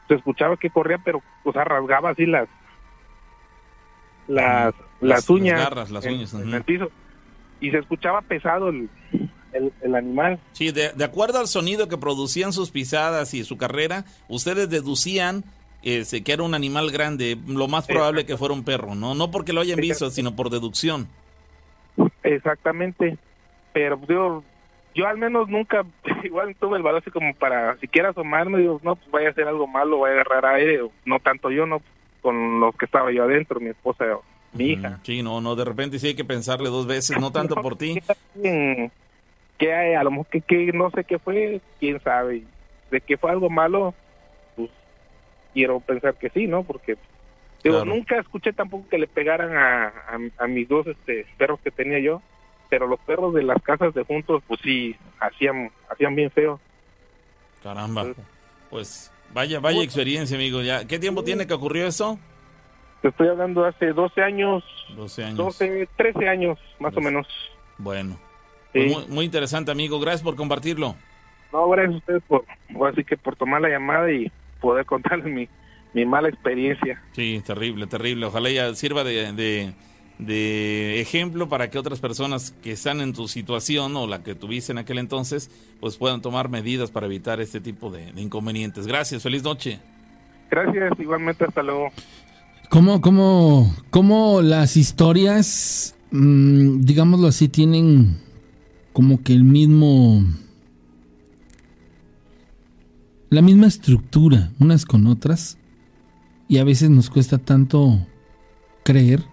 [0.07, 2.49] se escuchaba que corría, pero, o sea, rasgaba así las
[4.29, 6.91] las, las, uñas, las garras, las uñas en, el piso.
[7.61, 8.89] Y se escuchaba pesado el,
[9.53, 10.39] el, animal.
[10.53, 15.45] Sí, de, de, acuerdo al sonido que producían sus pisadas y su carrera, ustedes deducían
[15.83, 19.15] que era un animal grande, lo más probable que fuera un perro, ¿no?
[19.15, 21.09] No porque lo hayan visto, sino por deducción.
[22.23, 23.17] Exactamente.
[23.73, 24.43] Pero yo,
[24.95, 25.85] yo al menos nunca,
[26.25, 29.49] igual tuve el valor así como para siquiera asomarme, digo, no, pues vaya a hacer
[29.49, 31.81] algo malo, vaya a agarrar aire, no tanto yo, no,
[32.21, 34.05] con los que estaba yo adentro, mi esposa,
[34.53, 34.99] mi hija.
[35.03, 38.01] Sí, no, no, de repente sí hay que pensarle dos veces, no tanto por ti.
[39.59, 42.45] Que hay, a lo mejor que, que no sé qué fue, quién sabe,
[42.91, 43.95] de que fue algo malo,
[45.55, 46.63] quiero pensar que sí, ¿no?
[46.65, 46.97] Porque
[47.63, 49.93] digo, nunca escuché tampoco que le pegaran a,
[50.39, 52.23] a, mis dos este, perros que tenía yo,
[52.69, 56.61] pero los perros de las casas de juntos, pues sí, hacían, hacían bien feo.
[57.63, 58.07] Caramba,
[58.71, 60.63] pues vaya, vaya experiencia, amigo.
[60.63, 62.19] Ya, ¿Qué tiempo tiene que ocurrió eso?
[63.03, 64.65] Te estoy hablando hace 12 años.
[64.97, 65.37] 12 años.
[65.37, 67.27] 12, 13 años, más o menos.
[67.79, 68.19] Bueno.
[68.73, 69.99] Pues muy, muy, interesante, amigo.
[69.99, 70.95] Gracias por compartirlo.
[71.53, 72.45] No, gracias a ustedes por,
[72.89, 74.31] así que por tomar la llamada y
[74.61, 75.49] poder contarles mi,
[75.95, 77.03] mi mala experiencia.
[77.13, 78.27] Sí, terrible, terrible.
[78.27, 79.75] Ojalá ya sirva de,
[80.19, 84.73] de, ejemplo para que otras personas que están en tu situación o la que tuviste
[84.73, 88.87] en aquel entonces, pues puedan tomar medidas para evitar este tipo de, inconvenientes.
[88.87, 89.81] Gracias, feliz noche.
[90.51, 91.91] Gracias, igualmente, hasta luego.
[92.71, 98.19] ¿Cómo, cómo, cómo las historias, mmm, digámoslo así, tienen
[98.93, 100.25] como que el mismo
[103.31, 105.59] la misma estructura unas con otras
[106.49, 108.07] y a veces nos cuesta tanto
[108.85, 109.25] creer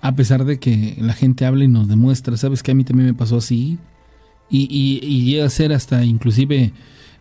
[0.00, 3.08] a pesar de que la gente habla y nos demuestra, sabes que a mí también
[3.08, 3.78] me pasó así
[4.48, 6.72] y, y, llega a ser hasta inclusive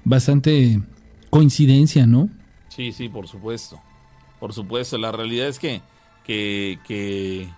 [0.03, 0.81] bastante
[1.29, 2.29] coincidencia, ¿no?
[2.69, 3.79] Sí, sí, por supuesto,
[4.39, 5.81] por supuesto, la realidad es que,
[6.23, 7.49] que, que,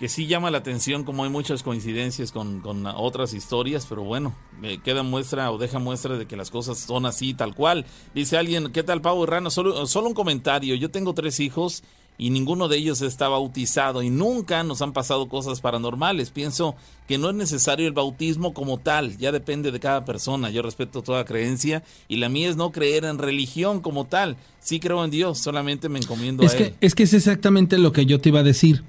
[0.00, 4.34] que sí llama la atención como hay muchas coincidencias con, con otras historias, pero bueno,
[4.58, 7.84] me queda muestra o deja muestra de que las cosas son así, tal cual.
[8.14, 9.50] Dice alguien, ¿qué tal Pau y Rano?
[9.50, 11.82] Solo, solo un comentario, yo tengo tres hijos
[12.16, 16.30] y ninguno de ellos está bautizado y nunca nos han pasado cosas paranormales.
[16.30, 20.48] Pienso que no es necesario el bautismo como tal, ya depende de cada persona.
[20.48, 24.38] Yo respeto toda creencia y la mía es no creer en religión como tal.
[24.60, 26.74] Sí creo en Dios, solamente me encomiendo es a que, Él.
[26.80, 28.82] Es que es exactamente lo que yo te iba a decir.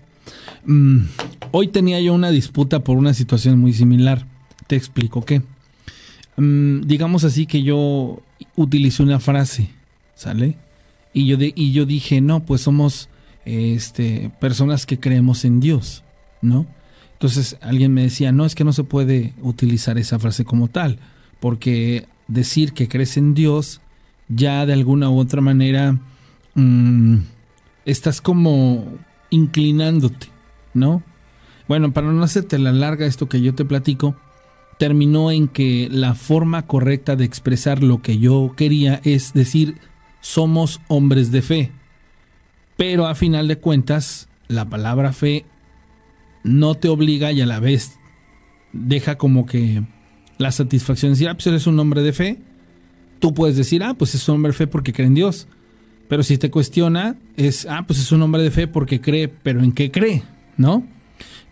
[0.66, 1.06] Mm,
[1.52, 4.26] hoy tenía yo una disputa por una situación muy similar.
[4.68, 5.42] Te explico qué.
[6.38, 8.22] Mm, digamos así que yo
[8.56, 9.70] utilicé una frase,
[10.16, 10.58] ¿sale?
[11.14, 13.10] Y yo, de, y yo dije, no, pues somos
[13.46, 16.04] este, personas que creemos en Dios,
[16.42, 16.66] ¿no?
[17.14, 21.00] Entonces alguien me decía, no, es que no se puede utilizar esa frase como tal,
[21.40, 23.82] porque decir que crees en Dios
[24.28, 26.00] ya de alguna u otra manera
[26.56, 27.18] mmm,
[27.86, 28.86] estás como
[29.32, 30.28] inclinándote,
[30.76, 31.02] ¿no?
[31.68, 34.16] Bueno, para no hacerte la larga esto que yo te platico,
[34.78, 39.78] terminó en que la forma correcta de expresar lo que yo quería es decir,
[40.20, 41.72] somos hombres de fe.
[42.78, 45.46] Pero a final de cuentas, la palabra fe
[46.44, 48.00] no te obliga y a la vez
[48.74, 49.84] deja como que
[50.38, 52.40] la satisfacción de decir, ah, pues eres un hombre de fe.
[53.20, 55.48] Tú puedes decir, ah, pues es un hombre de fe porque cree en Dios.
[56.12, 59.64] Pero si te cuestiona, es, ah, pues es un hombre de fe porque cree, pero
[59.64, 60.24] ¿en qué cree?
[60.58, 60.86] ¿No?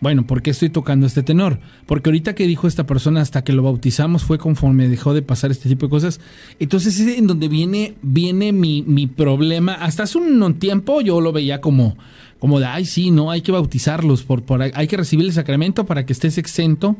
[0.00, 1.60] Bueno, ¿por qué estoy tocando este tenor?
[1.86, 5.50] Porque ahorita que dijo esta persona hasta que lo bautizamos fue conforme dejó de pasar
[5.50, 6.20] este tipo de cosas.
[6.58, 9.72] Entonces es en donde viene, viene mi, mi problema.
[9.72, 11.96] Hasta hace un tiempo yo lo veía como,
[12.38, 15.86] como de, ay, sí, no, hay que bautizarlos, por, por, hay que recibir el sacramento
[15.86, 16.96] para que estés exento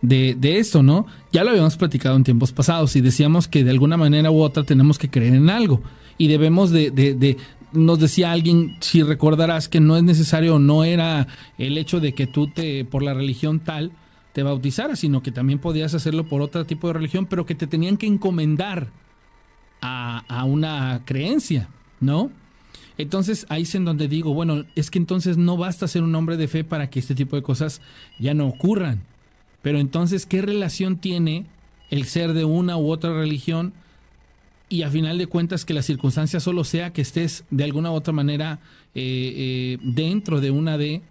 [0.00, 1.04] de, de ¿no?
[1.34, 4.62] Ya lo habíamos platicado en tiempos pasados y decíamos que de alguna manera u otra
[4.62, 5.82] tenemos que creer en algo
[6.18, 7.36] y debemos de, de, de,
[7.72, 12.26] nos decía alguien, si recordarás, que no es necesario, no era el hecho de que
[12.26, 13.92] tú te, por la religión tal,
[14.32, 17.66] te bautizaras, sino que también podías hacerlo por otro tipo de religión, pero que te
[17.66, 18.88] tenían que encomendar
[19.80, 21.68] a, a una creencia,
[22.00, 22.30] ¿no?
[22.98, 26.36] Entonces ahí es en donde digo, bueno, es que entonces no basta ser un hombre
[26.36, 27.80] de fe para que este tipo de cosas
[28.18, 29.02] ya no ocurran.
[29.62, 31.46] Pero entonces, ¿qué relación tiene
[31.90, 33.72] el ser de una u otra religión?
[34.68, 37.94] Y a final de cuentas que la circunstancia solo sea que estés de alguna u
[37.94, 38.60] otra manera
[38.94, 41.02] eh, eh, dentro de una de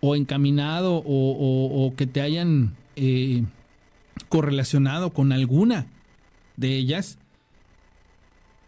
[0.00, 3.44] o encaminado o, que te hayan eh,
[4.28, 5.86] correlacionado con alguna
[6.56, 7.18] de ellas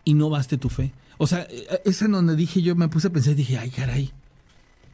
[0.05, 0.93] y no baste tu fe.
[1.19, 1.47] O sea,
[1.85, 4.11] es en donde dije yo, me puse a pensar, dije, ay caray,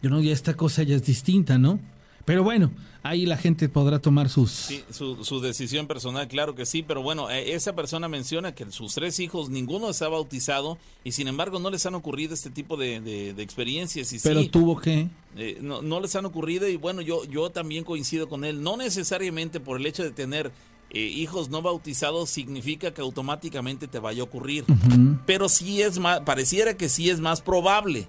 [0.02, 1.80] yo no, ya esta cosa ya es distinta, ¿no?
[2.26, 2.72] Pero bueno,
[3.04, 4.50] ahí la gente podrá tomar sus...
[4.50, 8.68] Sí, su, su, decisión personal, claro que sí, pero bueno, eh, esa persona menciona que
[8.72, 12.76] sus tres hijos, ninguno está bautizado y sin embargo no les han ocurrido este tipo
[12.76, 14.12] de, de, de experiencias.
[14.12, 15.08] Y pero sí, tuvo que...
[15.36, 18.76] Eh, no, no, les han ocurrido y bueno, yo, yo también coincido con él, no
[18.76, 20.50] necesariamente por el hecho de tener...
[20.90, 25.18] Eh, hijos no bautizados significa que automáticamente te vaya a ocurrir, uh -huh.
[25.26, 28.06] pero sí es más, pareciera que sí es más probable.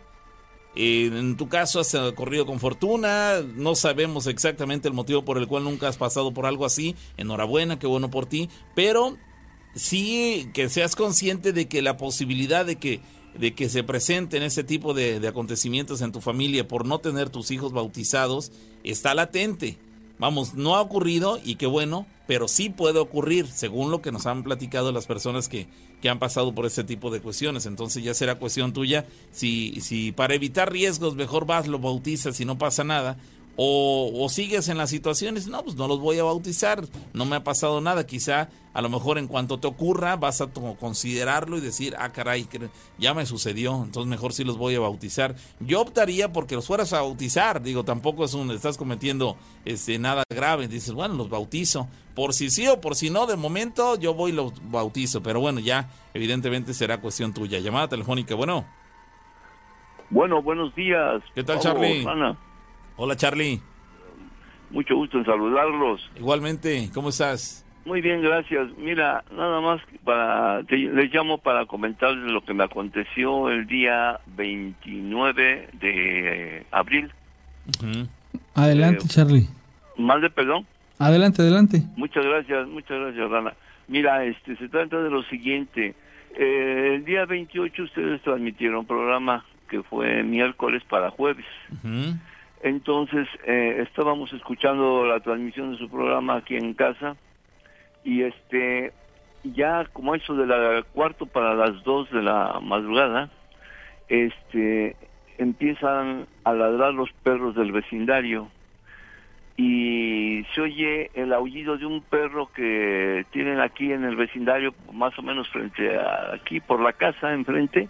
[0.80, 5.48] Eh, en tu caso has corrido con fortuna, no sabemos exactamente el motivo por el
[5.48, 6.96] cual nunca has pasado por algo así.
[7.18, 9.18] Enhorabuena, qué bueno por ti, pero
[9.74, 13.02] sí que seas consciente de que la posibilidad de que
[13.40, 17.30] de que se presenten ese tipo de, de acontecimientos en tu familia por no tener
[17.30, 18.52] tus hijos bautizados
[18.84, 19.80] está latente.
[20.20, 24.26] Vamos, no ha ocurrido y qué bueno, pero sí puede ocurrir, según lo que nos
[24.26, 25.68] han platicado las personas que,
[26.02, 27.66] que han pasado por este tipo de cuestiones.
[27.66, 32.46] Entonces ya será cuestión tuya si, si para evitar riesgos mejor vas, lo bautizas y
[32.46, 33.18] no pasa nada.
[33.60, 37.38] O, o, sigues en las situaciones, no, pues no los voy a bautizar, no me
[37.38, 41.62] ha pasado nada, quizá a lo mejor en cuanto te ocurra vas a considerarlo y
[41.62, 42.48] decir, ah caray,
[43.00, 45.34] ya me sucedió, entonces mejor sí los voy a bautizar.
[45.60, 49.36] Yo optaría porque los fueras a bautizar, digo, tampoco es un, estás cometiendo
[49.66, 53.36] este, nada grave, dices, bueno, los bautizo, por si sí o por si no, de
[53.36, 57.58] momento yo voy y los bautizo, pero bueno, ya evidentemente será cuestión tuya.
[57.58, 58.66] Llamada telefónica, bueno.
[60.12, 61.24] Bueno, buenos días.
[61.34, 62.06] ¿Qué tal, Charlie?
[62.08, 62.38] Ana.
[63.00, 63.60] Hola, Charlie.
[64.72, 66.02] Mucho gusto en saludarlos.
[66.18, 67.64] Igualmente, ¿cómo estás?
[67.86, 68.70] Muy bien, gracias.
[68.76, 74.20] Mira, nada más para te, les llamo para comentarles lo que me aconteció el día
[74.36, 77.12] 29 de abril.
[77.68, 78.08] Uh -huh.
[78.56, 79.48] Adelante, eh, Charlie.
[79.96, 80.66] Más de perdón.
[80.98, 81.84] Adelante, adelante.
[81.96, 83.54] Muchas gracias, muchas gracias, Rana.
[83.88, 85.94] Mira, este se trata de lo siguiente.
[86.36, 91.46] Eh, el día 28 ustedes transmitieron un programa que fue miércoles para jueves.
[91.72, 92.20] Uh -huh.
[92.62, 97.16] Entonces, eh, estábamos escuchando la transmisión de su programa aquí en casa
[98.04, 98.94] y este
[99.44, 103.30] ya como eso de la cuarto para las dos de la madrugada,
[104.10, 104.96] este
[105.38, 108.50] empiezan a ladrar los perros del vecindario
[109.58, 115.18] y se oye el aullido de un perro que tienen aquí en el vecindario, más
[115.18, 117.90] o menos frente a aquí por la casa enfrente.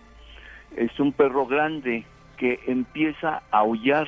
[0.78, 2.06] Es un perro grande
[2.38, 4.08] que empieza a aullar.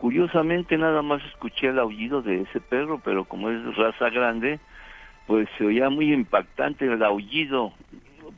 [0.00, 4.58] Curiosamente nada más escuché el aullido de ese perro, pero como es raza grande,
[5.26, 7.74] pues se oía muy impactante el aullido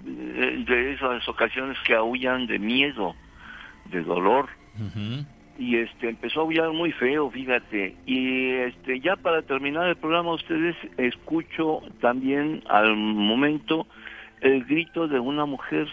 [0.05, 3.15] de esas ocasiones que aullan de miedo,
[3.93, 4.49] de dolor.
[5.57, 7.95] Y este empezó a aullar muy feo, fíjate.
[8.07, 13.87] Y este ya para terminar el programa ustedes escucho también al momento
[14.41, 15.89] el grito de una mujer,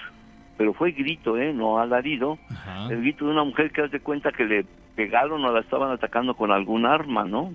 [0.60, 2.38] pero fue grito, eh, no alarido,
[2.90, 6.34] el grito de una mujer que hace cuenta que le pegaron o la estaban atacando
[6.36, 7.54] con algún arma, ¿no?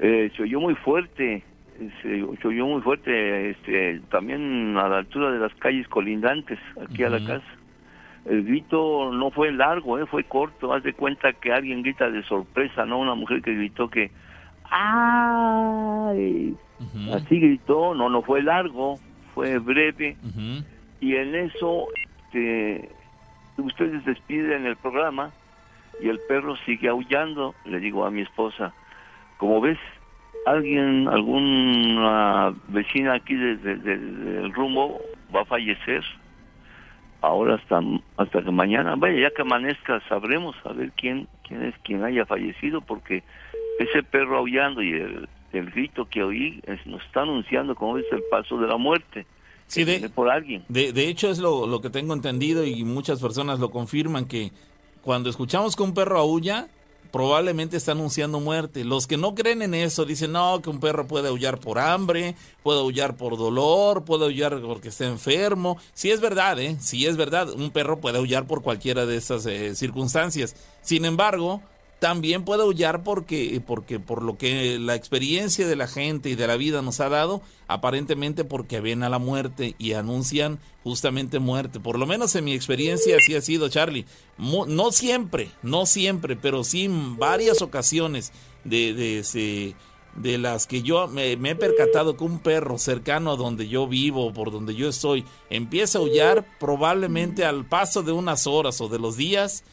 [0.00, 1.42] eh, se oyó muy fuerte,
[2.02, 7.02] se, se, oyó muy fuerte, este, también a la altura de las calles colindantes aquí
[7.02, 7.44] a la casa
[8.26, 10.06] el grito no fue largo, ¿eh?
[10.06, 10.72] fue corto.
[10.72, 13.00] Haz de cuenta que alguien grita de sorpresa, ¿no?
[13.00, 14.10] Una mujer que gritó que
[14.70, 16.56] ¡ay!
[17.12, 18.98] Así gritó, no, no fue largo,
[19.34, 20.16] fue breve.
[21.00, 21.88] Y en eso
[22.34, 22.88] este,
[23.58, 25.30] ustedes despiden el programa
[26.00, 27.54] y el perro sigue aullando.
[27.64, 28.72] Le digo a mi esposa,
[29.38, 29.78] como ves,
[30.46, 35.00] alguien, alguna vecina aquí desde del rumbo
[35.34, 36.04] va a fallecer
[37.20, 37.80] ahora hasta
[38.18, 42.26] hasta que mañana, vaya, ya que amanezca sabremos a ver quién quién es quien haya
[42.26, 43.22] fallecido porque
[43.78, 48.22] ese perro aullando y el, el grito que oí nos está anunciando como es el
[48.30, 49.24] paso de la muerte.
[49.66, 50.64] Sí, de, por alguien.
[50.68, 54.52] De, de hecho es lo, lo que tengo entendido y muchas personas lo confirman que
[55.02, 56.68] cuando escuchamos que un perro aulla,
[57.14, 58.84] probablemente está anunciando muerte.
[58.84, 62.34] Los que no creen en eso dicen, no, que un perro puede aullar por hambre,
[62.64, 65.76] puede aullar por dolor, puede aullar porque está enfermo.
[65.92, 66.76] Sí es verdad, ¿eh?
[66.80, 70.56] Sí es verdad, un perro puede aullar por cualquiera de esas eh, circunstancias.
[70.82, 71.62] Sin embargo,
[71.98, 76.46] también puede aullar porque, porque por lo que la experiencia de la gente y de
[76.46, 81.80] la vida nos ha dado, aparentemente porque ven a la muerte y anuncian justamente muerte.
[81.80, 84.06] Por lo menos en mi experiencia así ha sido, Charlie.
[84.38, 88.32] No siempre, no siempre, pero sí en varias ocasiones
[88.64, 89.74] de, de,
[90.16, 94.32] de las que yo me, he percatado que un perro cercano a donde yo vivo,
[94.32, 98.98] por donde yo estoy, empieza a aullar, probablemente al paso de unas horas o de
[98.98, 99.64] los días,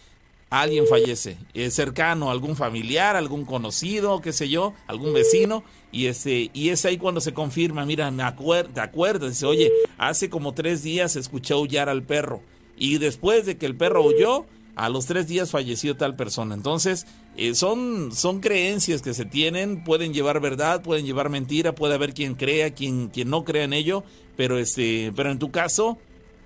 [0.51, 5.63] alguien fallece, es cercano, algún familiar, algún conocido, qué sé yo, algún vecino,
[5.93, 9.71] y este, y es ahí cuando se confirma, mira, me acuer te acuerdas, dice, oye,
[9.97, 12.41] hace como tres días escuché aullar al perro,
[12.77, 14.45] y después de que el perro huyó,
[14.75, 16.55] a los tres días falleció tal persona.
[16.55, 17.05] Entonces,
[17.37, 22.13] eh, son, son creencias que se tienen, pueden llevar verdad, pueden llevar mentira, puede haber
[22.13, 24.03] quien crea, quien, quien no crea en ello,
[24.37, 25.97] pero este, pero en tu caso,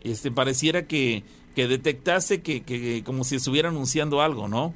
[0.03, 1.23] este, pareciera que
[1.55, 4.73] que detectaste que, que como si estuviera anunciando algo, ¿no?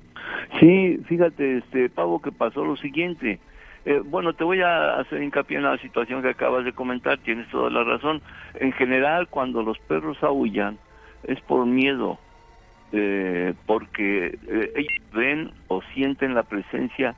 [0.60, 3.39] Sí, fíjate, este Pavo, que pasó lo siguiente.
[3.85, 7.49] Eh, bueno, te voy a hacer hincapié en la situación que acabas de comentar, tienes
[7.49, 8.22] toda la razón.
[8.56, 10.77] En general, cuando los perros aullan,
[11.23, 12.18] es por miedo,
[12.91, 17.15] eh, porque eh, ellos ven o sienten la presencia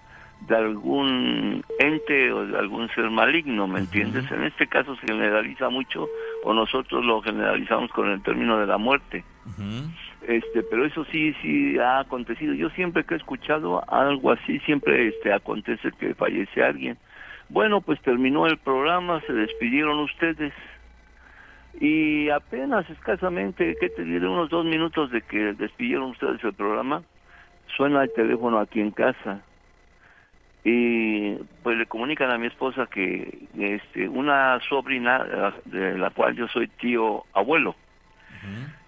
[0.47, 4.29] de algún ente o de algún ser maligno, ¿me entiendes?
[4.31, 6.07] En este caso se generaliza mucho
[6.43, 9.23] o nosotros lo generalizamos con el término de la muerte.
[10.27, 12.53] Este, pero eso sí sí ha acontecido.
[12.53, 16.97] Yo siempre que he escuchado algo así siempre este acontece que fallece alguien.
[17.49, 20.53] Bueno, pues terminó el programa, se despidieron ustedes
[21.79, 24.27] y apenas escasamente, ¿qué te diré?
[24.27, 27.03] Unos dos minutos de que despidieron ustedes el programa,
[27.75, 29.41] suena el teléfono aquí en casa
[30.63, 36.47] y pues le comunican a mi esposa que este una sobrina de la cual yo
[36.47, 37.75] soy tío abuelo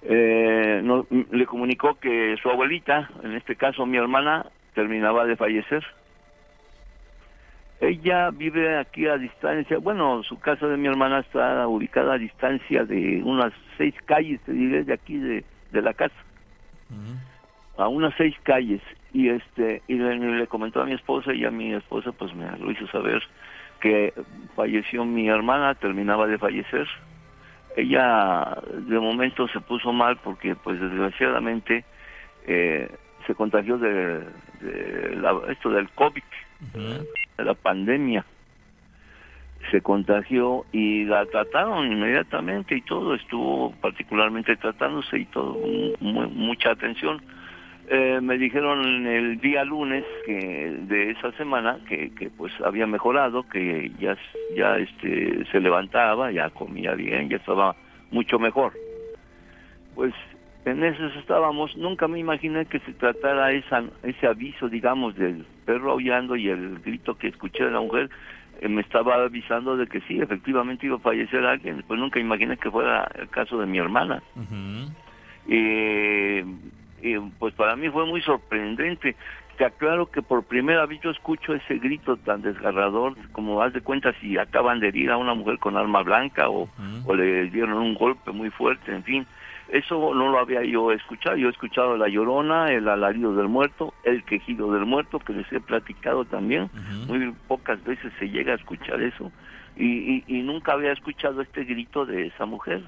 [0.03, 5.83] eh, no, le comunicó que su abuelita en este caso mi hermana terminaba de fallecer.
[7.79, 12.83] Ella vive aquí a distancia bueno su casa de mi hermana está ubicada a distancia
[12.85, 16.15] de unas seis calles te diré de aquí de, de la casa.
[17.77, 18.81] A unas seis calles
[19.13, 22.71] y este y le, comentó a mi esposa y a mi esposa pues me lo
[22.71, 23.21] hizo saber
[23.79, 24.13] que
[24.55, 26.87] falleció mi hermana terminaba de fallecer.
[27.75, 31.85] Ella de momento se puso mal porque pues desgraciadamente
[32.47, 32.89] eh,
[33.27, 34.23] se contagió de,
[35.49, 36.23] esto del covid
[37.37, 38.25] de la pandemia.
[39.71, 45.57] Se contagió y la trataron inmediatamente y todo estuvo particularmente tratándose y todo
[46.01, 47.21] mucha atención
[47.89, 53.43] eh, me dijeron el día lunes que de esa semana que, que pues había mejorado,
[53.49, 54.17] que ya
[54.55, 57.75] ya este se levantaba, ya comía bien, ya estaba
[58.11, 58.73] mucho mejor.
[59.95, 60.13] Pues
[60.65, 65.91] en eso estábamos, nunca me imaginé que se tratara esa, ese aviso, digamos, del perro
[65.91, 68.09] aullando y el grito que escuché de la mujer,
[68.61, 72.55] eh, me estaba avisando de que sí, efectivamente iba a fallecer alguien, pues nunca imaginé
[72.55, 74.23] que fuera el caso de mi hermana.
[77.03, 79.15] Y, pues para mí fue muy sorprendente.
[79.57, 83.81] Te aclaro que por primera vez yo escucho ese grito tan desgarrador, como haz de
[83.81, 86.67] cuenta si acaban de herir a una mujer con arma blanca o,
[87.05, 89.27] o le dieron un golpe muy fuerte, en fin
[89.73, 91.35] eso no lo había yo escuchado.
[91.35, 95.51] Yo he escuchado la llorona, el alarido del muerto, el quejido del muerto, que les
[95.51, 96.69] he platicado también.
[97.07, 99.31] Muy pocas veces se llega a escuchar eso.
[99.75, 102.83] Y, y, nunca había escuchado este grito de esa mujer.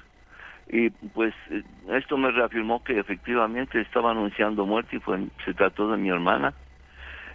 [0.68, 5.90] Y pues eh, esto me reafirmó que efectivamente estaba anunciando muerte y fue, se trató
[5.90, 6.54] de mi hermana.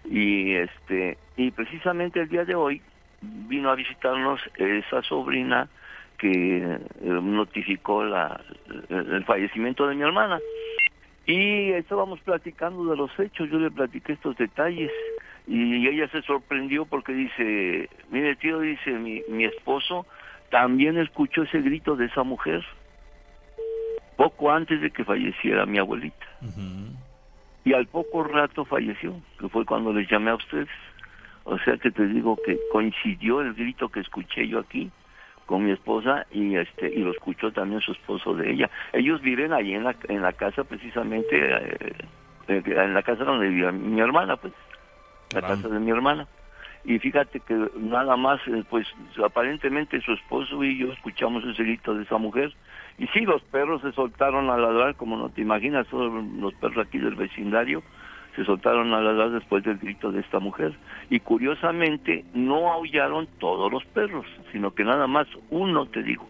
[0.09, 2.81] Y, este, y precisamente el día de hoy
[3.21, 5.69] vino a visitarnos esa sobrina
[6.17, 8.41] que eh, notificó la,
[8.89, 10.39] el fallecimiento de mi hermana.
[11.25, 14.91] Y estábamos platicando de los hechos, yo le platiqué estos detalles
[15.47, 20.05] y ella se sorprendió porque dice, mire tío, dice, mi, mi esposo
[20.49, 22.63] también escuchó ese grito de esa mujer
[24.21, 26.27] poco antes de que falleciera mi abuelita.
[27.65, 30.69] Y al poco rato falleció, que fue cuando les llamé a ustedes.
[31.43, 34.91] O sea que te digo que coincidió el grito que escuché yo aquí
[35.47, 38.69] con mi esposa y este y lo escuchó también su esposo de ella.
[38.93, 41.93] Ellos viven ahí en la, en la casa precisamente, eh,
[42.47, 44.53] eh, en la casa donde vivía mi hermana, pues,
[45.33, 46.27] la casa de mi hermana.
[46.83, 48.87] Y fíjate que nada más, eh, pues
[49.23, 52.53] aparentemente su esposo y yo escuchamos ese grito de esa mujer.
[52.97, 56.87] Y sí, los perros se soltaron a ladrar, como no te imaginas, todos los perros
[56.87, 57.83] aquí del vecindario
[58.35, 60.73] se soltaron a ladrar después del grito de esta mujer.
[61.09, 66.27] Y curiosamente no aullaron todos los perros, sino que nada más uno, te digo,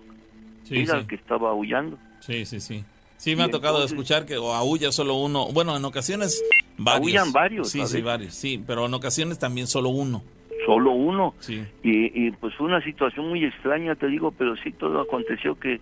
[0.69, 1.97] era el que estaba aullando.
[2.19, 2.83] Sí, sí, sí.
[3.17, 5.45] Sí, me ha tocado escuchar que o aúlla solo uno.
[5.51, 6.43] Bueno, en ocasiones
[6.77, 7.05] varios.
[7.05, 7.69] Aullan varios.
[7.69, 8.33] Sí, sí, varios.
[8.33, 10.23] Sí, pero en ocasiones también solo uno.
[10.71, 11.33] Solo uno.
[11.39, 11.65] Sí.
[11.83, 15.81] Y, y pues fue una situación muy extraña, te digo, pero sí todo aconteció que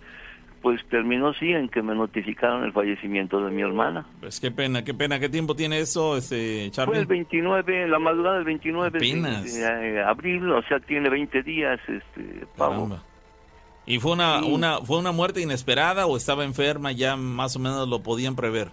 [0.62, 4.04] pues terminó sí en que me notificaron el fallecimiento de mi hermana.
[4.20, 5.18] Pues qué pena, qué pena.
[5.18, 6.92] ¿Qué tiempo tiene eso, este, Charlie?
[6.92, 11.80] Fue el 29, la madrugada del 29 de, eh, abril, o sea, tiene 20 días,
[11.88, 13.00] este, pavo.
[13.86, 17.88] ¿Y fue una, una, fue una muerte inesperada o estaba enferma, ya más o menos
[17.88, 18.68] lo podían prever?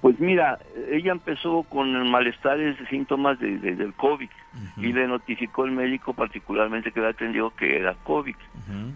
[0.00, 0.58] Pues mira,
[0.90, 4.30] ella empezó con malestares, síntomas de, del COVID
[4.78, 8.36] y le notificó el médico particularmente que la atendió que era COVID.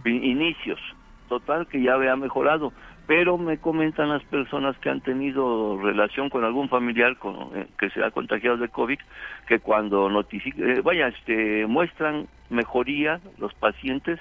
[0.05, 0.81] Inicios
[1.29, 2.73] total que ya había mejorado,
[3.07, 7.91] pero me comentan las personas que han tenido relación con algún familiar con, eh, que
[7.91, 8.99] se ha contagiado de COVID,
[9.47, 14.19] que cuando notifican, eh, vaya, este, muestran mejoría los pacientes,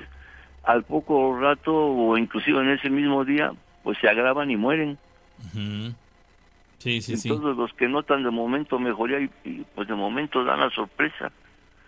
[0.64, 3.51] al poco rato o inclusive en ese mismo día,
[3.84, 4.97] pues se agravan y mueren.
[6.84, 10.69] Sí, sí, Entonces los que notan de momento mejoría y, pues de momento dan la
[10.69, 11.31] sorpresa.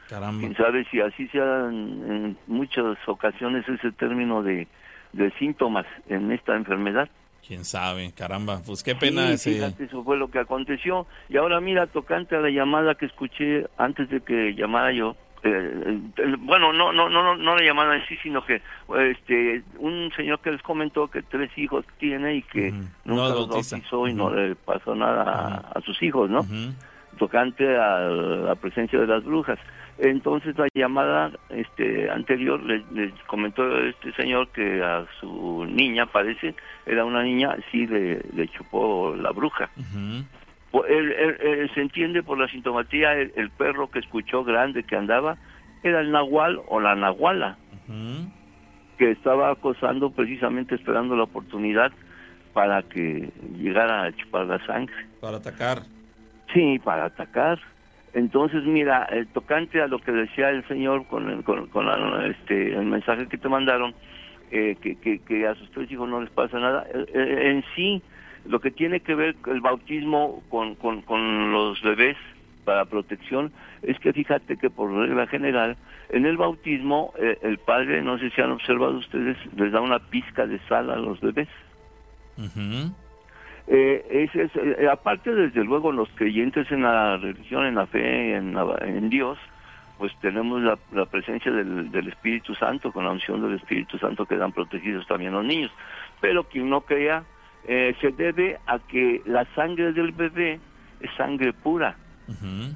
[0.07, 0.39] Caramba.
[0.39, 4.67] Quién sabe si así sea en muchas ocasiones ese término de
[5.15, 7.09] de síntomas en esta enfermedad.
[7.45, 9.73] Quién sabe, caramba, pues qué pena ese...
[9.80, 11.05] eso fue lo que aconteció.
[11.30, 15.15] Y ahora mira, tocante a la llamada que escuché antes de que llamara yo,
[15.45, 18.61] eh, eh, bueno, no, no, no, no la llamada en sí, sino que
[19.11, 22.72] este, un señor que les comentó que tres hijos tiene y que
[23.03, 26.45] nunca los bautizó y no le pasó nada a, sus hijos, ¿no?
[27.19, 29.59] Tocante a la presencia de las brujas.
[29.97, 36.55] Entonces la llamada este anterior le, comentó este señor que a su niña parece
[36.85, 39.69] era una niña sí le, le chupó la bruja.
[40.84, 45.38] Se entiende por la sintomatía el, perro que escuchó grande que andaba
[45.84, 47.57] era el nahual o la nahuala
[48.97, 51.91] que estaba acosando precisamente esperando la oportunidad
[52.53, 54.95] para que llegara a chupar la sangre.
[55.19, 55.81] Para atacar.
[56.53, 57.60] Sí, para atacar.
[58.14, 61.68] Entonces, mira, el tocante a lo que decía el Señor con, el, con,
[62.23, 63.93] este, el mensaje que te mandaron,
[64.52, 68.02] eh, que, que, a sus tres hijos no les pasa nada, eh, eh, en sí,
[68.47, 72.17] lo que tiene que ver el bautismo con, con, con los bebés
[72.63, 73.51] para protección,
[73.84, 75.77] es que fíjate que por regla general,
[76.09, 80.47] en el bautismo, el padre, no sé si han observado ustedes, les da una pizca
[80.47, 81.47] de sal a los bebés.
[83.67, 88.55] Eh, es, eh, aparte, desde luego, los creyentes en la religión, en la fe, en,
[88.81, 89.39] en Dios,
[89.97, 95.07] pues tenemos la, presencia del, Espíritu Santo, con la unción del Espíritu Santo quedan protegidos
[95.07, 95.72] también los niños.
[96.22, 97.23] Pero quien no crea,
[97.67, 100.59] eh, se debe a que la sangre del bebé
[100.99, 101.95] es sangre pura,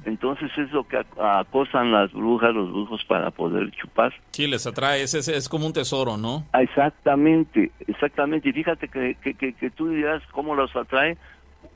[0.04, 4.12] Entonces es lo que acosan las brujas, los brujos para poder chupar.
[4.30, 6.46] Sí, les atrae, es, es, como un tesoro, ¿no?
[6.54, 8.48] Exactamente, exactamente.
[8.48, 11.16] Y fíjate que, que, que, tú dirás cómo los atrae,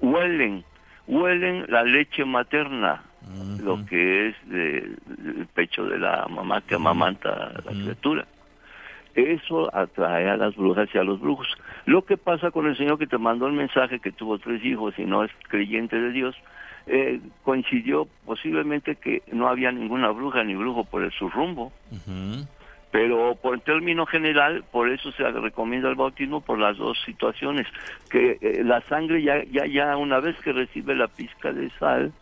[0.00, 0.64] huelen,
[1.08, 3.02] huelen la leche materna,
[3.62, 8.26] lo que es del pecho de la mamá que amamanta la criatura.
[9.14, 11.48] Eso atrae a las brujas y a los brujos.
[11.86, 14.94] Lo que pasa con el señor que te mandó el mensaje que tuvo tres hijos
[14.98, 16.34] y no es creyente de Dios,
[16.86, 21.72] eh, coincidió posiblemente que no había ninguna bruja ni brujo por el, su rumbo.
[22.90, 27.66] Pero por término general, por eso se recomienda el bautismo por las dos situaciones,
[28.08, 32.12] que eh, la sangre ya, ya, ya una vez que recibe la pizca de sal,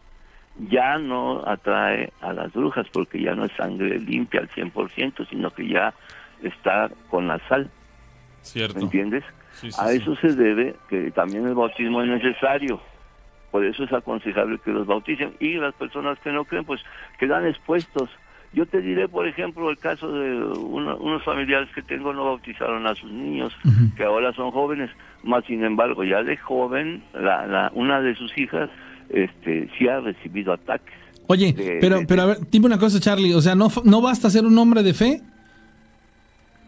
[0.71, 5.51] ya no atrae a las brujas porque ya no es sangre limpia al 100%, sino
[5.51, 5.93] que ya
[6.43, 7.71] está con la sal.
[8.41, 8.81] Cierto.
[8.81, 9.25] entiendes?
[9.79, 12.81] A eso se debe que también el bautismo es necesario.
[13.51, 15.35] Por eso es aconsejable que los bauticen.
[15.39, 16.81] Y las personas que no creen, pues
[17.19, 18.09] quedan expuestos.
[18.55, 22.95] Yo te diré, por ejemplo, el caso de unos familiares que tengo no bautizaron a
[22.95, 23.57] sus niños,
[23.97, 24.91] que ahora son jóvenes,
[25.23, 28.69] más sin embargo, ya de joven, la, la, una de sus hijas
[29.09, 30.95] este, sí ha recibido ataques.
[31.29, 34.45] Oye, pero, pero a ver, dime una cosa, Charlie, o sea, ¿no, ¿no basta ser
[34.45, 35.23] un hombre de fe?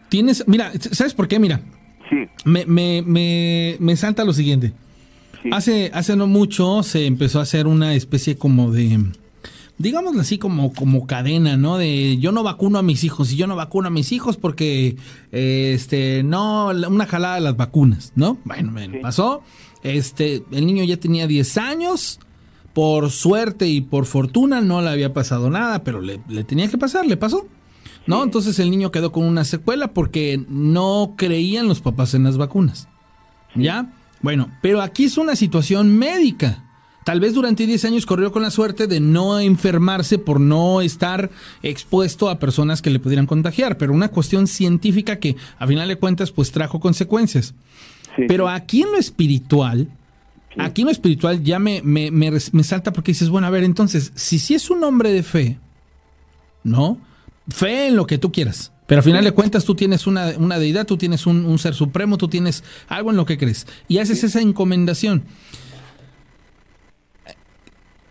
[0.09, 1.39] Tienes, mira, ¿sabes por qué?
[1.39, 1.59] Mira,
[2.09, 2.27] sí.
[2.43, 4.73] me, me, me, me salta lo siguiente.
[5.51, 8.99] Hace, hace no mucho se empezó a hacer una especie como de,
[9.77, 11.77] digámoslo así, como, como cadena, ¿no?
[11.77, 14.97] De yo no vacuno a mis hijos y yo no vacuno a mis hijos porque,
[15.31, 18.37] este, no, una jalada de las vacunas, ¿no?
[18.43, 19.43] Bueno, pasó.
[19.83, 22.19] Este, el niño ya tenía 10 años.
[22.73, 26.77] Por suerte y por fortuna no le había pasado nada, pero le, le tenía que
[26.77, 27.47] pasar, le pasó.
[28.07, 28.23] ¿No?
[28.23, 32.87] Entonces el niño quedó con una secuela porque no creían los papás en las vacunas.
[33.55, 33.91] ¿Ya?
[34.21, 36.63] Bueno, pero aquí es una situación médica.
[37.05, 41.29] Tal vez durante 10 años corrió con la suerte de no enfermarse por no estar
[41.61, 45.97] expuesto a personas que le pudieran contagiar, pero una cuestión científica que a final de
[45.97, 47.53] cuentas pues trajo consecuencias.
[48.27, 49.87] pero aquí en lo espiritual,
[50.57, 54.11] aquí en lo espiritual ya me, me, me, salta porque dices, bueno, a ver, entonces,
[54.15, 55.59] si sí si es un hombre de fe,
[56.63, 56.97] ¿no?
[57.49, 58.71] Fe en lo que tú quieras.
[58.87, 62.17] Pero al final de cuentas tú tienes una, una deidad, tú tienes un, ser supremo,
[62.17, 63.65] tú tienes algo en lo que crees.
[63.87, 65.23] Y haces esa encomendación.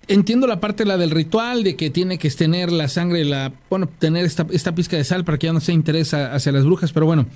[0.09, 3.89] Entiendo la parte la del ritual, de que tiene que tener la sangre, la, bueno,
[3.89, 6.93] tener esta, esta pizca de sal para que ya no se interesa hacia las brujas,
[6.93, 7.27] pero bueno,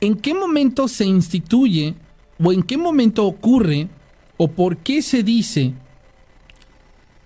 [0.00, 1.94] ¿en qué momento se instituye
[2.42, 3.88] o en qué momento ocurre
[4.38, 5.74] o por qué se dice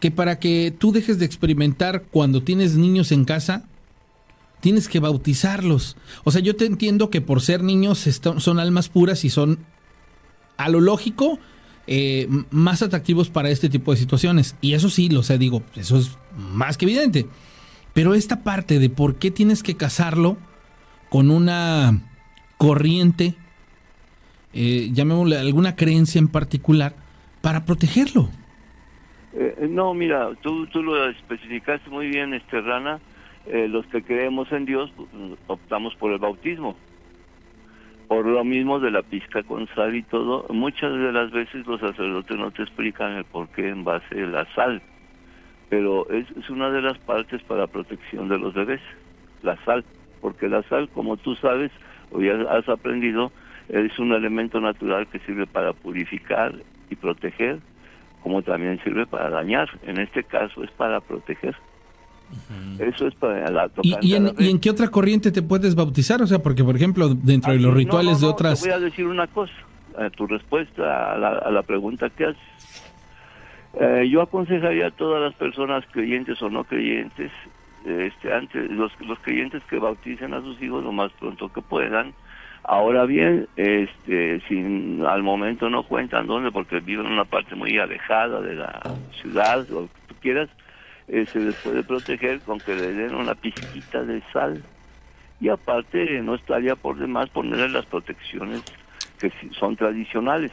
[0.01, 3.69] que para que tú dejes de experimentar cuando tienes niños en casa,
[4.61, 5.97] tienes que bautizarlos.
[6.25, 7.99] O sea, yo te entiendo que por ser niños
[8.39, 9.59] son almas puras y son,
[10.57, 11.39] a lo lógico,
[11.87, 14.57] eh, más atractivos para este tipo de situaciones.
[14.61, 17.27] Y eso sí, lo sé, digo, eso es más que evidente.
[17.93, 20.37] Pero esta parte de por qué tienes que casarlo
[21.09, 22.01] con una
[22.57, 23.35] corriente,
[24.53, 26.95] eh, llamémosle alguna creencia en particular,
[27.41, 28.29] para protegerlo.
[29.33, 33.01] Eh, no, mira, tú, tú lo especificaste muy bien, este Rana.
[33.47, 35.09] Eh, los que creemos en Dios pues,
[35.47, 36.77] optamos por el bautismo.
[38.09, 41.81] Por lo mismo de la pizca con sal y todo, muchas de las veces los
[41.81, 44.83] sacerdotes no te explican el por qué en base de la sal,
[45.69, 48.81] pero es, es una de las partes para protección de los bebés,
[49.43, 49.85] la sal,
[50.21, 51.71] porque la sal, como tú sabes
[52.11, 53.31] o ya has aprendido,
[53.69, 56.55] es un elemento natural que sirve para purificar
[56.91, 57.61] y proteger,
[58.23, 59.69] como también sirve para dañar.
[59.85, 61.55] En este caso es para proteger.
[62.79, 66.23] Eso es para la ¿Y, y, en, ¿Y, en, qué otra corriente te puedes bautizar?
[66.23, 68.63] O sea, porque por ejemplo, dentro de los rituales de otras...
[68.63, 69.53] Te voy a decir una cosa,
[69.99, 72.43] a tu respuesta a la, a la pregunta que haces.
[73.79, 77.31] Eh, yo aconsejaría a todas las personas creyentes o no creyentes,
[77.85, 82.13] este, antes los, los creyentes que bauticen a sus hijos lo más pronto que puedan.
[82.65, 87.79] Ahora bien, este, si al momento no cuentan dónde, porque viven en una parte muy
[87.79, 88.81] alejada de la
[89.21, 90.51] ciudad, o lo que tú quieras,
[91.13, 94.63] eh, se les puede proteger con que le den una pizquita de sal.
[95.41, 98.63] Y aparte, no estaría por demás ponerle las protecciones
[99.19, 100.53] que son tradicionales,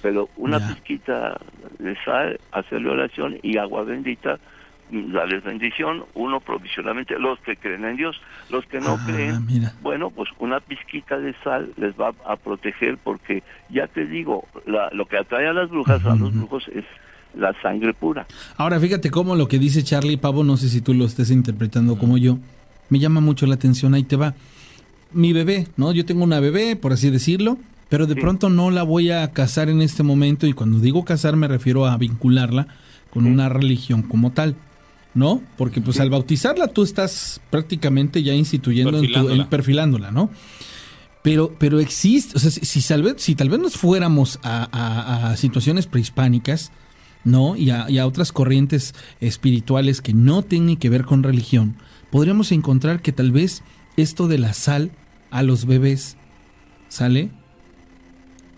[0.00, 1.38] pero una pizquita
[1.78, 4.38] de sal, hacerle oración y agua bendita,
[4.90, 8.18] mm, darles bendición, uno provisionalmente, los que creen en Dios,
[8.48, 9.46] los que no ah, creen,
[9.82, 15.06] bueno, pues una pizquita de sal les va a proteger porque ya te digo, lo
[15.06, 16.84] que atrae a las brujas, a los brujos es
[17.36, 18.26] la sangre pura.
[18.56, 21.96] Ahora fíjate cómo lo que dice Charlie Pavo, no sé si tú lo estés interpretando
[21.98, 22.38] como yo,
[22.88, 24.34] me llama mucho la atención, ahí te va.
[25.12, 25.92] Mi bebé, ¿no?
[25.92, 29.68] Yo tengo una bebé, por así decirlo, pero de pronto no la voy a casar
[29.70, 32.66] en este momento y cuando digo casar me refiero a vincularla
[33.10, 34.56] con una religión como tal.
[35.14, 35.42] ¿No?
[35.56, 39.42] Porque pues al bautizarla tú estás prácticamente ya instituyendo en tu, Perfilándola.
[39.42, 40.30] en- perfilándola, ¿no?
[41.22, 44.68] Pero, pero existe, o sea, si, si tal vez, si tal vez nos fuéramos a,
[44.70, 46.70] a- a situaciones prehispánicas,
[47.24, 47.56] ¿no?
[47.56, 51.76] Y a, y a otras corrientes espirituales que no tienen que ver con religión,
[52.10, 53.62] podríamos encontrar que tal vez
[53.96, 54.90] esto de la sal
[55.30, 56.16] a los bebés,
[56.88, 57.30] ¿sale?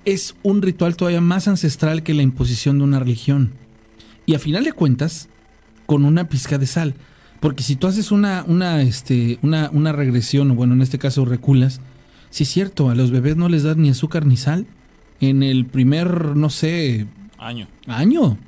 [0.05, 3.53] Es un ritual todavía más ancestral que la imposición de una religión.
[4.27, 5.29] Y a final de cuentas,
[5.87, 6.95] con una pizca de sal.
[7.41, 11.25] Porque si tú haces una, una, este, una, una regresión, o bueno, en este caso
[11.25, 11.81] reculas,
[12.31, 14.67] si es cierto, a los bebés no les dan ni azúcar ni sal.
[15.21, 17.07] En el primer, no sé,
[17.39, 17.67] Año.
[17.87, 18.39] año,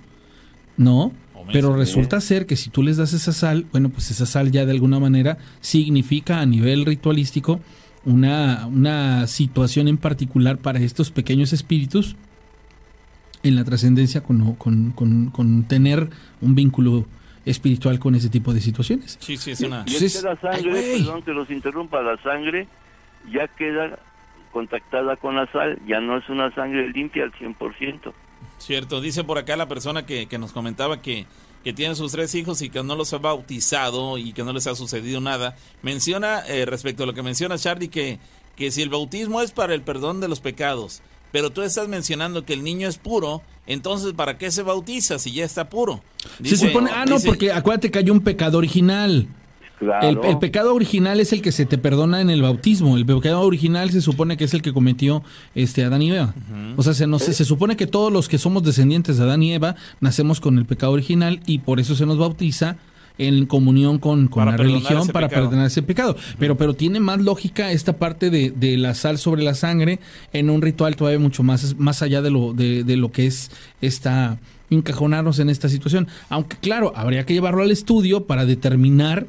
[0.77, 1.13] ¿no?
[1.53, 4.65] Pero resulta ser que si tú les das esa sal, bueno, pues esa sal ya
[4.65, 7.61] de alguna manera significa a nivel ritualístico
[8.05, 12.17] una, una situación en particular para estos pequeños espíritus
[13.43, 17.07] en la trascendencia con, con, con- con tener un vínculo
[17.45, 19.19] espiritual con ese tipo de situaciones.
[19.21, 19.85] Sí, sí, es una.
[19.87, 20.99] Y es Entonces, que la ay, sangre, güey.
[21.03, 22.69] perdón que los interrumpa, la sangre
[23.33, 23.99] ya queda
[24.53, 28.13] contactada con la sal, ya no es una sangre limpia al 100%.
[28.65, 31.27] Cierto, dice por acá la persona que, que nos comentaba que,
[31.65, 34.67] que tiene sus tres hijos y que no los ha bautizado y que no les
[34.67, 35.57] ha sucedido nada.
[35.83, 38.19] Menciona, eh, respecto a lo que menciona Charlie, que,
[38.57, 41.03] que si el bautismo es para el perdón de los pecados,
[41.33, 45.33] pero tú estás mencionando que el niño es puro, entonces ¿para qué se bautiza si
[45.33, 46.03] ya está puro?
[46.45, 49.27] Se supone, ah, no, dice- porque acuérdate que hay un pecado original.
[49.83, 50.23] Claro.
[50.23, 52.97] El, el pecado original es el que se te perdona en el bautismo.
[52.97, 55.25] El pecado original se supone que es el que cometió
[55.57, 56.35] este Adán y Eva.
[56.77, 59.55] O sea, se, nos, se supone que todos los que somos descendientes de Adán y
[59.55, 62.77] Eva nacemos con el pecado original y por eso se nos bautiza
[63.19, 65.47] en comunión con, con la religión para pecado.
[65.49, 66.17] perdonar ese pecado.
[66.39, 69.99] Pero, pero tiene más lógica esta parte de, de la sal sobre la sangre
[70.33, 73.51] en un ritual todavía mucho más, más allá de lo, de, de lo que es
[73.81, 74.39] esta
[74.71, 76.07] encajonarnos en esta situación.
[76.29, 79.27] Aunque claro, habría que llevarlo al estudio para determinar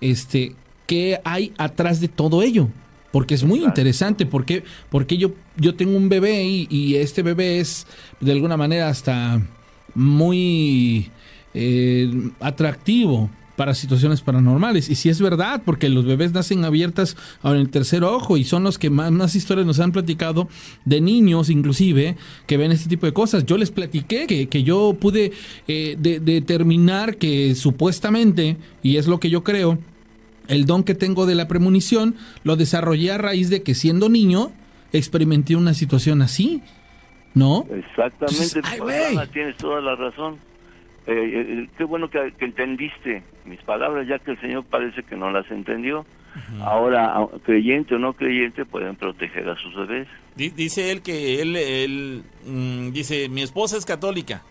[0.00, 0.54] este
[0.86, 2.68] qué hay atrás de todo ello.
[3.12, 7.60] Porque es muy interesante, porque, porque yo, yo tengo un bebé y, y este bebé
[7.60, 7.86] es
[8.20, 9.40] de alguna manera hasta
[9.94, 11.10] muy
[11.54, 12.10] eh,
[12.40, 14.88] atractivo para situaciones paranormales.
[14.90, 18.62] Y si es verdad, porque los bebés nacen abiertas en el tercer ojo y son
[18.64, 20.48] los que más, más historias nos han platicado
[20.84, 22.16] de niños inclusive
[22.46, 23.46] que ven este tipo de cosas.
[23.46, 25.32] Yo les platiqué que, que yo pude
[25.68, 29.78] eh, de- determinar que supuestamente, y es lo que yo creo,
[30.48, 32.14] el don que tengo de la premonición
[32.44, 34.52] lo desarrollé a raíz de que siendo niño
[34.92, 36.62] experimenté una situación así,
[37.34, 37.66] ¿no?
[37.70, 40.36] Exactamente, Entonces, ay, tienes toda la razón.
[41.06, 41.12] Eh,
[41.64, 45.30] eh, qué bueno que, que entendiste mis palabras, ya que el Señor parece que no
[45.30, 46.04] las entendió.
[46.60, 50.06] Ahora, creyente o no creyente, pueden proteger a sus bebés.
[50.34, 54.42] Di- Dice él que él, él, mm, dice, mi esposa es católica,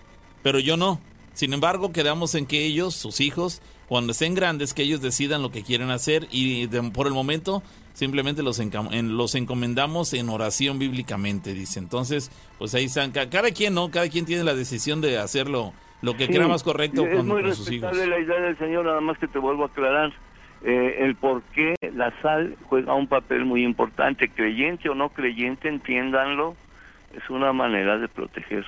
[0.41, 0.99] pero yo no.
[1.33, 5.51] Sin embargo, quedamos en que ellos, sus hijos, cuando estén grandes, que ellos decidan lo
[5.51, 7.61] que quieren hacer y de- por el momento
[7.93, 11.79] simplemente los, encam- en- los encomendamos en oración bíblicamente, dice.
[11.79, 13.11] Entonces, pues ahí están.
[13.11, 13.91] Ca- Cada quien, ¿no?
[13.91, 17.27] Cada quien tiene la decisión de hacerlo lo que Sí, crea más correcto es con,
[17.27, 17.95] muy con sus hijos.
[17.95, 20.11] la idea del Señor, nada más que te vuelvo a aclarar
[20.63, 24.29] eh, el por qué la sal juega un papel muy importante.
[24.29, 26.55] Creyente o no creyente, entiéndanlo,
[27.15, 28.65] es una manera de proteger.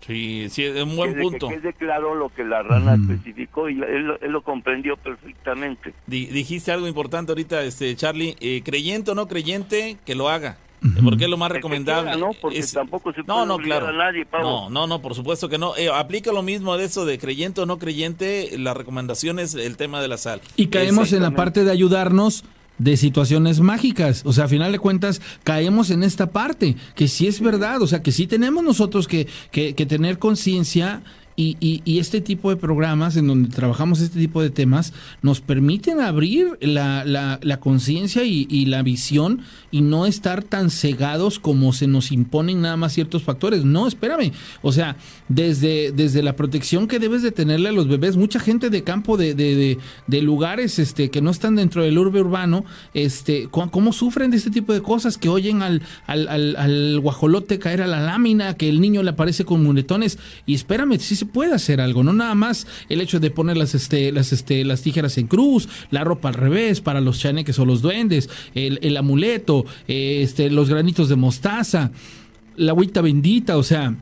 [0.00, 1.48] Sí, sí, es un buen punto.
[1.48, 3.12] Que quede claro lo que la rana Ujú.
[3.12, 5.94] especificó y él, lo- él lo comprendió perfectamente.
[6.08, 10.56] Di- dijiste algo importante ahorita, este Charlie, eh, creyente o no creyente, que lo haga.
[11.04, 12.10] Porque es lo más recomendable.
[12.10, 12.32] quiera, ¿no?
[12.40, 13.88] Porque Es- tampoco se No, puede no, claro.
[13.88, 14.48] a nadie, Pablo.
[14.48, 15.76] No, no, no, por supuesto que no.
[15.76, 19.76] Eh, aplica lo mismo de eso de creyente o no creyente, la recomendación es el
[19.76, 20.40] tema de la sal.
[20.56, 22.44] Y caemos en la parte de ayudarnos
[22.78, 24.22] de situaciones mágicas.
[24.24, 27.86] O sea, a final de cuentas, caemos en esta parte, que sí es verdad, o
[27.86, 31.02] sea, que sí tenemos nosotros que, que, que tener conciencia.
[31.34, 34.92] Y, y- y este tipo de programas en donde trabajamos este tipo de temas
[35.22, 39.40] nos permiten abrir la, la- conciencia y, la visión
[39.70, 43.64] y no estar tan cegados como se nos imponen nada más ciertos factores.
[43.64, 44.32] No, espérame.
[44.62, 44.96] O sea,
[45.28, 49.16] desde, desde la protección que debes de tenerle a los bebés, mucha gente de campo,
[49.16, 52.64] de, de, de- de lugares este, que no están dentro del urbe urbano,
[52.94, 55.16] este, ¿cómo, sufren de este tipo de cosas?
[55.18, 59.44] Que oyen al, al, al, guajolote caer a la lámina, que el niño le aparece
[59.44, 60.18] con muletones.
[60.46, 64.12] Y espérame, sí puede hacer algo, no nada más el hecho de poner las, este,
[64.12, 67.82] las, este, las tijeras en cruz, la ropa al revés para los chaneques o los
[67.82, 71.90] duendes, el, el amuleto, eh, este, los granitos de mostaza,
[72.56, 73.94] la agüita bendita, o sea,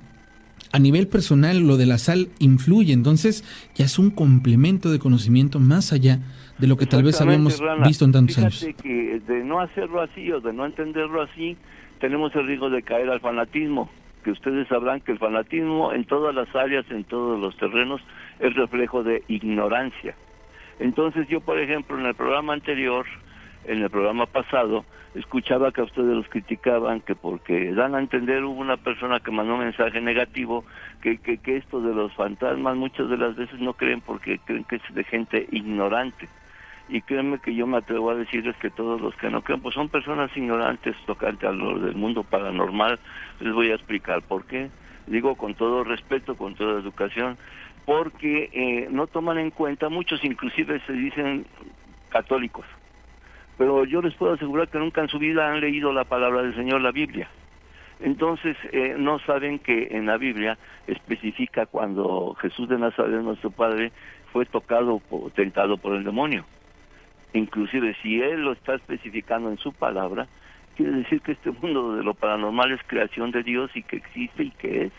[0.73, 3.45] a nivel personal lo de la sal influye, entonces
[3.75, 6.21] ya es un complemento de conocimiento más allá
[6.59, 7.87] de lo que tal vez habíamos Rana.
[7.87, 8.67] visto en tantos años.
[8.83, 11.57] que de no hacerlo así o de no entenderlo así,
[12.01, 13.91] tenemos el riesgo de caer al fanatismo.
[14.23, 18.01] Que ustedes sabrán que el fanatismo en todas las áreas, en todos los terrenos,
[18.39, 20.15] es reflejo de ignorancia.
[20.79, 23.07] Entonces yo, por ejemplo, en el programa anterior,
[23.67, 24.85] en el programa pasado,
[25.15, 29.31] escuchaba que a ustedes los criticaban, que porque dan a entender hubo una persona que
[29.31, 30.65] mandó un mensaje negativo,
[31.03, 34.65] que, que, que esto de los fantasmas muchas de las veces no creen porque creen
[34.65, 36.29] que es de gente ignorante.
[36.91, 39.75] Y créanme que yo me atrevo a decirles que todos los que no creen, pues
[39.77, 42.99] son personas ignorantes tocante al del mundo paranormal.
[43.39, 44.71] Les voy a explicar por qué.
[45.07, 47.39] Digo con todo respeto, con toda educación,
[47.85, 51.47] porque eh, no toman en cuenta, muchos inclusive se dicen
[52.11, 52.67] católicos,
[53.57, 56.55] pero yo les puedo asegurar que nunca en su vida han leído la palabra del
[56.55, 57.29] Señor, la Biblia.
[58.01, 60.57] Entonces, eh, no saben que en la Biblia
[60.87, 63.93] especifica cuando Jesús de Nazaret, nuestro Padre,
[64.33, 65.03] fue tocado,
[65.35, 66.45] tentado por el demonio.
[67.33, 70.27] Inclusive, si Él lo está especificando en su palabra,
[70.77, 74.45] quiere decir que este mundo de lo paranormal es creación de Dios y que existe
[74.45, 74.93] y que es.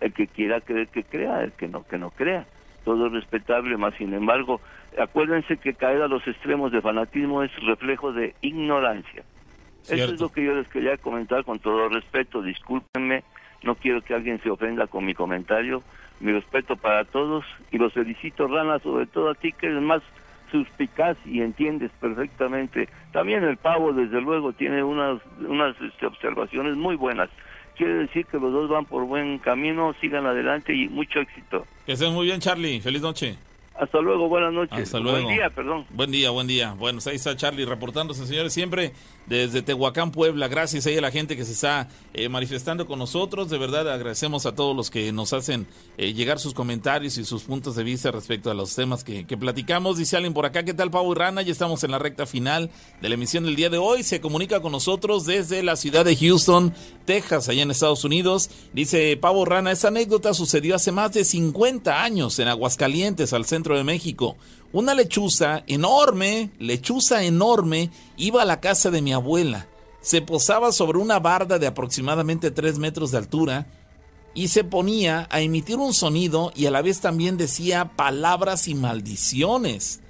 [0.00, 2.44] El que quiera creer que crea, el que no, que no crea.
[2.84, 4.60] Todo es respetable, más sin embargo,
[4.98, 9.22] acuérdense que caer a los extremos de fanatismo es reflejo de ignorancia.
[9.88, 12.42] Eso es lo que yo les quería comentar con todo respeto.
[12.42, 13.22] Discúlpenme,
[13.62, 15.82] no quiero que alguien se ofenda con mi comentario.
[16.20, 20.02] Mi respeto para todos y los felicito, Rana, sobre todo a ti que eres más
[20.54, 22.88] suspicaz y entiendes perfectamente.
[23.12, 27.28] También el pavo, desde luego, tiene unas, unas este, observaciones muy buenas.
[27.76, 31.66] Quiere decir que los dos van por buen camino, sigan adelante y mucho éxito.
[31.84, 32.80] Que estén muy bien, Charlie.
[32.80, 33.36] Feliz noche.
[33.76, 34.78] Hasta luego, buenas noches.
[34.78, 35.22] Hasta luego.
[35.22, 35.84] Buen día, perdón.
[35.90, 36.74] Buen día, buen día.
[36.78, 38.92] Bueno, ahí está Charlie reportándose, señores, siempre
[39.26, 40.46] desde Tehuacán, Puebla.
[40.46, 43.50] Gracias ahí a la gente que se está eh, manifestando con nosotros.
[43.50, 45.66] De verdad, agradecemos a todos los que nos hacen
[45.98, 49.36] eh, llegar sus comentarios y sus puntos de vista respecto a los temas que, que,
[49.36, 49.98] platicamos.
[49.98, 51.42] Dice alguien por acá, ¿qué tal, Pavo y Rana?
[51.42, 52.70] Ya estamos en la recta final
[53.00, 54.04] de la emisión del día de hoy.
[54.04, 56.72] Se comunica con nosotros desde la ciudad de Houston,
[57.06, 58.50] Texas, allá en Estados Unidos.
[58.72, 63.63] Dice Pavo Rana, esta anécdota sucedió hace más de 50 años en Aguascalientes, al centro
[63.72, 64.36] de México.
[64.72, 69.66] Una lechuza enorme, lechuza enorme, iba a la casa de mi abuela.
[70.02, 73.66] Se posaba sobre una barda de aproximadamente 3 metros de altura
[74.34, 78.74] y se ponía a emitir un sonido y a la vez también decía palabras y
[78.74, 80.00] maldiciones.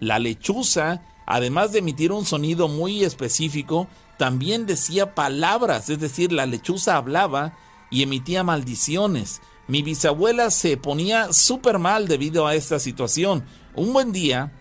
[0.00, 6.46] La lechuza, además de emitir un sonido muy específico, también decía palabras, es decir, la
[6.46, 7.54] lechuza hablaba
[7.90, 9.42] y emitía maldiciones.
[9.72, 13.42] Mi bisabuela se ponía súper mal debido a esta situación.
[13.74, 14.52] Un buen día,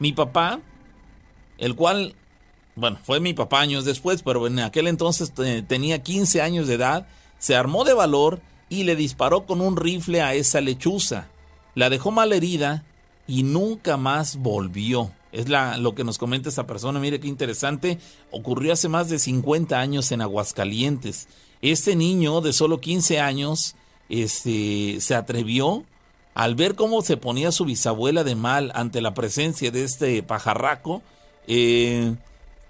[0.00, 0.60] mi papá,
[1.56, 2.14] el cual,
[2.76, 5.32] bueno, fue mi papá años después, pero en aquel entonces
[5.66, 7.06] tenía 15 años de edad,
[7.38, 11.28] se armó de valor y le disparó con un rifle a esa lechuza.
[11.74, 12.84] La dejó mal herida
[13.26, 15.10] y nunca más volvió.
[15.32, 17.00] Es lo que nos comenta esta persona.
[17.00, 17.98] Mire qué interesante.
[18.30, 21.28] Ocurrió hace más de 50 años en Aguascalientes.
[21.62, 23.74] Este niño de solo 15 años
[24.12, 25.84] este, se atrevió
[26.34, 31.02] al ver cómo se ponía su bisabuela de mal ante la presencia de este pajarraco,
[31.46, 32.14] eh,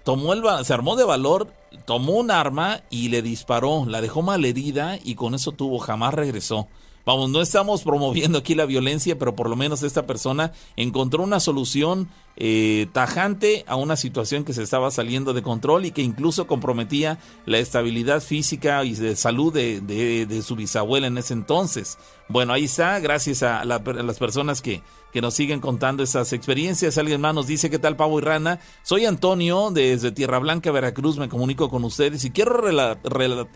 [0.03, 0.33] tomó
[0.63, 1.53] se armó de valor,
[1.85, 6.13] tomó un arma y le disparó, la dejó mal herida y con eso tuvo, jamás
[6.13, 6.67] regresó.
[7.05, 11.41] Vamos, no estamos promoviendo aquí la violencia, pero por lo menos esta persona encontró una
[11.41, 12.07] solución
[12.37, 17.19] eh, tajante a una situación que se estaba saliendo de control y que incluso comprometía
[17.45, 21.97] la estabilidad física y de salud de, su bisabuela en ese entonces.
[22.29, 24.81] Bueno, ahí está, gracias a, las personas que,
[25.11, 26.97] que nos siguen contando esas experiencias.
[26.97, 28.61] Alguien más nos dice, ¿qué tal, Pavo y Rana?
[28.81, 32.63] Soy Antonio, desde Tierra Blanca, Veracruz, me comunico con ustedes y quiero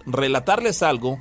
[0.06, 1.18] relatarles algo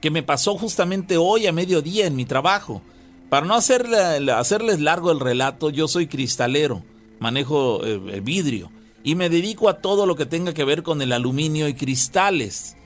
[0.00, 2.82] que me pasó justamente hoy a mediodía en mi trabajo.
[3.28, 6.84] Para no hacerles largo el relato, yo soy cristalero,
[7.18, 8.70] manejo eh, vidrio
[9.06, 12.76] y me dedico a todo lo que tenga que ver con el aluminio y cristales.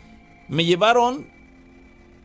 [0.49, 1.28] Me llevaron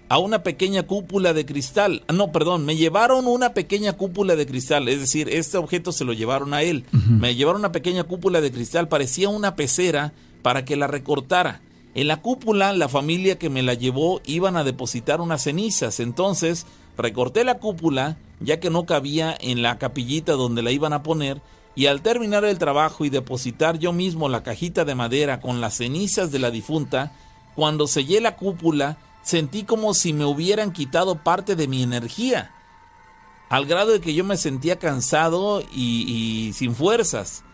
[0.09, 2.03] a una pequeña cúpula de cristal.
[2.07, 4.89] Ah, no, perdón, me llevaron una pequeña cúpula de cristal.
[4.89, 6.85] Es decir, este objeto se lo llevaron a él.
[7.07, 11.61] Me llevaron una pequeña cúpula de cristal, parecía una pecera para que la recortara.
[11.95, 16.01] En la cúpula, la familia que me la llevó iban a depositar unas cenizas.
[16.01, 16.67] Entonces,
[16.97, 21.41] recorté la cúpula, ya que no cabía en la capillita donde la iban a poner,
[21.73, 25.75] y al terminar el trabajo y depositar yo mismo la cajita de madera con las
[25.75, 27.13] cenizas de la difunta,
[27.55, 32.51] cuando sellé la cúpula, sentí como si me hubieran quitado parte de mi energía,
[33.47, 37.45] al grado de que yo me sentía cansado y, y sin fuerzas.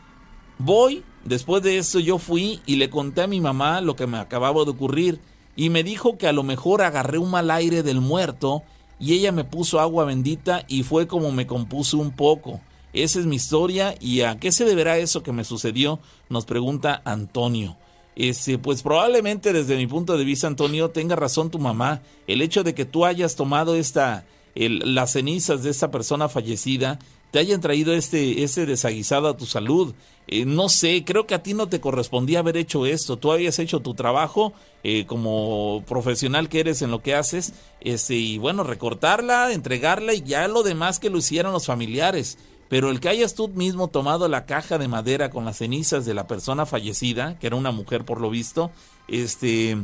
[0.57, 4.18] Voy Después de eso yo fui y le conté a mi mamá lo que me
[4.18, 5.19] acababa de ocurrir
[5.56, 8.64] y me dijo que a lo mejor agarré un mal aire del muerto
[8.99, 12.61] y ella me puso agua bendita y fue como me compuso un poco.
[12.93, 15.99] Esa es mi historia y a qué se deberá eso que me sucedió,
[16.30, 17.77] nos pregunta Antonio.
[18.15, 22.02] este, pues probablemente desde mi punto de vista, Antonio, tenga razón tu mamá.
[22.27, 24.26] El hecho de que tú hayas tomado esta,
[24.56, 26.99] las cenizas de esta persona fallecida,
[27.32, 29.95] te hayan traído este, este desaguisado a tu salud.
[30.28, 33.18] Eh, no sé, creo que a ti no te correspondía haber hecho esto.
[33.18, 34.53] Tú habías hecho tu trabajo
[34.84, 40.22] eh, como profesional que eres en lo que haces, este, y bueno, recortarla, entregarla y
[40.22, 42.38] ya lo demás que lo hicieran los familiares
[42.72, 46.14] pero el que hayas tú mismo tomado la caja de madera con las cenizas de
[46.14, 48.72] la persona fallecida, que era una mujer por lo visto,
[49.10, 49.78] este,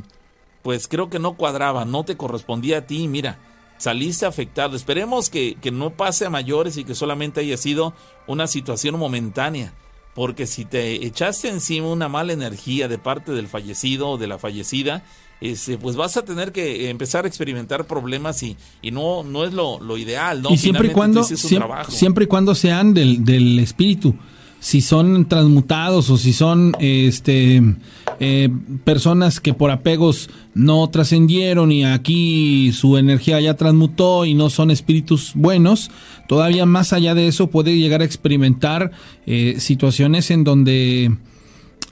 [0.61, 3.39] pues creo que no cuadraba, no te correspondía a ti, mira,
[3.77, 4.75] saliste afectado.
[4.75, 7.93] Esperemos que, que no pase a mayores y que solamente haya sido
[8.27, 9.73] una situación momentánea,
[10.15, 14.37] porque si te echaste encima una mala energía de parte del fallecido o de la
[14.37, 15.03] fallecida,
[15.39, 19.53] este, pues vas a tener que empezar a experimentar problemas y, y no, no es
[19.53, 20.49] lo, lo ideal, ¿no?
[20.51, 24.15] Y siempre y cuando, siempre, y cuando sean del, del espíritu,
[24.67, 27.63] si son transmutados o si son este
[28.19, 28.49] eh,
[28.83, 34.69] personas que por apegos no trascendieron y aquí su energía ya transmutó y no son
[34.69, 35.89] espíritus buenos,
[36.27, 38.91] todavía más allá de eso puede llegar a experimentar
[39.25, 41.15] eh, situaciones en donde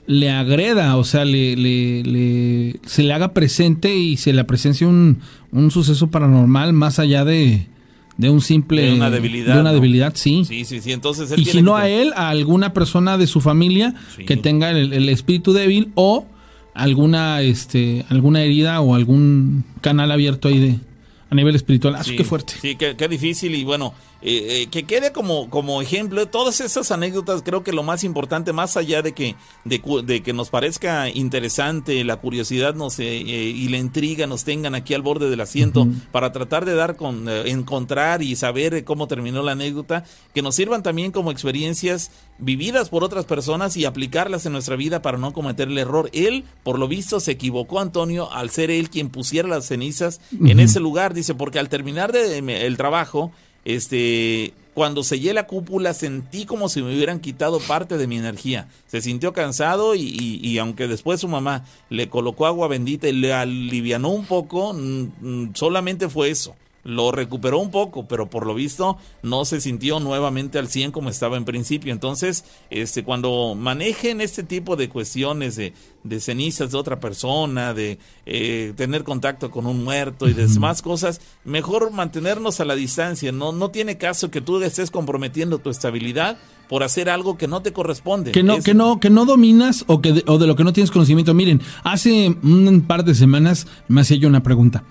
[0.06, 5.20] le agreda, o sea, le, le, se le haga presente y se le presencia un,
[5.50, 7.68] un suceso paranormal más allá de,
[8.16, 10.44] de un simple de una debilidad, de una debilidad sí.
[10.46, 13.94] Sí, sí, sí, entonces y si no a él, a alguna persona de su familia
[14.26, 16.26] que tenga el, el, espíritu débil o
[16.74, 20.78] alguna este alguna herida o algún canal abierto ahí de
[21.28, 21.96] a nivel espiritual.
[21.96, 22.54] Ah, qué fuerte.
[22.60, 23.94] Sí, qué, qué difícil y bueno,
[24.28, 28.52] eh, eh, que quede como, como ejemplo todas esas anécdotas creo que lo más importante
[28.52, 33.76] más allá de que de, que nos parezca interesante la curiosidad nos eh, y la
[33.76, 38.34] intriga nos tengan aquí al borde del asiento para tratar de dar con encontrar y
[38.34, 40.02] saber cómo terminó la anécdota
[40.34, 45.02] que nos sirvan también como experiencias vividas por otras personas y aplicarlas en nuestra vida
[45.02, 46.10] para no cometer el error.
[46.12, 50.58] Él por lo visto se equivocó Antonio al ser él quien pusiera las cenizas en
[50.58, 51.14] ese lugar.
[51.14, 53.30] Dice porque al terminar de, el trabajo
[53.66, 58.68] este, cuando sellé la cúpula sentí como si me hubieran quitado parte de mi energía.
[58.86, 64.10] Se sintió cansado y, aunque después su mamá le colocó agua bendita y le alivianó
[64.10, 64.74] un poco,
[65.54, 66.54] solamente fue eso
[66.86, 71.10] lo recuperó un poco, pero por lo visto no se sintió nuevamente al 100 como
[71.10, 71.92] estaba en principio.
[71.92, 75.72] Entonces, este, cuando manejen este tipo de cuestiones de,
[76.04, 81.20] de cenizas de otra persona, de eh, tener contacto con un muerto y demás cosas,
[81.44, 83.32] mejor mantenernos a la distancia.
[83.32, 86.38] No, no tiene caso que tú estés comprometiendo tu estabilidad
[86.68, 88.30] por hacer algo que no te corresponde.
[88.30, 90.72] Que no, que no, que no dominas o que de, o de lo que no
[90.72, 91.34] tienes conocimiento.
[91.34, 94.84] Miren, hace un par de semanas me hacía yo una pregunta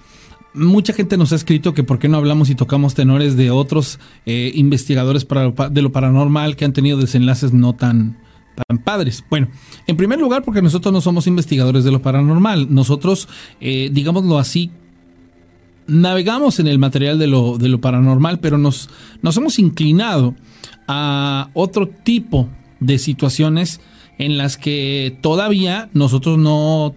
[0.56, 4.00] mucha gente nos ha escrito que por qué no hablamos y tocamos tenores de otros
[4.26, 5.28] eh, investigadores
[5.72, 8.18] de lo paranormal que han tenido desenlaces no tan,
[8.68, 9.24] tan padres.
[9.30, 9.50] Bueno,
[9.88, 12.74] en primer lugar porque nosotros no somos investigadores de lo paranormal.
[12.74, 13.28] Nosotros,
[13.60, 14.72] eh, digámoslo así,
[15.88, 18.90] navegamos en el material de lo, de lo paranormal, pero nos,
[19.22, 20.36] nos hemos inclinado
[20.88, 22.50] a otro tipo
[22.80, 23.82] de situaciones
[24.18, 26.96] en las que todavía nosotros no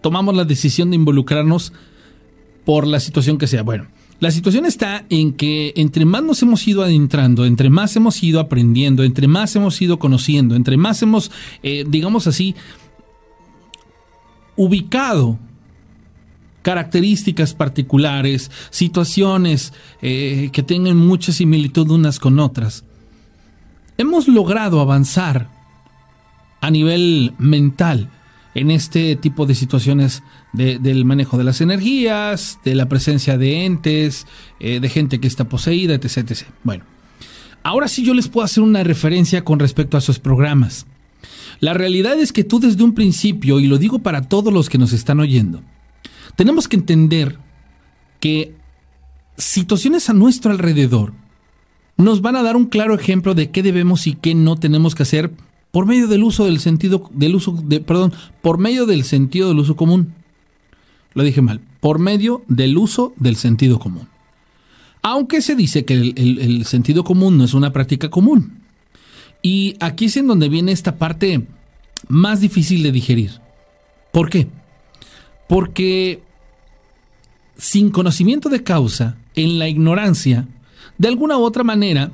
[0.00, 1.72] tomamos la decisión de involucrarnos
[2.68, 3.62] por la situación que sea.
[3.62, 3.86] Bueno,
[4.20, 8.40] la situación está en que entre más nos hemos ido adentrando, entre más hemos ido
[8.40, 11.30] aprendiendo, entre más hemos ido conociendo, entre más hemos,
[11.62, 12.54] eh, digamos así,
[14.54, 15.38] ubicado
[16.60, 19.72] características particulares, situaciones
[20.02, 22.84] eh, que tengan mucha similitud unas con otras,
[23.96, 25.48] hemos logrado avanzar
[26.60, 28.10] a nivel mental
[28.58, 34.26] en este tipo de situaciones del manejo de las energías, de la presencia de entes,
[34.58, 36.42] eh, de gente que está poseída, etc, etc.
[36.64, 36.84] Bueno,
[37.62, 40.86] ahora sí yo les puedo hacer una referencia con respecto a esos programas.
[41.60, 44.78] La realidad es que tú desde un principio, y lo digo para todos los que
[44.78, 45.62] nos están oyendo,
[46.34, 47.38] tenemos que entender
[48.18, 48.54] que
[49.36, 51.12] situaciones a nuestro alrededor
[51.96, 55.04] nos van a dar un claro ejemplo de qué debemos y qué no tenemos que
[55.04, 55.30] hacer
[55.78, 59.60] por medio del uso del sentido del uso de perdón, por medio del sentido del
[59.60, 60.12] uso común.
[61.14, 64.08] Lo dije mal, por medio del uso del sentido común.
[65.02, 68.58] Aunque se dice que el, sentido común no es una práctica común.
[69.40, 71.46] Y aquí es en donde viene esta parte
[72.08, 73.40] más difícil de digerir.
[74.10, 74.48] ¿Por qué?
[75.48, 76.20] Porque
[77.56, 80.48] sin conocimiento de causa, en la ignorancia,
[80.98, 82.10] de alguna u otra manera,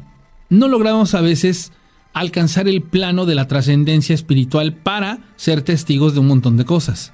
[0.51, 1.73] no logramos a veces
[2.15, 7.13] alcanzar el plano de la trascendencia espiritual para ser testigos de un montón de cosas.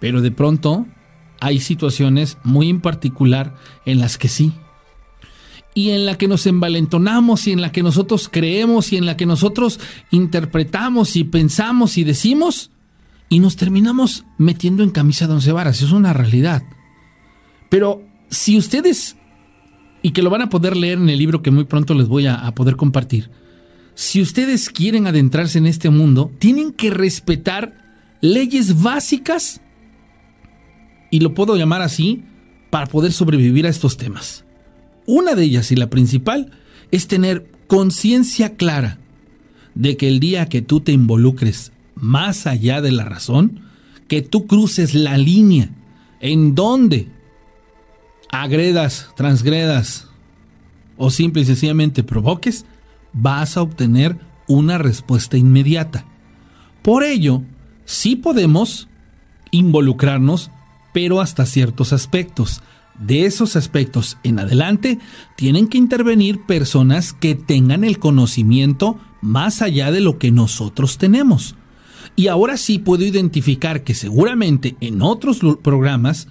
[0.00, 0.86] Pero de pronto
[1.40, 4.52] hay situaciones muy en particular en las que sí.
[5.74, 9.16] Y en la que nos envalentonamos y en la que nosotros creemos y en la
[9.16, 9.80] que nosotros
[10.12, 12.70] interpretamos y pensamos y decimos
[13.28, 15.78] y nos terminamos metiendo en camisa de once varas.
[15.78, 16.62] Eso es una realidad.
[17.68, 19.16] Pero si ustedes,
[20.02, 22.26] y que lo van a poder leer en el libro que muy pronto les voy
[22.26, 23.30] a, a poder compartir,
[23.94, 27.84] si ustedes quieren adentrarse en este mundo, tienen que respetar
[28.20, 29.60] leyes básicas,
[31.10, 32.24] y lo puedo llamar así,
[32.70, 34.44] para poder sobrevivir a estos temas.
[35.06, 36.50] Una de ellas y la principal
[36.90, 38.98] es tener conciencia clara
[39.74, 43.60] de que el día que tú te involucres más allá de la razón,
[44.08, 45.70] que tú cruces la línea
[46.20, 47.08] en donde
[48.30, 50.08] agredas, transgredas
[50.96, 52.64] o simple y sencillamente provoques,
[53.14, 56.04] vas a obtener una respuesta inmediata.
[56.82, 57.42] Por ello,
[57.84, 58.88] sí podemos
[59.50, 60.50] involucrarnos,
[60.92, 62.62] pero hasta ciertos aspectos.
[62.98, 64.98] De esos aspectos en adelante,
[65.36, 71.56] tienen que intervenir personas que tengan el conocimiento más allá de lo que nosotros tenemos.
[72.16, 76.28] Y ahora sí puedo identificar que seguramente en otros programas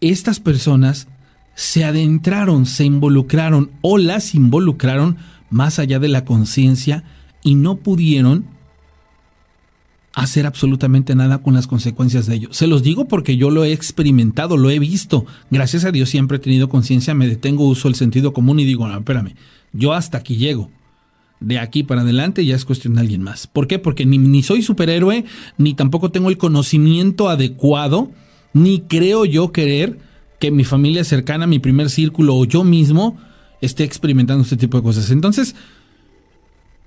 [0.00, 1.08] estas personas
[1.54, 5.16] se adentraron, se involucraron o las involucraron
[5.50, 7.04] más allá de la conciencia
[7.42, 8.46] y no pudieron
[10.12, 12.48] hacer absolutamente nada con las consecuencias de ello.
[12.52, 15.26] Se los digo porque yo lo he experimentado, lo he visto.
[15.50, 18.88] Gracias a Dios siempre he tenido conciencia, me detengo, uso el sentido común y digo,
[18.88, 19.34] no, espérame,
[19.72, 20.70] yo hasta aquí llego
[21.40, 23.46] de aquí para adelante ya es cuestión de alguien más.
[23.46, 23.78] ¿Por qué?
[23.78, 25.24] Porque ni, ni, soy superhéroe,
[25.58, 28.10] ni tampoco tengo el conocimiento adecuado,
[28.52, 29.98] ni creo yo querer
[30.38, 33.18] que mi familia cercana, mi primer círculo o yo mismo
[33.60, 35.10] esté experimentando este tipo de cosas.
[35.10, 35.54] Entonces,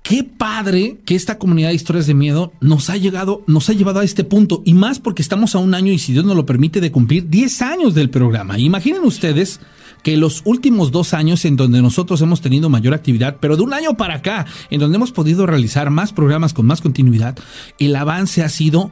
[0.02, 4.00] qué padre que esta comunidad de historias de miedo nos ha llegado, nos ha llevado
[4.00, 6.46] a este punto, y más porque estamos a un año y si Dios nos lo
[6.46, 8.58] permite de cumplir 10 años del programa.
[8.58, 9.60] Imaginen ustedes
[10.02, 13.74] que los últimos dos años en donde nosotros hemos tenido mayor actividad, pero de un
[13.74, 17.38] año para acá, en donde hemos podido realizar más programas con más continuidad,
[17.78, 18.90] el avance ha sido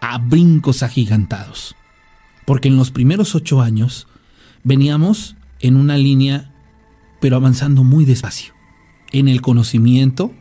[0.00, 1.74] a brincos agigantados.
[2.44, 4.06] Porque en los primeros ocho años
[4.62, 6.52] veníamos en una línea,
[7.24, 8.52] pero avanzando muy despacio,
[9.10, 10.34] en el conocimiento,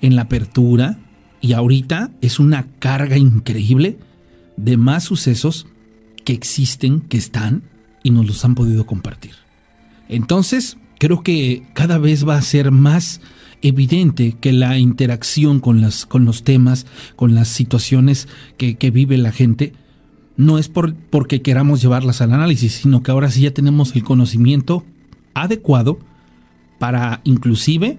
[0.00, 0.98] en la apertura,
[1.42, 3.98] y ahorita es una carga increíble
[4.56, 5.66] de más sucesos
[6.24, 7.64] que existen, que están
[8.02, 9.32] y nos los han podido compartir.
[10.08, 13.20] Entonces, creo que cada vez va a ser más
[13.60, 18.26] evidente que la interacción con, las, con los temas, con las situaciones
[18.56, 19.74] que, vive la gente,
[20.38, 24.02] no es por, porque queramos llevarlas al análisis, sino que ahora sí ya tenemos el
[24.02, 24.86] conocimiento
[25.34, 25.98] adecuado
[26.82, 27.96] para inclusive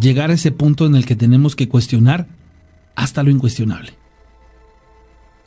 [0.00, 2.28] llegar a ese punto en el que tenemos que cuestionar
[2.94, 3.94] hasta lo incuestionable.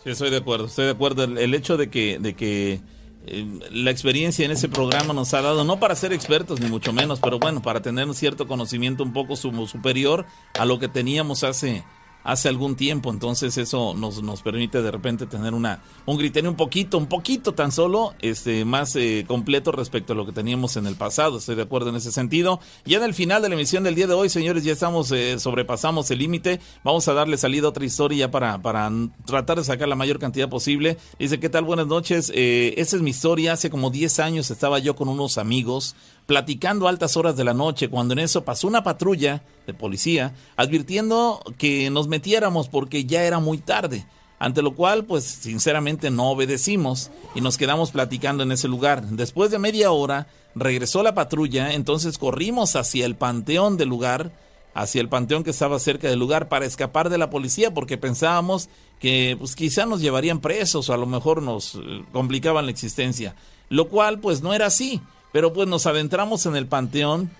[0.03, 1.23] Sí, estoy de acuerdo, estoy de acuerdo.
[1.23, 2.81] El, hecho de que, de que
[3.27, 6.91] eh, la experiencia en ese programa nos ha dado, no para ser expertos ni mucho
[6.91, 10.25] menos, pero bueno, para tener un cierto conocimiento un poco superior
[10.59, 11.85] a lo que teníamos hace
[12.23, 16.55] hace algún tiempo, entonces eso nos, nos permite de repente tener una un criterio un
[16.55, 20.87] poquito, un poquito tan solo este más eh, completo respecto a lo que teníamos en
[20.87, 22.59] el pasado, estoy de acuerdo en ese sentido.
[22.85, 25.39] Ya en el final de la emisión del día de hoy, señores, ya estamos, eh,
[25.39, 28.91] sobrepasamos el límite, vamos a darle salida a otra historia para, para
[29.25, 30.97] tratar de sacar la mayor cantidad posible.
[31.19, 31.63] Dice, ¿qué tal?
[31.63, 35.37] Buenas noches, eh, esa es mi historia, hace como 10 años estaba yo con unos
[35.37, 35.95] amigos,
[36.31, 40.33] platicando a altas horas de la noche, cuando en eso pasó una patrulla de policía
[40.55, 44.05] advirtiendo que nos metiéramos porque ya era muy tarde,
[44.39, 49.03] ante lo cual pues sinceramente no obedecimos y nos quedamos platicando en ese lugar.
[49.03, 54.31] Después de media hora regresó la patrulla, entonces corrimos hacia el panteón del lugar,
[54.73, 58.69] hacia el panteón que estaba cerca del lugar para escapar de la policía porque pensábamos
[59.01, 63.35] que pues quizá nos llevarían presos o a lo mejor nos eh, complicaban la existencia,
[63.67, 65.01] lo cual pues no era así.
[65.31, 67.31] Pero pues nos adentramos en el panteón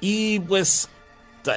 [0.00, 0.88] y pues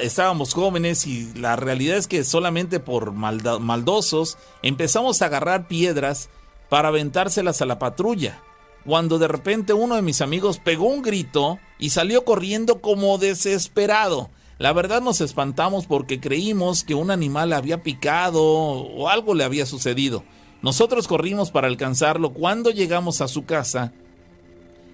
[0.01, 6.29] estábamos jóvenes y la realidad es que solamente por maldosos empezamos a agarrar piedras
[6.69, 8.41] para aventárselas a la patrulla.
[8.85, 14.29] Cuando de repente uno de mis amigos pegó un grito y salió corriendo como desesperado.
[14.57, 19.65] La verdad nos espantamos porque creímos que un animal había picado o algo le había
[19.65, 20.23] sucedido.
[20.61, 22.31] Nosotros corrimos para alcanzarlo.
[22.33, 23.93] Cuando llegamos a su casa,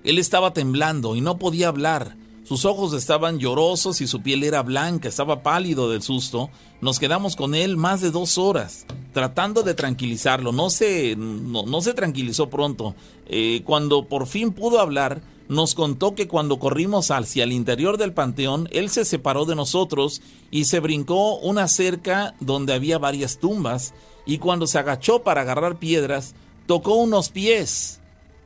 [0.06, 2.16] él estaba temblando y no podía hablar.
[2.46, 6.52] Sus ojos estaban llorosos y su piel era blanca, estaba pálido del susto.
[6.80, 10.52] Nos quedamos con él más de dos horas, tratando de tranquilizarlo.
[10.52, 12.94] No se, no, se tranquilizó pronto.
[13.28, 18.14] Eh, cuando por fin pudo hablar, nos contó que cuando corrimos hacia el interior del
[18.14, 20.22] panteón, él se separó de nosotros
[20.52, 23.96] y se brincó una cerca donde había varias tumbas,
[24.28, 26.34] y cuando se agachó para agarrar piedras,
[26.66, 28.00] tocó unos pies,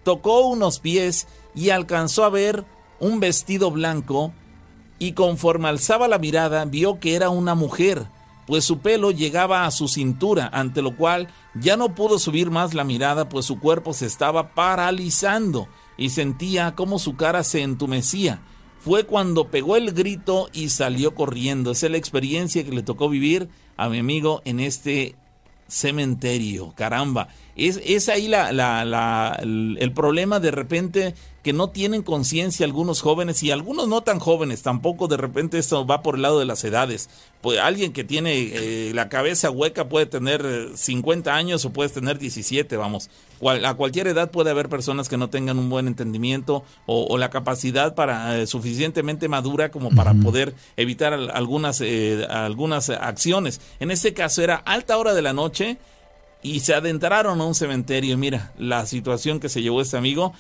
[0.04, 1.28] tocó unos pies
[1.60, 2.64] y alcanzó a ver
[3.02, 4.32] un vestido blanco
[4.98, 8.06] y conforme alzaba la mirada vio que era una mujer,
[8.48, 12.74] pues su pelo llegaba a su cintura, ante lo cual ya no pudo subir más
[12.74, 15.68] la mirada, pues su cuerpo se estaba paralizando
[15.98, 18.42] y sentía como su cara se entumecía.
[18.80, 21.72] Fue cuando pegó el grito y salió corriendo.
[21.72, 25.18] Esa es la experiencia que le tocó vivir a mi amigo en este
[25.68, 26.74] cementerio.
[26.76, 27.28] Caramba,
[27.68, 31.14] es, es ahí la, la, el problema de repente
[31.44, 35.86] que no tienen conciencia algunos jóvenes y algunos no tan jóvenes, tampoco de repente esto
[35.86, 37.10] va por el lado de las edades.
[37.42, 40.46] Pues alguien que tiene eh, la cabeza hueca puede tener
[40.76, 43.10] 50 años o puede tener 17, vamos.
[43.42, 47.96] a cualquier edad puede haber personas que no tengan un buen entendimiento o, la capacidad
[47.96, 53.62] para eh, suficientemente madura como para poder evitar algunas, eh, algunas acciones.
[53.80, 55.78] En este caso era alta hora de la noche
[56.42, 58.18] y se adentraron a un cementerio.
[58.18, 60.34] Mira, la situación que se llevó este amigo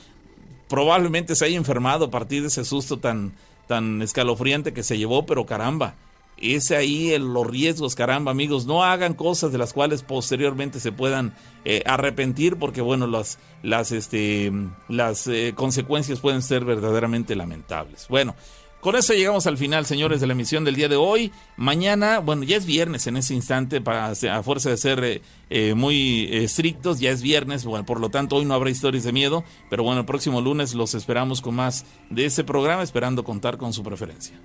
[0.67, 3.33] probablemente se haya enfermado a partir de ese susto tan,
[3.67, 5.95] tan escalofriante que se llevó, pero caramba,
[6.41, 11.33] es ahí los riesgos, caramba, amigos, no hagan cosas de las cuales posteriormente se puedan
[11.65, 14.51] eh, arrepentir, porque bueno, las, las, este,
[14.87, 18.07] las eh, consecuencias pueden ser verdaderamente lamentables.
[18.07, 18.35] Bueno,
[18.81, 21.31] con eso llegamos al final, señores, de la emisión del día de hoy.
[21.57, 25.73] Mañana, bueno, ya es viernes en ese instante, para, a fuerza de ser eh, eh,
[25.73, 29.43] muy estrictos, ya es viernes, bueno, por lo tanto hoy no habrá historias de miedo,
[29.69, 33.73] pero bueno, el próximo lunes los esperamos con más de ese programa, esperando contar con
[33.73, 34.39] su preferencia.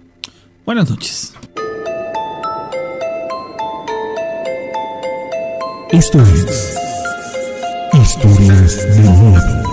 [0.64, 1.34] Buenas noches.
[5.90, 6.76] Esto es
[7.92, 9.63] Historias de Miedo.